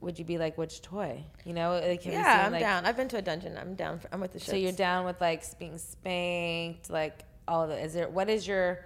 [0.00, 1.24] would you be like which toy?
[1.44, 2.84] You know, like, Yeah, seen, I'm like- down.
[2.86, 3.56] I've been to a dungeon.
[3.58, 3.98] I'm down.
[3.98, 4.48] For, I'm with the shit.
[4.50, 7.84] So you're down with like being spanked, like all of it.
[7.84, 8.08] Is there?
[8.08, 8.84] What is your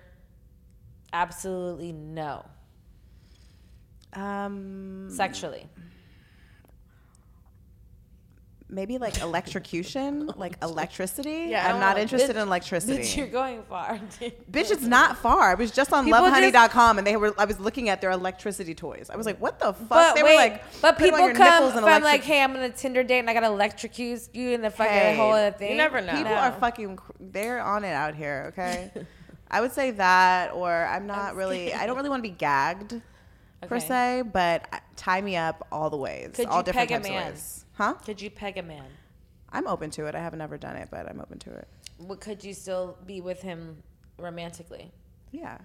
[1.12, 2.44] absolutely no
[4.12, 5.68] Um, sexually?
[8.70, 11.46] Maybe like electrocution, like electricity.
[11.50, 12.00] Yeah, I I'm don't know.
[12.02, 13.02] interested Bitch- in electricity.
[13.02, 13.98] Bitch, you're going far.
[14.50, 15.50] Bitch, it's not far.
[15.50, 18.74] I was just on People lovehoney.com and they were I was looking at their electricity
[18.74, 19.10] toys.
[19.12, 19.88] I was like, what the fuck?
[19.88, 22.42] But they wait, were like but put 'em on people come from and like, hey,
[22.42, 25.32] I'm on a Tinder date and I gotta electrocute you in the fucking Hey, whole
[25.32, 25.70] other thing.
[25.72, 26.12] You never know.
[26.12, 26.38] People No.
[26.38, 28.90] are fucking they're on it out here, okay?
[29.50, 33.00] I would say that or I'm not really I don't really want to be gagged
[33.66, 36.30] per se, but uh, tie me up all the ways.
[36.34, 37.22] Could all you different peg a types man?
[37.26, 37.59] of ways.
[37.81, 37.95] Huh?
[38.05, 38.85] Could you peg a man?
[39.53, 40.14] I'm open to it.
[40.14, 41.66] I have never done it, but I'm open to it.
[41.97, 43.83] What could you still be with him
[44.18, 44.93] romantically?
[45.33, 45.53] Yeah.
[45.57, 45.59] Your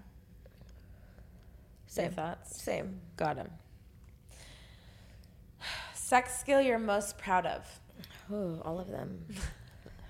[1.88, 2.12] Same.
[2.12, 2.62] thoughts?
[2.62, 3.02] Same.
[3.18, 3.50] Got him.
[5.94, 7.68] Sex skill you're most proud of.
[8.32, 9.26] Ooh, all of them.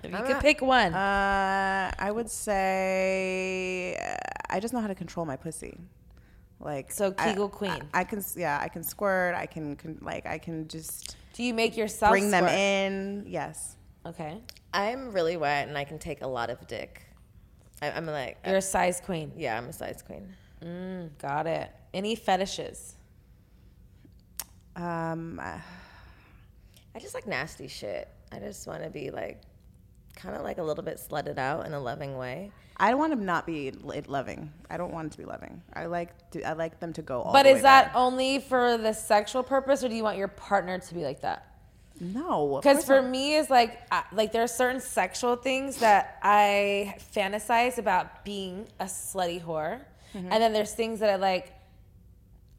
[0.02, 0.94] If you I'm could not- pick one.
[0.94, 5.80] Uh, I would say uh, I just know how to control my pussy.
[6.60, 7.82] Like So I- Kegel queen.
[7.92, 9.34] I, I can yeah, I can squirt.
[9.34, 13.24] I can, can like I can just Do you make yourself bring them in.
[13.26, 13.76] Yes.
[14.06, 14.40] Okay.
[14.72, 17.02] I'm really wet and I can take a lot of dick.
[17.82, 19.32] I, I'm like, You're a size queen.
[19.36, 20.34] yeah, I'm a size queen.
[20.64, 21.70] Mm, got it.
[21.92, 22.94] Any fetishes?
[24.76, 25.58] Um, uh,
[26.94, 28.08] I just like nasty shit.
[28.32, 29.42] I just want to be like,
[30.16, 32.50] kind of like a little bit slutted out in a loving way.
[32.78, 34.52] I don't want to not be loving.
[34.68, 35.62] I don't want it to be loving.
[35.72, 37.32] I like to, I like them to go all.
[37.32, 38.02] But the is way that there.
[38.02, 41.46] only for the sexual purpose, or do you want your partner to be like that?
[41.98, 42.60] no?
[42.62, 43.10] Because for not.
[43.10, 48.66] me, is like I- like there are certain sexual things that I fantasize about being
[48.80, 49.80] a slutty whore,
[50.14, 50.28] Mm-hmm.
[50.32, 51.52] and then there's things that I like.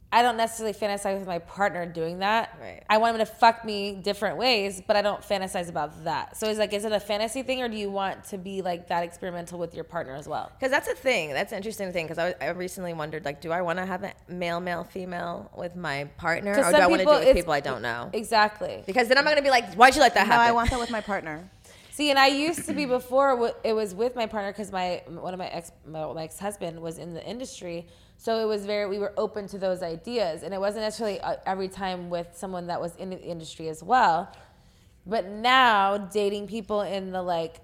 [0.09, 2.57] I don't necessarily fantasize with my partner doing that.
[2.61, 2.81] Right.
[2.89, 6.37] I want him to fuck me different ways, but I don't fantasize about that.
[6.37, 8.87] So it's like, is it a fantasy thing, or do you want to be like
[8.87, 10.49] that experimental with your partner as well?
[10.57, 11.31] Because that's a thing.
[11.31, 12.07] That's an interesting thing.
[12.07, 15.51] Because I, I recently wondered, like, do I want to have a male, male, female
[15.57, 18.09] with my partner, or do I want to do it with people I don't know?
[18.13, 18.83] Exactly.
[18.85, 20.45] Because then I'm not gonna be like, why'd you let that happen?
[20.45, 20.49] no.
[20.49, 21.49] I want that with my partner.
[21.97, 25.33] See, and I used to be before it was with my partner because my one
[25.33, 27.87] of my ex my, my ex husband was in the industry,
[28.17, 31.35] so it was very we were open to those ideas, and it wasn't necessarily uh,
[31.45, 34.31] every time with someone that was in the industry as well.
[35.05, 37.61] But now dating people in the like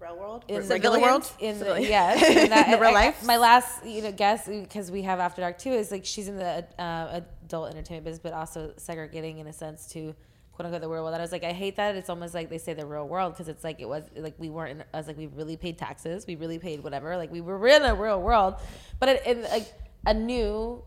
[0.00, 0.44] Real world.
[0.46, 1.30] in the Regular real- world?
[1.40, 3.24] in the, yes, in, that, In the real I- I- life?
[3.26, 6.36] My last, you know, guess because we have After Dark too is like she's in
[6.36, 10.14] the uh, adult entertainment business, but also segregating in a sense to
[10.52, 11.14] quote unquote the real world.
[11.14, 11.96] And I was like, I hate that.
[11.96, 14.48] It's almost like they say the real world because it's like it was like we
[14.50, 14.78] weren't.
[14.78, 17.16] In, I was like, we really paid taxes, we really paid whatever.
[17.16, 18.54] Like we were in a real world,
[19.00, 19.66] but it, in like
[20.06, 20.82] a new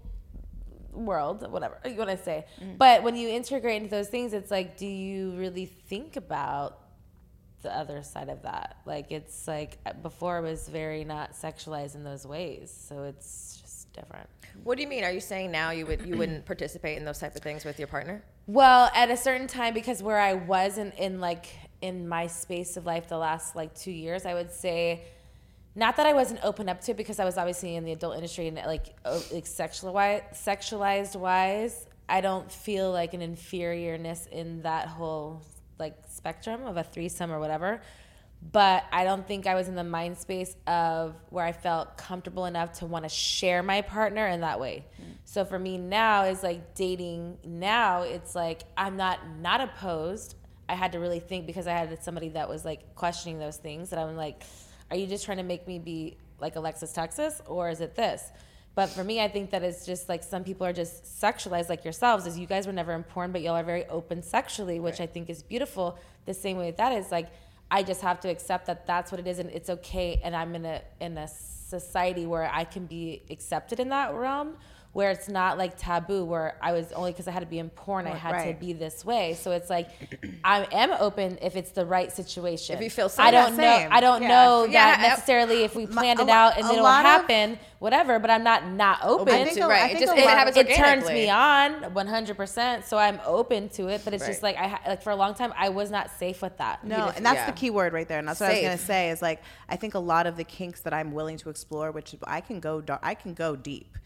[0.93, 2.45] world, whatever you want to say.
[2.59, 2.75] Mm-hmm.
[2.77, 6.79] But when you integrate into those things, it's like, do you really think about
[7.61, 8.77] the other side of that?
[8.85, 13.59] Like, it's like uh, before it was very not sexualized in those ways, so it's
[13.61, 14.27] just different.
[14.63, 15.03] what do you mean?
[15.03, 17.79] Are you saying now you would you wouldn't participate in those type of things with
[17.79, 18.23] your partner?
[18.47, 21.47] Well, at a certain time, because where I was in, in like
[21.81, 25.03] in my space of life the last like two years, I would say,
[25.75, 28.15] not that I wasn't open up to it because I was obviously in the adult
[28.15, 34.87] industry and like like sexualized sexualized wise, I don't feel like an inferiorness in that
[34.87, 35.41] whole
[35.79, 37.81] like spectrum of a threesome or whatever.
[38.51, 42.45] but I don't think I was in the mind space of where I felt comfortable
[42.45, 44.85] enough to want to share my partner in that way.
[45.25, 50.35] So for me now is like dating now it's like I'm not not opposed.
[50.67, 53.89] I had to really think because I had somebody that was like questioning those things
[53.91, 54.43] that I'm like
[54.91, 58.31] are you just trying to make me be like Alexis Texas or is it this?
[58.73, 61.83] But for me, I think that it's just like some people are just sexualized like
[61.83, 65.01] yourselves, as you guys were never in porn, but y'all are very open sexually, which
[65.01, 65.97] I think is beautiful.
[66.25, 67.29] The same way that is like,
[67.69, 70.19] I just have to accept that that's what it is, and it's okay.
[70.23, 74.55] And I'm in a in a society where I can be accepted in that realm,
[74.93, 76.25] where it's not like taboo.
[76.25, 78.53] Where I was only because I had to be in porn, I had Right.
[78.53, 79.35] to be this way.
[79.35, 79.89] So it's like
[80.43, 82.75] I am open if it's the right situation.
[82.75, 83.63] If you feel I don't know.
[83.63, 83.87] same.
[83.91, 84.27] I don't Yeah.
[84.27, 87.05] know Yeah, that I- necessarily if we planned a it out and then it'll lot
[87.05, 88.19] of- happen, whatever.
[88.19, 89.33] But I'm not not open.
[89.33, 89.83] I to- right.
[89.83, 92.85] I It think just- it lot- happens it turns me on 100%.
[92.85, 95.53] So I'm open to it, but it's just like I like for a long time
[95.57, 96.83] I was not safe with that.
[96.83, 97.45] No, and that's yeah.
[97.45, 98.19] the key word right there.
[98.19, 100.43] And that's what I was gonna say is like I think a lot of the
[100.43, 103.97] kinks that I'm willing to explore, which I can go dark, I can go deep.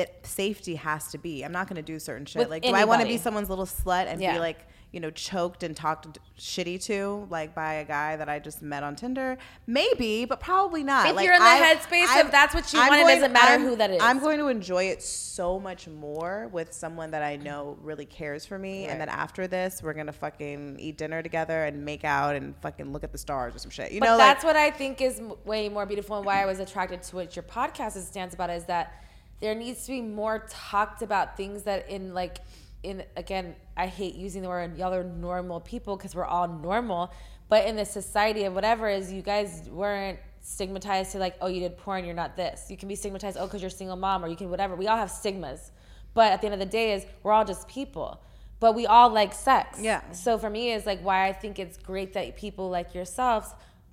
[0.00, 1.42] That safety has to be.
[1.44, 2.40] I'm not gonna do certain shit.
[2.40, 4.32] With like, do I want to be someone's little slut and Yeah.
[4.32, 8.38] be like, you know, choked and talked shitty to, like by a guy that I
[8.38, 9.36] just met on Tinder?
[9.66, 11.06] Maybe, but probably not.
[11.08, 13.04] If like, you're in the I- headspace I'm- of that's what you I'm want, it
[13.04, 14.02] going- doesn't matter I'm- who that is.
[14.02, 18.46] I'm going to enjoy it so much more with someone that I know really cares
[18.46, 19.06] for me, and Right.
[19.06, 23.04] then after this, we're gonna fucking eat dinner together and make out and fucking look
[23.04, 23.92] at the stars or some shit.
[23.92, 26.46] You But know, that's like, what I think is way more beautiful and why I
[26.46, 28.94] was attracted to what your podcast stands about is that
[29.40, 32.38] there needs to be more talked about things that in like
[32.82, 37.12] in again I hate using the word y'all are normal people because we're all normal,
[37.48, 41.60] but in the society of whatever is you guys weren't stigmatized to like oh you
[41.60, 42.66] did porn you're not this.
[42.68, 44.76] You can be stigmatized oh because you're a single mom or you can whatever.
[44.76, 45.72] We all have stigmas
[46.12, 48.22] but at the end of the day is we're all just people
[48.58, 49.78] but we all like sex.
[49.80, 50.02] Yeah.
[50.12, 53.48] so for me is like why I think it's great that people like yourselves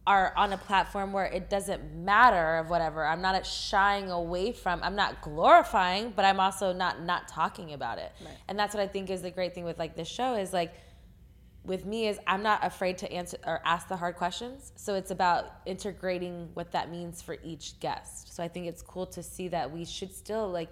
[0.08, 3.06] are on a platform where it doesn't matter of whatever.
[3.06, 4.82] I'm not shying away from.
[4.82, 8.14] I'm not glorifying, but I'm also not not talking about it.
[8.48, 10.74] And that's what I think is the great thing with like this show is like
[11.66, 14.72] with me is I'm not afraid to answer or ask the hard questions.
[14.78, 18.34] So it's about integrating what that means for each guest.
[18.34, 20.72] So I think it's cool to see that we should still like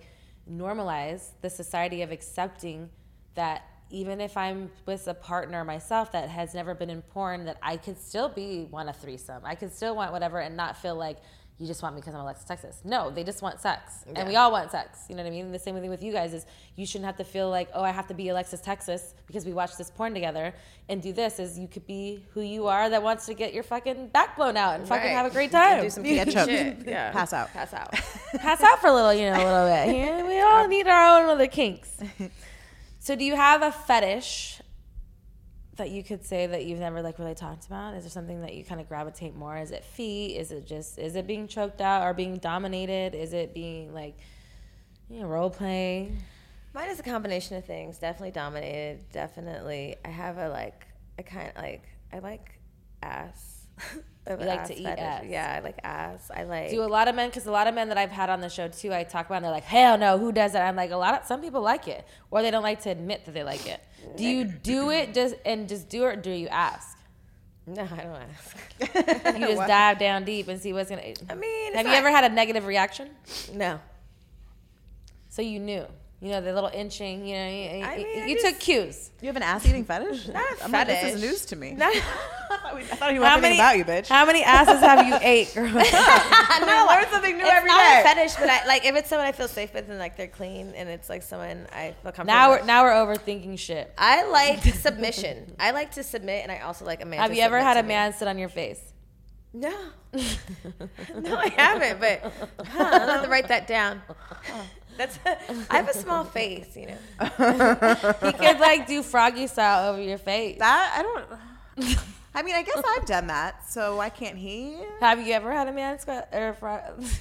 [0.49, 2.90] normalize the society of accepting
[3.34, 7.57] that even if I'm with a partner myself that has never been in porn, that
[7.62, 9.41] I could still be want a threesome.
[9.45, 11.18] I could still want whatever and not feel like
[11.57, 12.82] you just want me because I'm Alexis Texas.
[12.84, 15.06] No, they just want sex, and we all want sex.
[15.07, 15.53] You know what I mean?
[15.53, 16.45] The same thing with you guys is
[16.76, 19.53] you shouldn't have to feel like oh I have to be Alexis Texas because we
[19.53, 20.53] watched this porn together
[20.90, 21.40] and do this.
[21.40, 24.57] Is you could be who you are that wants to get your fucking back blown
[24.57, 25.12] out and fucking Right.
[25.16, 25.82] have a great time.
[25.82, 26.49] do some Get kinky choked.
[26.49, 26.78] shit.
[26.88, 27.12] Yeah.
[27.14, 27.53] Pass out.
[27.53, 27.90] Pass out.
[28.40, 29.95] pass out for a little, you know, a little bit.
[29.95, 31.90] Yeah, we all need our own little kinks.
[33.06, 34.64] So, do you have a fetish
[35.76, 37.94] that you could say that you've never like really talked about?
[37.94, 39.56] Is there something that you kind of gravitate more?
[39.56, 40.38] Is it feet?
[40.38, 43.14] Is it just is it being choked out or being dominated?
[43.14, 44.18] Is it being like
[45.07, 46.14] you know role play?
[46.73, 47.99] Mine is a combination of things.
[47.99, 49.07] Definitely dominated.
[49.11, 49.98] Definitely.
[50.03, 50.88] I have a like.
[51.19, 51.84] I kind of like.
[52.11, 52.60] I like
[53.03, 53.68] ass.
[54.28, 55.04] I You like to eat fetish.
[55.04, 55.24] ass.
[55.28, 56.32] Yeah, I like ass.
[56.36, 56.72] I like.
[56.72, 58.50] Do a lot of men because a lot of men that I've had on the
[58.50, 60.68] show too, I talk about and they're like, hell no, who does that?
[60.68, 63.26] I'm like, a lot of some people like it, or they don't like to admit
[63.26, 63.82] that they like it.
[64.16, 66.98] Do you do it just and just do it, or do you ask?
[67.68, 69.38] no, I don't ask.
[69.40, 71.02] You just dive down deep and see what's gonna.
[71.30, 73.10] I mean, have you not- ever had a negative reaction?
[73.54, 73.80] No.
[75.30, 75.86] So you knew,
[76.26, 77.26] you know, the little inching.
[77.26, 79.12] You know, you, I mean, I you just- took cues.
[79.22, 80.28] You have an ass eating fetish?
[80.34, 81.16] Not a I'm like, this fetish.
[81.16, 81.72] is news to me.
[81.78, 82.00] Not, I
[82.58, 84.08] thought we- I thought you knew everything about you, bitch.
[84.08, 85.54] How many asses have you ate?
[85.54, 85.66] Girl?
[85.72, 88.02] no, I learn something new it's every not day.
[88.02, 90.28] a fetish, but I like if it's someone I feel safe with and like they're
[90.28, 92.26] clean and it's like someone I feel comfortable.
[92.26, 92.66] now we're with.
[92.66, 93.94] now we're overthinking shit.
[93.98, 95.56] I like submission.
[95.60, 97.20] I like to submit, and I also like a man.
[97.20, 97.90] Have to you ever had a me.
[97.90, 98.82] man sit on your face?
[99.54, 99.72] No,
[100.12, 102.02] no, I haven't.
[102.02, 102.34] But
[102.68, 104.02] huh, I'll have to um, write that down.
[104.98, 105.20] That's
[105.70, 106.98] I have a small face, you know.
[108.24, 110.60] He could like do froggy style over your face.
[110.60, 112.00] That I don't.
[112.36, 114.76] I mean, I guess I've done that, so why can't he?
[114.99, 116.56] Have you ever had a man squat or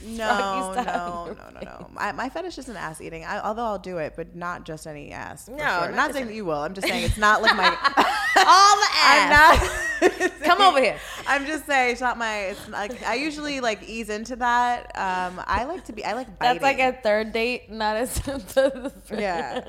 [0.02, 1.90] No, no, no, no, no.
[1.92, 3.24] My, my fetish isn't ass eating.
[3.24, 5.48] I, although I'll do it, but not just any ass.
[5.48, 5.66] No, sure.
[5.66, 6.58] not not, saying that you will.
[6.58, 7.66] I'm just saying it's not like my.
[8.36, 10.00] All the I'm ass.
[10.02, 10.32] not.
[10.42, 10.98] Come over here.
[11.28, 12.46] I'm just saying it's not my.
[12.46, 14.86] It's like I usually like ease into that.
[14.98, 16.04] Um, I like to be.
[16.04, 16.60] I like biting.
[16.60, 18.92] That's like a third date, not a.
[19.16, 19.64] yeah.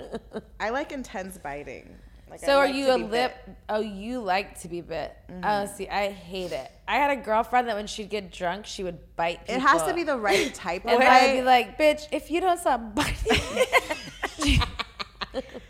[0.59, 1.95] I like intense biting.
[2.35, 3.11] Like, I So are like you to a lip?
[3.11, 3.31] bit.
[3.41, 3.51] Mm-hmm.
[3.69, 5.15] Oh, you like to be bit.
[5.43, 6.69] Oh, see, I hate it.
[6.87, 9.39] I had a girlfriend that when she'd get drunk, she would bite.
[9.47, 9.55] People.
[9.55, 12.41] It has to be the right type of And I'd be like, "Bitch, if you
[12.41, 14.59] don't stop biting,"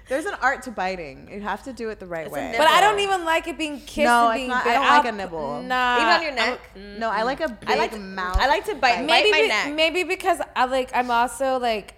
[0.07, 1.27] There's an art to biting.
[1.31, 2.53] You have to do it the right It's way.
[2.55, 4.85] But I don't even like it being kissed No, and it's being not- I don't
[4.85, 5.61] like I'll- a nibble.
[5.63, 5.95] Nah.
[5.97, 6.99] Even on your I'm- neck?
[6.99, 8.37] no, I like a big I like mouth.
[8.37, 9.73] I like to bite, bite maybe my be- neck.
[9.73, 11.95] maybe because I like I'm also like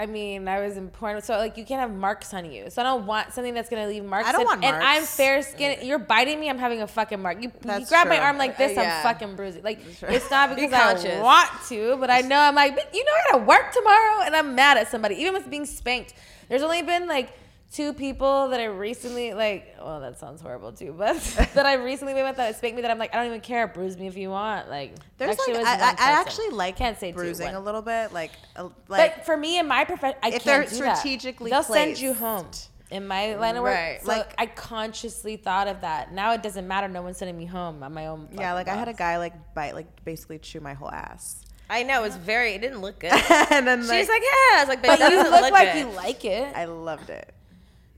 [0.00, 2.70] I mean, I was in porn, so like you can't have marks on you.
[2.70, 4.26] So I don't want something that's gonna leave marks.
[4.26, 5.82] I don't and, want And I'm fair skinned.
[5.82, 6.48] You're biting me.
[6.48, 7.42] I'm having a fucking mark.
[7.42, 8.78] You, you grab my arm like this.
[8.78, 9.62] Uh, I'm fucking bruising.
[9.62, 11.20] Like it's not Be because I conscious.
[11.20, 14.34] want to, but I know I'm like, but you know, I gotta work tomorrow, and
[14.34, 16.14] I'm mad at somebody, even with being spanked.
[16.48, 17.34] There's only been like
[17.72, 19.76] two people that I recently like.
[19.78, 21.16] Oh, that sounds horrible too, but
[21.54, 22.82] that I recently been with that spanked me.
[22.82, 23.66] That I'm like, I don't even care.
[23.68, 24.68] Bruise me if you want.
[24.68, 25.68] Like There's actually like was
[25.98, 27.54] I, I, I actually like Can't say bruising one.
[27.54, 30.44] a little bit, like a- like but for me in my profession, I If can't
[30.44, 30.96] they're do that.
[30.98, 32.46] strategically They'll send you home.
[32.90, 34.00] In my line of work, Right.
[34.02, 36.12] so Like- I consciously thought of that.
[36.12, 36.88] Now it doesn't matter.
[36.88, 37.84] No one's sending me home.
[37.84, 38.28] I'm my own.
[38.32, 41.44] yeah, fucking like I had a guy like bite like basically chew my whole ass,
[41.72, 42.54] I know it's very.
[42.54, 43.12] It didn't look good.
[43.52, 44.56] and then She's like, yeah.
[44.56, 45.78] I was like, But but you look look like good.
[45.78, 46.52] you like it.
[46.56, 47.32] I loved it.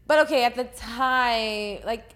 [0.06, 2.14] But okay, at the time, like,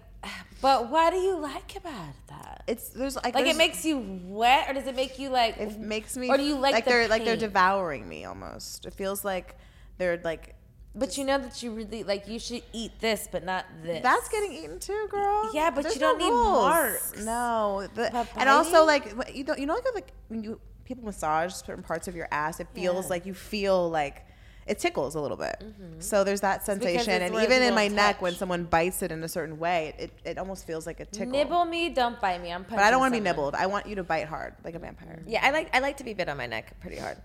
[0.61, 2.63] but what do you like about that?
[2.67, 5.57] It's there's like Like there's- it makes you wet, or does it make you like?
[5.57, 8.85] it makes me Or do you like the they're like they're devouring me almost.
[8.85, 9.55] It feels like
[9.97, 10.55] they're like
[10.93, 14.03] But you know that you really like you should eat this, but not this.
[14.03, 15.49] that's getting eaten too, girl.
[15.53, 16.61] Yeah, but There's you don't no need rules.
[16.65, 17.23] marks.
[17.23, 21.05] No, the, But and also like you know you know like like when you people
[21.05, 23.09] massage certain parts of your ass, it feels Yeah.
[23.09, 24.25] like you feel like
[24.67, 25.55] it tickles a little bit.
[25.63, 25.99] Mm-hmm.
[25.99, 29.27] So there's that sensation, and even in my neck when someone bites it in a
[29.27, 31.31] certain way, it, it almost feels like a tickle.
[31.31, 32.51] nibble me, don't bite me.
[32.51, 33.55] I'm but I don't want to be nibbled.
[33.55, 35.23] I want you to bite hard like a vampire.
[35.25, 35.73] yeah, I like.
[35.75, 37.17] I like to be bit on my neck pretty hard.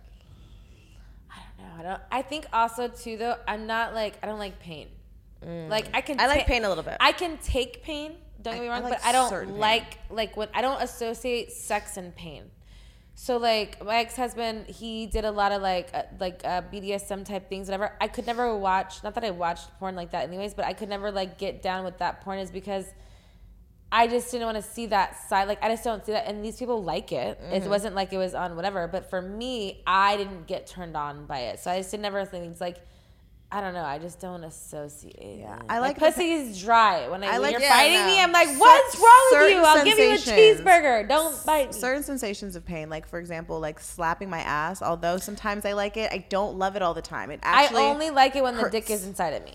[1.30, 1.74] I don't know.
[1.78, 2.02] I don't.
[2.10, 3.36] I think also too though.
[3.48, 4.88] I'm not like I don't like pain.
[5.44, 5.68] Mm.
[5.68, 6.20] Like I can.
[6.20, 6.96] I like ta- pain a little bit.
[7.00, 8.14] I can take pain.
[8.42, 10.80] Don't get me I- I wrong, like but I don't like like when I don't
[10.82, 12.44] associate sex and pain.
[13.14, 17.24] So like my ex husband, he did a lot of like uh, like uh, BDSM
[17.24, 17.92] type things, whatever.
[18.00, 19.02] I could never watch.
[19.04, 21.84] Not that I watched porn like that, anyways, but I could never like get down
[21.84, 22.86] with that porn is because
[23.92, 25.46] I just didn't want to see that side.
[25.46, 27.38] Like I just don't see that, and these people like it.
[27.50, 28.88] It wasn't like it was on whatever.
[28.88, 32.24] But for me, I didn't get turned on by it, so I just did never
[32.24, 32.78] think it's like.
[33.54, 33.84] I don't know.
[33.84, 35.40] I just don't associate.
[35.40, 35.60] Yeah.
[35.68, 37.06] I like my pussy is dry.
[37.08, 38.06] When I, I when like- you're yeah, fighting no.
[38.06, 39.62] me, I'm like, what's wrong with you?
[39.62, 41.06] I'll give you a cheeseburger.
[41.06, 41.72] Don't bite me.
[41.74, 44.80] certain sensations of pain, like for example, like slapping my ass.
[44.80, 47.30] Although sometimes I like it, I don't love it all the time.
[47.30, 49.54] It actually I only like it when the dick is inside of me.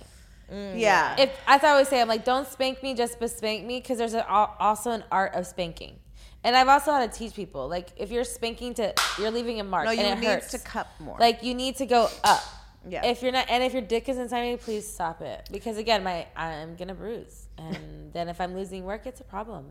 [0.54, 1.16] Mm, yeah.
[1.20, 4.14] If as I always say, I'm like, don't spank me, just spank me, because there's
[4.14, 5.96] a, also an art of spanking.
[6.44, 9.64] And I've also had to teach people, like, if you're spanking to, you're leaving a
[9.64, 10.52] mark, no, and you it need hurts.
[10.52, 11.18] to cup more.
[11.20, 12.44] Like you need to go up.
[12.90, 13.06] Yeah.
[13.06, 15.50] If you're not, and if your dick is inside me, please stop it.
[15.52, 17.78] Because again, my I'm gonna bruise, and
[18.14, 19.66] then if I'm losing work, it's a problem.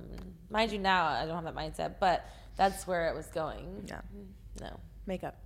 [0.50, 2.24] Mind you, now I don't have that mindset, but
[2.56, 3.84] that's where it was going.
[3.86, 3.96] Yeah.
[3.96, 4.64] Mm-hmm.
[4.64, 4.80] No.
[5.06, 5.36] makeup.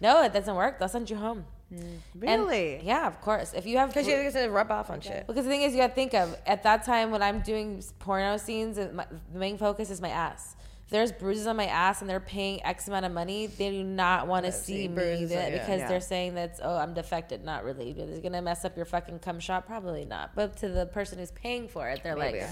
[0.00, 0.78] No, No, it doesn't work.
[0.78, 1.44] They'll send you home.
[1.72, 1.80] Mm.
[1.80, 2.80] And- Really?
[2.82, 3.52] yeah, of course.
[3.54, 5.26] If you have Because you're gonna rub off on shit.
[5.26, 7.82] Because the thing is, you got to think of at that time when I'm doing
[7.98, 10.56] porno scenes, my, the main focus is my ass.
[10.90, 14.26] There's bruises on my ass and they're paying X amount of money, they do not
[14.26, 15.58] want to see, me that yeah.
[15.58, 15.88] because Yeah.
[15.88, 17.44] they're saying that's oh I'm defected.
[17.44, 17.90] Not really.
[17.90, 19.66] Is it gonna mess up your fucking cum shot?
[19.66, 20.34] Probably not.
[20.34, 22.40] But to the person who's paying for it, they're Maybe.
[22.40, 22.48] like,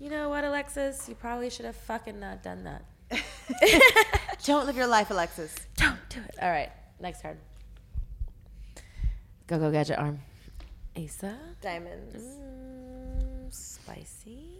[0.00, 2.82] you know what, Alexis, you probably should have fucking not done that.
[4.44, 5.54] Don't live your life, Alexis.
[5.76, 6.34] Don't do it.
[6.42, 7.38] All right, next card.
[9.46, 10.20] Go go gadget arm.
[10.96, 11.36] Asa.
[11.60, 12.16] Diamonds.
[12.16, 14.59] Mm, spicy.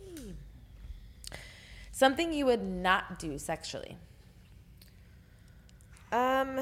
[2.00, 3.98] Something you would not do sexually.
[6.10, 6.58] Um,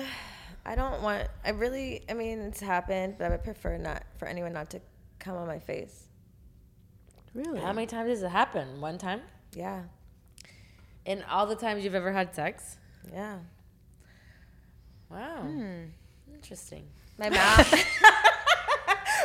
[0.66, 1.28] I don't want.
[1.44, 2.02] I really.
[2.10, 4.81] I mean, it's happened, but I would prefer not for anyone not to
[5.20, 6.09] come on my face.
[7.35, 7.60] Really?
[7.60, 8.81] How many times does it happen?
[8.81, 9.20] One time?
[9.55, 9.82] Yeah.
[11.05, 12.77] In all the times you've ever had sex?
[13.12, 13.39] Yeah.
[15.09, 15.47] Wow.
[16.35, 16.82] Interesting.
[17.16, 17.73] My mouth.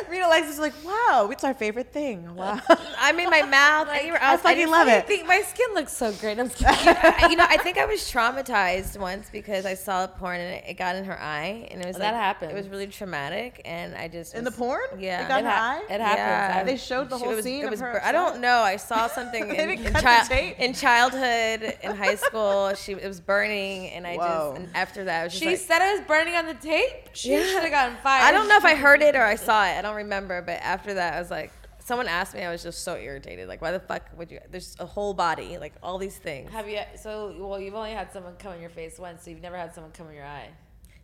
[0.08, 2.26] Rita Alexis is like, wow, it's our favorite thing.
[2.28, 2.60] Uh, wow.
[2.98, 3.88] I mean, my mouth.
[3.88, 5.06] I, I, I fucking love I it.
[5.06, 6.38] think my skin looks so great.
[6.38, 6.66] I'm kidding.
[6.70, 10.54] I- you know, I think I was traumatized once because I saw a porn and
[10.56, 12.52] it, it got in her eye, and it was Well, that happened.
[12.52, 14.80] It was really traumatic, and I just In the porn?
[14.98, 15.94] Yeah, It got it, in her ha- eye?
[15.94, 16.18] it happens.
[16.18, 16.56] Yeah.
[16.60, 18.04] I've- They showed the whole it was, scene it of was her.
[18.04, 18.58] I don't know.
[18.60, 22.74] I saw something in, in, chi- in childhood, in high school.
[22.74, 24.52] She it was burning, and I Whoa.
[24.54, 26.54] just and after that, I was just she like, said it was burning on the
[26.54, 26.90] tape.
[27.12, 27.44] She Yeah.
[27.46, 28.24] should have gotten fired.
[28.24, 29.76] I don't know if I heard it or I saw it.
[29.78, 30.42] I don't remember.
[30.42, 32.42] But after that, I was like, someone asked me.
[32.42, 33.48] I was just so irritated.
[33.48, 34.40] Like, why the fuck would you?
[34.50, 36.50] There's a whole body, like all these things.
[36.52, 36.80] Have you?
[36.96, 39.74] So, well, you've only had someone come in your face once, so you've never had
[39.74, 40.48] someone come in your eye.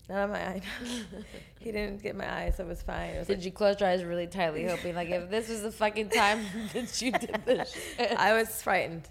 [0.08, 0.62] None of my eye.
[1.60, 3.10] he didn't get my eye, so it was fine.
[3.10, 5.62] It was Did like, you close your eyes really tightly, hoping like if this was
[5.62, 8.12] the fucking time that you did this shit?
[8.18, 9.08] I was frightened.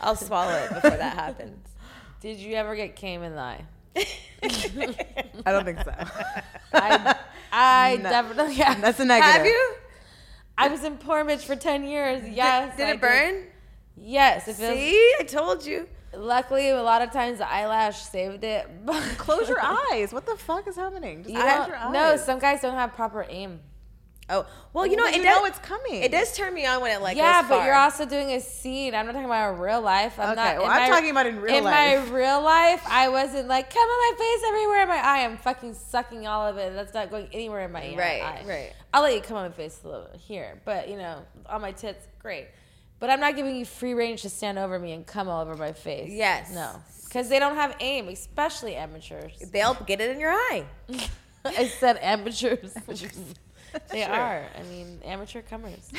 [0.00, 1.66] I'll swallow it before that happens.
[2.20, 3.64] Did you ever get came in the eye?
[3.96, 5.94] I don't think so.
[6.72, 7.16] I,
[7.52, 8.10] I No.
[8.10, 8.80] definitely have.
[8.80, 9.32] That's a negative.
[9.32, 9.74] Have you?
[10.56, 12.22] I was in porn bitch for 10 years.
[12.28, 12.76] Yes.
[12.76, 13.44] Did I it burn?
[13.96, 14.48] Yes.
[14.48, 15.88] It feels, See, I told you.
[16.16, 18.68] Luckily, a lot of times the eyelash saved it.
[18.84, 20.12] But Close your eyes.
[20.12, 21.22] What the fuck is happening?
[21.24, 21.68] Just You eyes.
[21.92, 23.60] no, some guys don't have proper aim.
[24.30, 26.02] Oh, well, you know, Well, it you does, know it's coming.
[26.02, 27.66] It does turn me on when it like yeah, but far.
[27.66, 28.94] you're also doing a scene.
[28.94, 30.18] I'm not talking about real life.
[30.18, 30.56] I'm Okay, not.
[30.62, 32.06] well, I'm my- talking about in real in life.
[32.06, 35.24] In my real life, I wasn't like, come on my face everywhere in my eye.
[35.26, 36.72] I'm fucking sucking all of it.
[36.74, 38.42] That's not going anywhere in my Right, eye.
[38.46, 38.72] right.
[38.94, 41.60] I'll let you come on my face a little bit here, but you know, on
[41.60, 42.46] my tits, great.
[43.00, 45.54] But I'm not giving you free range to stand over me and come all over
[45.56, 46.10] my face.
[46.10, 46.50] Yes.
[46.50, 46.70] No,
[47.04, 49.32] because they don't have aim, especially amateurs.
[49.52, 50.64] They'll get it in your eye.
[51.44, 52.72] I said amateurs.
[52.88, 53.34] amateurs.
[53.90, 54.44] they are.
[54.58, 55.90] I mean, amateur comers.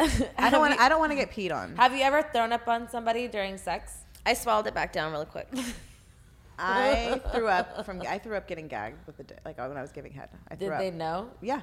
[0.38, 0.78] I don't want.
[0.80, 1.76] I don't want to get peed on.
[1.76, 3.94] Have you ever thrown up on somebody during sex?
[4.24, 5.48] I swallowed it back down really quick.
[6.58, 8.02] I threw up from.
[8.02, 10.28] I threw up getting gagged with the dick, like when I was giving head.
[10.50, 10.80] I threw Did up.
[10.80, 11.30] they know?
[11.40, 11.60] Yeah.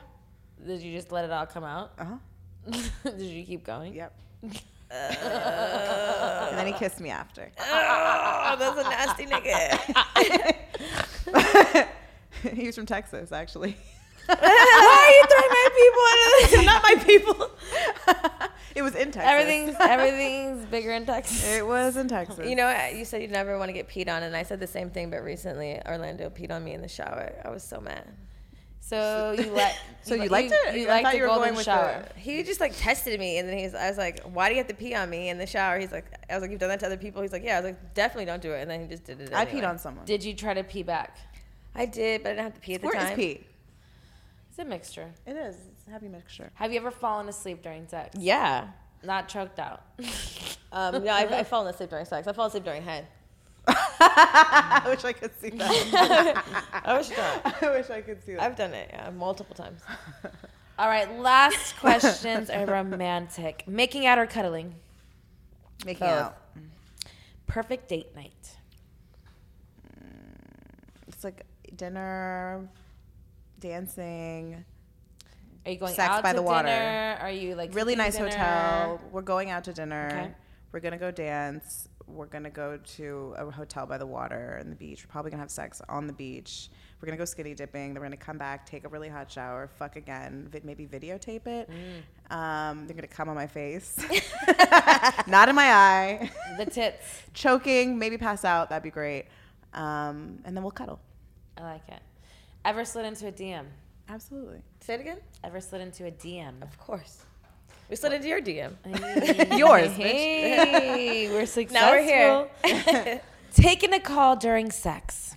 [0.66, 1.92] Did you just let it all come out?
[1.98, 2.18] Uh huh.
[3.04, 3.94] Did you keep going?
[3.94, 4.18] Yep.
[4.92, 7.52] and then he kissed me after.
[7.60, 10.56] oh, that's a nasty nigga.
[12.56, 13.76] he was from Texas, actually.
[14.28, 16.66] Why are you throwing my people into this?
[16.66, 17.52] Not my people.
[18.76, 19.24] it was in Texas.
[19.32, 21.46] Everything's everything's bigger in Texas.
[21.48, 22.48] It was in Texas.
[22.48, 22.96] You know, what?
[22.96, 25.10] you said you'd never want to get peed on, and I said the same thing.
[25.10, 27.34] But recently, Orlando peed on me in the shower.
[27.44, 28.06] I was so mad.
[28.80, 29.76] So you let.
[30.04, 30.76] So you let- liked it?
[30.76, 32.06] You I liked thought the you were golden going with shower.
[32.16, 33.74] He just like tested me, and then he's.
[33.74, 35.92] I was like, "Why do you have to pee on me in the shower?" He's
[35.92, 37.72] like, "I was like, you've done that to other people." He's like, "Yeah." I was
[37.72, 39.34] like, "Definitely don't do it." And then he just did it.
[39.34, 40.06] I peed on someone.
[40.06, 41.18] Did you try to pee back?
[41.74, 42.98] I did, but I didn't have to pee at the time.
[42.98, 43.48] Where is pee?
[44.56, 45.12] It's a mixture.
[45.26, 45.58] It is.
[45.58, 46.50] It's a heavy mixture.
[46.54, 48.16] Have you ever fallen asleep during sex?
[48.18, 48.70] Yeah.
[49.04, 49.84] Not choked out.
[50.72, 52.28] Um, no, I've, I've fallen asleep during sex.
[52.28, 53.08] I fall asleep during head.
[53.68, 56.44] I wish I could see that.
[56.84, 57.64] I was drunk.
[57.64, 58.42] I wish I could see that.
[58.42, 59.80] I've done it yeah, multiple times.
[60.78, 63.64] All right, last questions are romantic.
[63.68, 64.76] Making out or cuddling?
[65.86, 66.20] Making Both.
[66.20, 66.38] out.
[67.48, 68.58] Perfect date night.
[71.08, 71.46] It's like
[71.78, 72.68] dinner,
[73.70, 74.64] dancing,
[75.66, 76.68] Are you going Sex out by to the water.
[76.68, 77.18] dinner?
[77.20, 78.30] Are you like really nice dinner?
[78.30, 79.02] hotel.
[79.12, 80.08] We're going out to dinner.
[80.12, 80.32] Okay.
[80.72, 81.90] We're gonna go dance.
[82.06, 85.04] We're gonna go to a hotel by the water and the beach.
[85.06, 86.70] We're probably gonna have sex on the beach.
[87.02, 87.94] We're gonna go skinny dipping.
[87.94, 91.48] Then we're gonna come back, take a really hot shower, fuck again, vi- maybe videotape
[91.48, 91.70] it.
[91.70, 92.36] Mm.
[92.36, 93.98] Um, they're gonna come on my face,
[95.28, 96.32] not in my eye.
[96.58, 97.24] The tits.
[97.34, 98.70] Choking, maybe pass out.
[98.70, 99.26] That'd be great.
[99.74, 101.00] Um, and then we'll cuddle.
[101.58, 102.02] I like it.
[102.66, 103.66] Ever slid into a DM?
[104.10, 104.60] Absolutely.
[104.80, 105.18] Say it again.
[105.44, 106.64] Ever slid into a DM?
[106.64, 107.24] Of course.
[107.92, 108.74] We slid into your DM.
[109.58, 110.00] Yours, bitch.
[110.00, 111.76] Hey, we're successful.
[111.80, 113.22] Now we're here.
[113.54, 115.36] Taking a call during sex.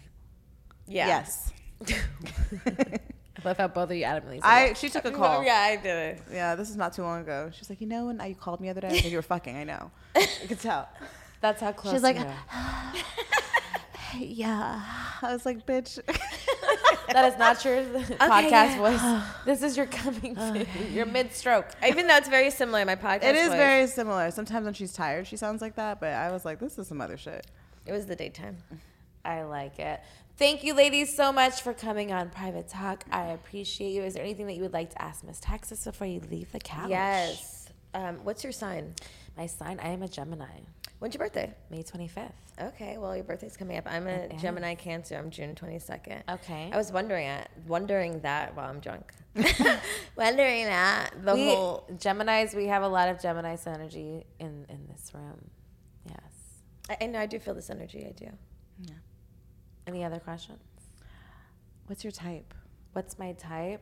[0.87, 1.07] Yeah.
[1.07, 1.53] Yes.
[1.87, 2.99] I
[3.45, 4.73] love how both of you adamantly said I.
[4.73, 5.45] She took a call.
[5.45, 6.23] Yeah, I did it.
[6.33, 7.51] Yeah, this is not too long ago.
[7.55, 9.11] She's like, you know, when I, you called me the other day, I was like,
[9.13, 9.55] you were fucking.
[9.55, 9.91] I know.
[10.17, 10.89] You could tell.
[11.43, 12.95] That's how close She's like, we are.
[14.17, 14.83] Yeah.
[15.23, 15.99] I was like, bitch.
[17.13, 17.83] That is not your
[18.19, 19.25] podcast voice.
[19.47, 20.37] This is your coming,
[20.93, 21.67] your mid-stroke.
[21.87, 23.23] Even though it's very similar in my podcast.
[23.23, 23.57] it is voice.
[23.57, 24.31] very similar.
[24.31, 26.01] Sometimes when she's tired, she sounds like that.
[26.01, 27.47] But I was like, this is some other shit.
[27.87, 28.59] It was the daytime.
[29.25, 30.01] I like it.
[30.37, 33.05] Thank you, ladies, so much for coming on Private Talk.
[33.11, 34.03] I appreciate you.
[34.03, 36.61] Is there anything that you would like to ask Miss Texas before you leave the
[36.61, 36.91] couch?
[36.91, 37.71] Yes.
[37.95, 38.95] Um, what's your sign?
[39.39, 40.59] My sign, I am a Gemini.
[40.99, 41.55] When's your birthday?
[41.71, 42.33] May 25th.
[42.61, 43.85] Okay, well, your birthday's coming up.
[43.87, 44.43] I'm a It is.
[44.43, 45.15] Gemini Cancer.
[45.15, 46.23] I'm June 22nd.
[46.29, 46.71] Okay.
[46.73, 49.13] I was wondering at wondering that while I'm drunk.
[50.17, 51.87] wondering that the we, whole.
[51.99, 55.39] Geminis, we have a lot of Gemini's energy in, in this room.
[56.05, 56.19] Yes.
[56.91, 58.05] I, I know I do feel this energy.
[58.09, 58.31] I do.
[58.81, 58.95] Yeah.
[59.87, 60.59] Any other questions?
[61.87, 62.55] What's your type?
[62.93, 63.81] What's my type?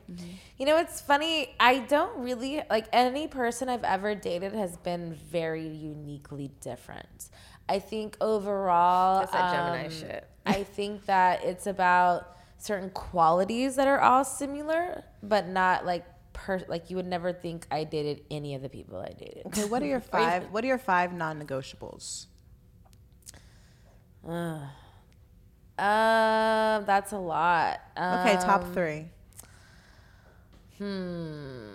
[0.59, 1.55] You know, it's funny.
[1.59, 7.31] I don't really like any person I've ever dated has been very uniquely different.
[7.69, 10.29] I think overall, That's that Gemini um, shit.
[10.47, 16.63] I think that it's about certain qualities that are all similar, but not like per
[16.69, 19.47] like you would never think I dated any of the people I dated.
[19.47, 20.51] Okay, what are your five?
[20.51, 22.27] What are your five non-negotiables?
[25.79, 27.81] Um, that's a lot.
[27.97, 29.07] Okay, top three.
[30.79, 31.67] Hmm.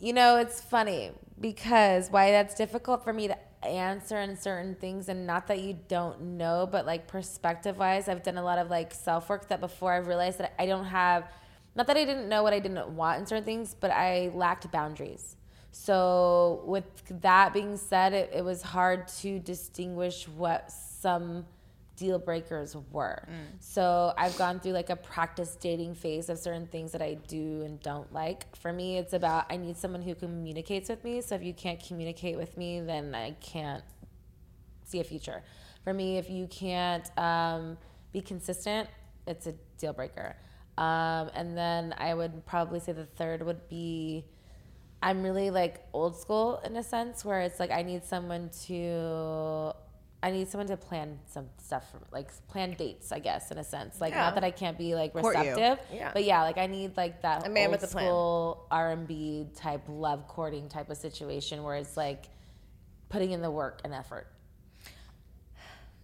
[0.00, 5.08] You know, it's funny because why that's difficult for me to answer in certain things
[5.08, 8.70] and not that you don't know, but like perspective wise, I've done a lot of
[8.70, 11.24] like self work that before I realized that I don't have
[11.74, 14.70] not that I didn't know what I didn't want in certain things, but I lacked
[14.72, 15.36] boundaries.
[15.72, 16.84] So with
[17.20, 21.44] that being said, it, it was hard to distinguish what some
[21.96, 23.26] deal breakers were.
[23.60, 27.62] So I've gone through like a practice dating phase of certain things that I do
[27.62, 28.54] and don't like.
[28.56, 31.20] For me, it's about I need someone who communicates with me.
[31.22, 33.82] So if you can't communicate with me, then I can't
[34.84, 35.42] see a future.
[35.84, 37.78] For me, if you can't um,
[38.12, 38.88] be consistent,
[39.26, 40.36] it's a deal breaker.
[40.78, 44.26] Um, and then I would probably say the third would be
[45.02, 49.74] I'm really like old school in a sense where it's like I need someone to
[50.26, 53.64] I need someone to plan some stuff for like plan dates, I guess, in a
[53.64, 54.00] sense.
[54.00, 54.22] Like Yeah.
[54.24, 56.10] not that I can't be like receptive, Yeah.
[56.12, 59.06] but yeah, like I need like that A man old with a school R and
[59.06, 62.24] B type love courting type of situation where it's like
[63.08, 64.26] putting in the work and effort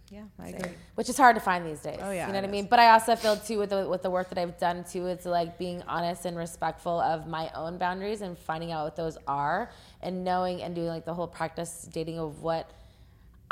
[0.09, 0.71] Yeah, I agree.
[0.95, 1.99] which is hard to find these days.
[2.01, 2.67] Oh, yeah, you know what I mean.
[2.69, 5.25] But I also feel too with the with the work that I've done too, it's
[5.25, 9.69] like being honest and respectful of my own boundaries and finding out what those are
[10.01, 12.69] and knowing and doing like the whole practice dating of what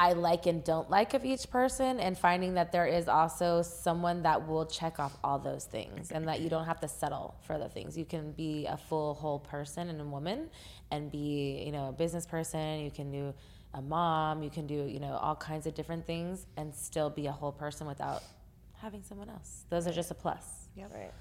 [0.01, 4.23] I like and don't like of each person and finding that there is also someone
[4.23, 7.59] that will check off all those things and that you don't have to settle for
[7.59, 7.95] the things.
[7.95, 10.49] You can be a full whole person and a woman
[10.89, 13.31] and be, you know, a business person, you can do
[13.75, 17.27] a mom, you can do, you know, all kinds of different things and still be
[17.27, 18.23] a whole person without
[18.81, 19.65] having someone else.
[19.69, 20.67] Those are just a plus.
[20.75, 21.11] Right.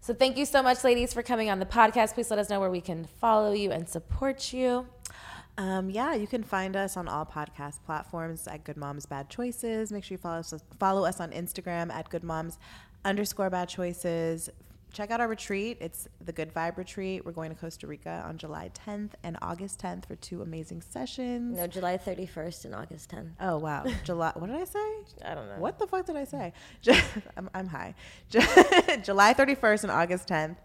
[0.00, 2.14] So thank you so much ladies for coming on the podcast.
[2.14, 4.86] Please let us know where we can follow you and support you.
[5.56, 9.92] Um, yeah, you can find us on all podcast platforms at Good Moms Bad Choices.
[9.92, 12.58] Make sure you follow us follow us on Instagram at Good Moms
[13.04, 14.50] underscore Bad Choices.
[14.92, 15.78] Check out our retreat.
[15.80, 17.26] It's the Good Vibe Retreat.
[17.26, 21.56] We're going to Costa Rica on July 10th and August 10th for two amazing sessions.
[21.56, 23.30] No, July 31st and August 10th.
[23.40, 24.32] Oh wow, July.
[24.34, 24.88] What did I say?
[25.24, 25.56] I don't know.
[25.58, 26.52] What the fuck did I say?
[27.36, 27.94] I'm, I'm high.
[28.30, 30.56] July 31st and August 10th.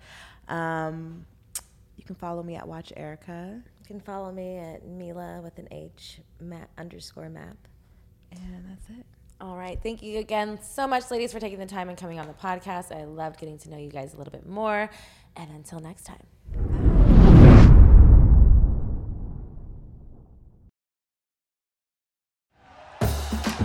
[0.47, 1.25] Um,
[1.97, 6.19] you can follow me at Watch Erica, can follow me at Mila with an H
[6.39, 7.57] map underscore map.
[8.31, 9.03] and that's it.
[9.41, 9.79] All right.
[9.81, 12.95] Thank you again so much, ladies, for taking the time and coming on the podcast.
[12.95, 14.91] I loved getting to know you guys a little bit more.
[15.35, 16.88] And until next time.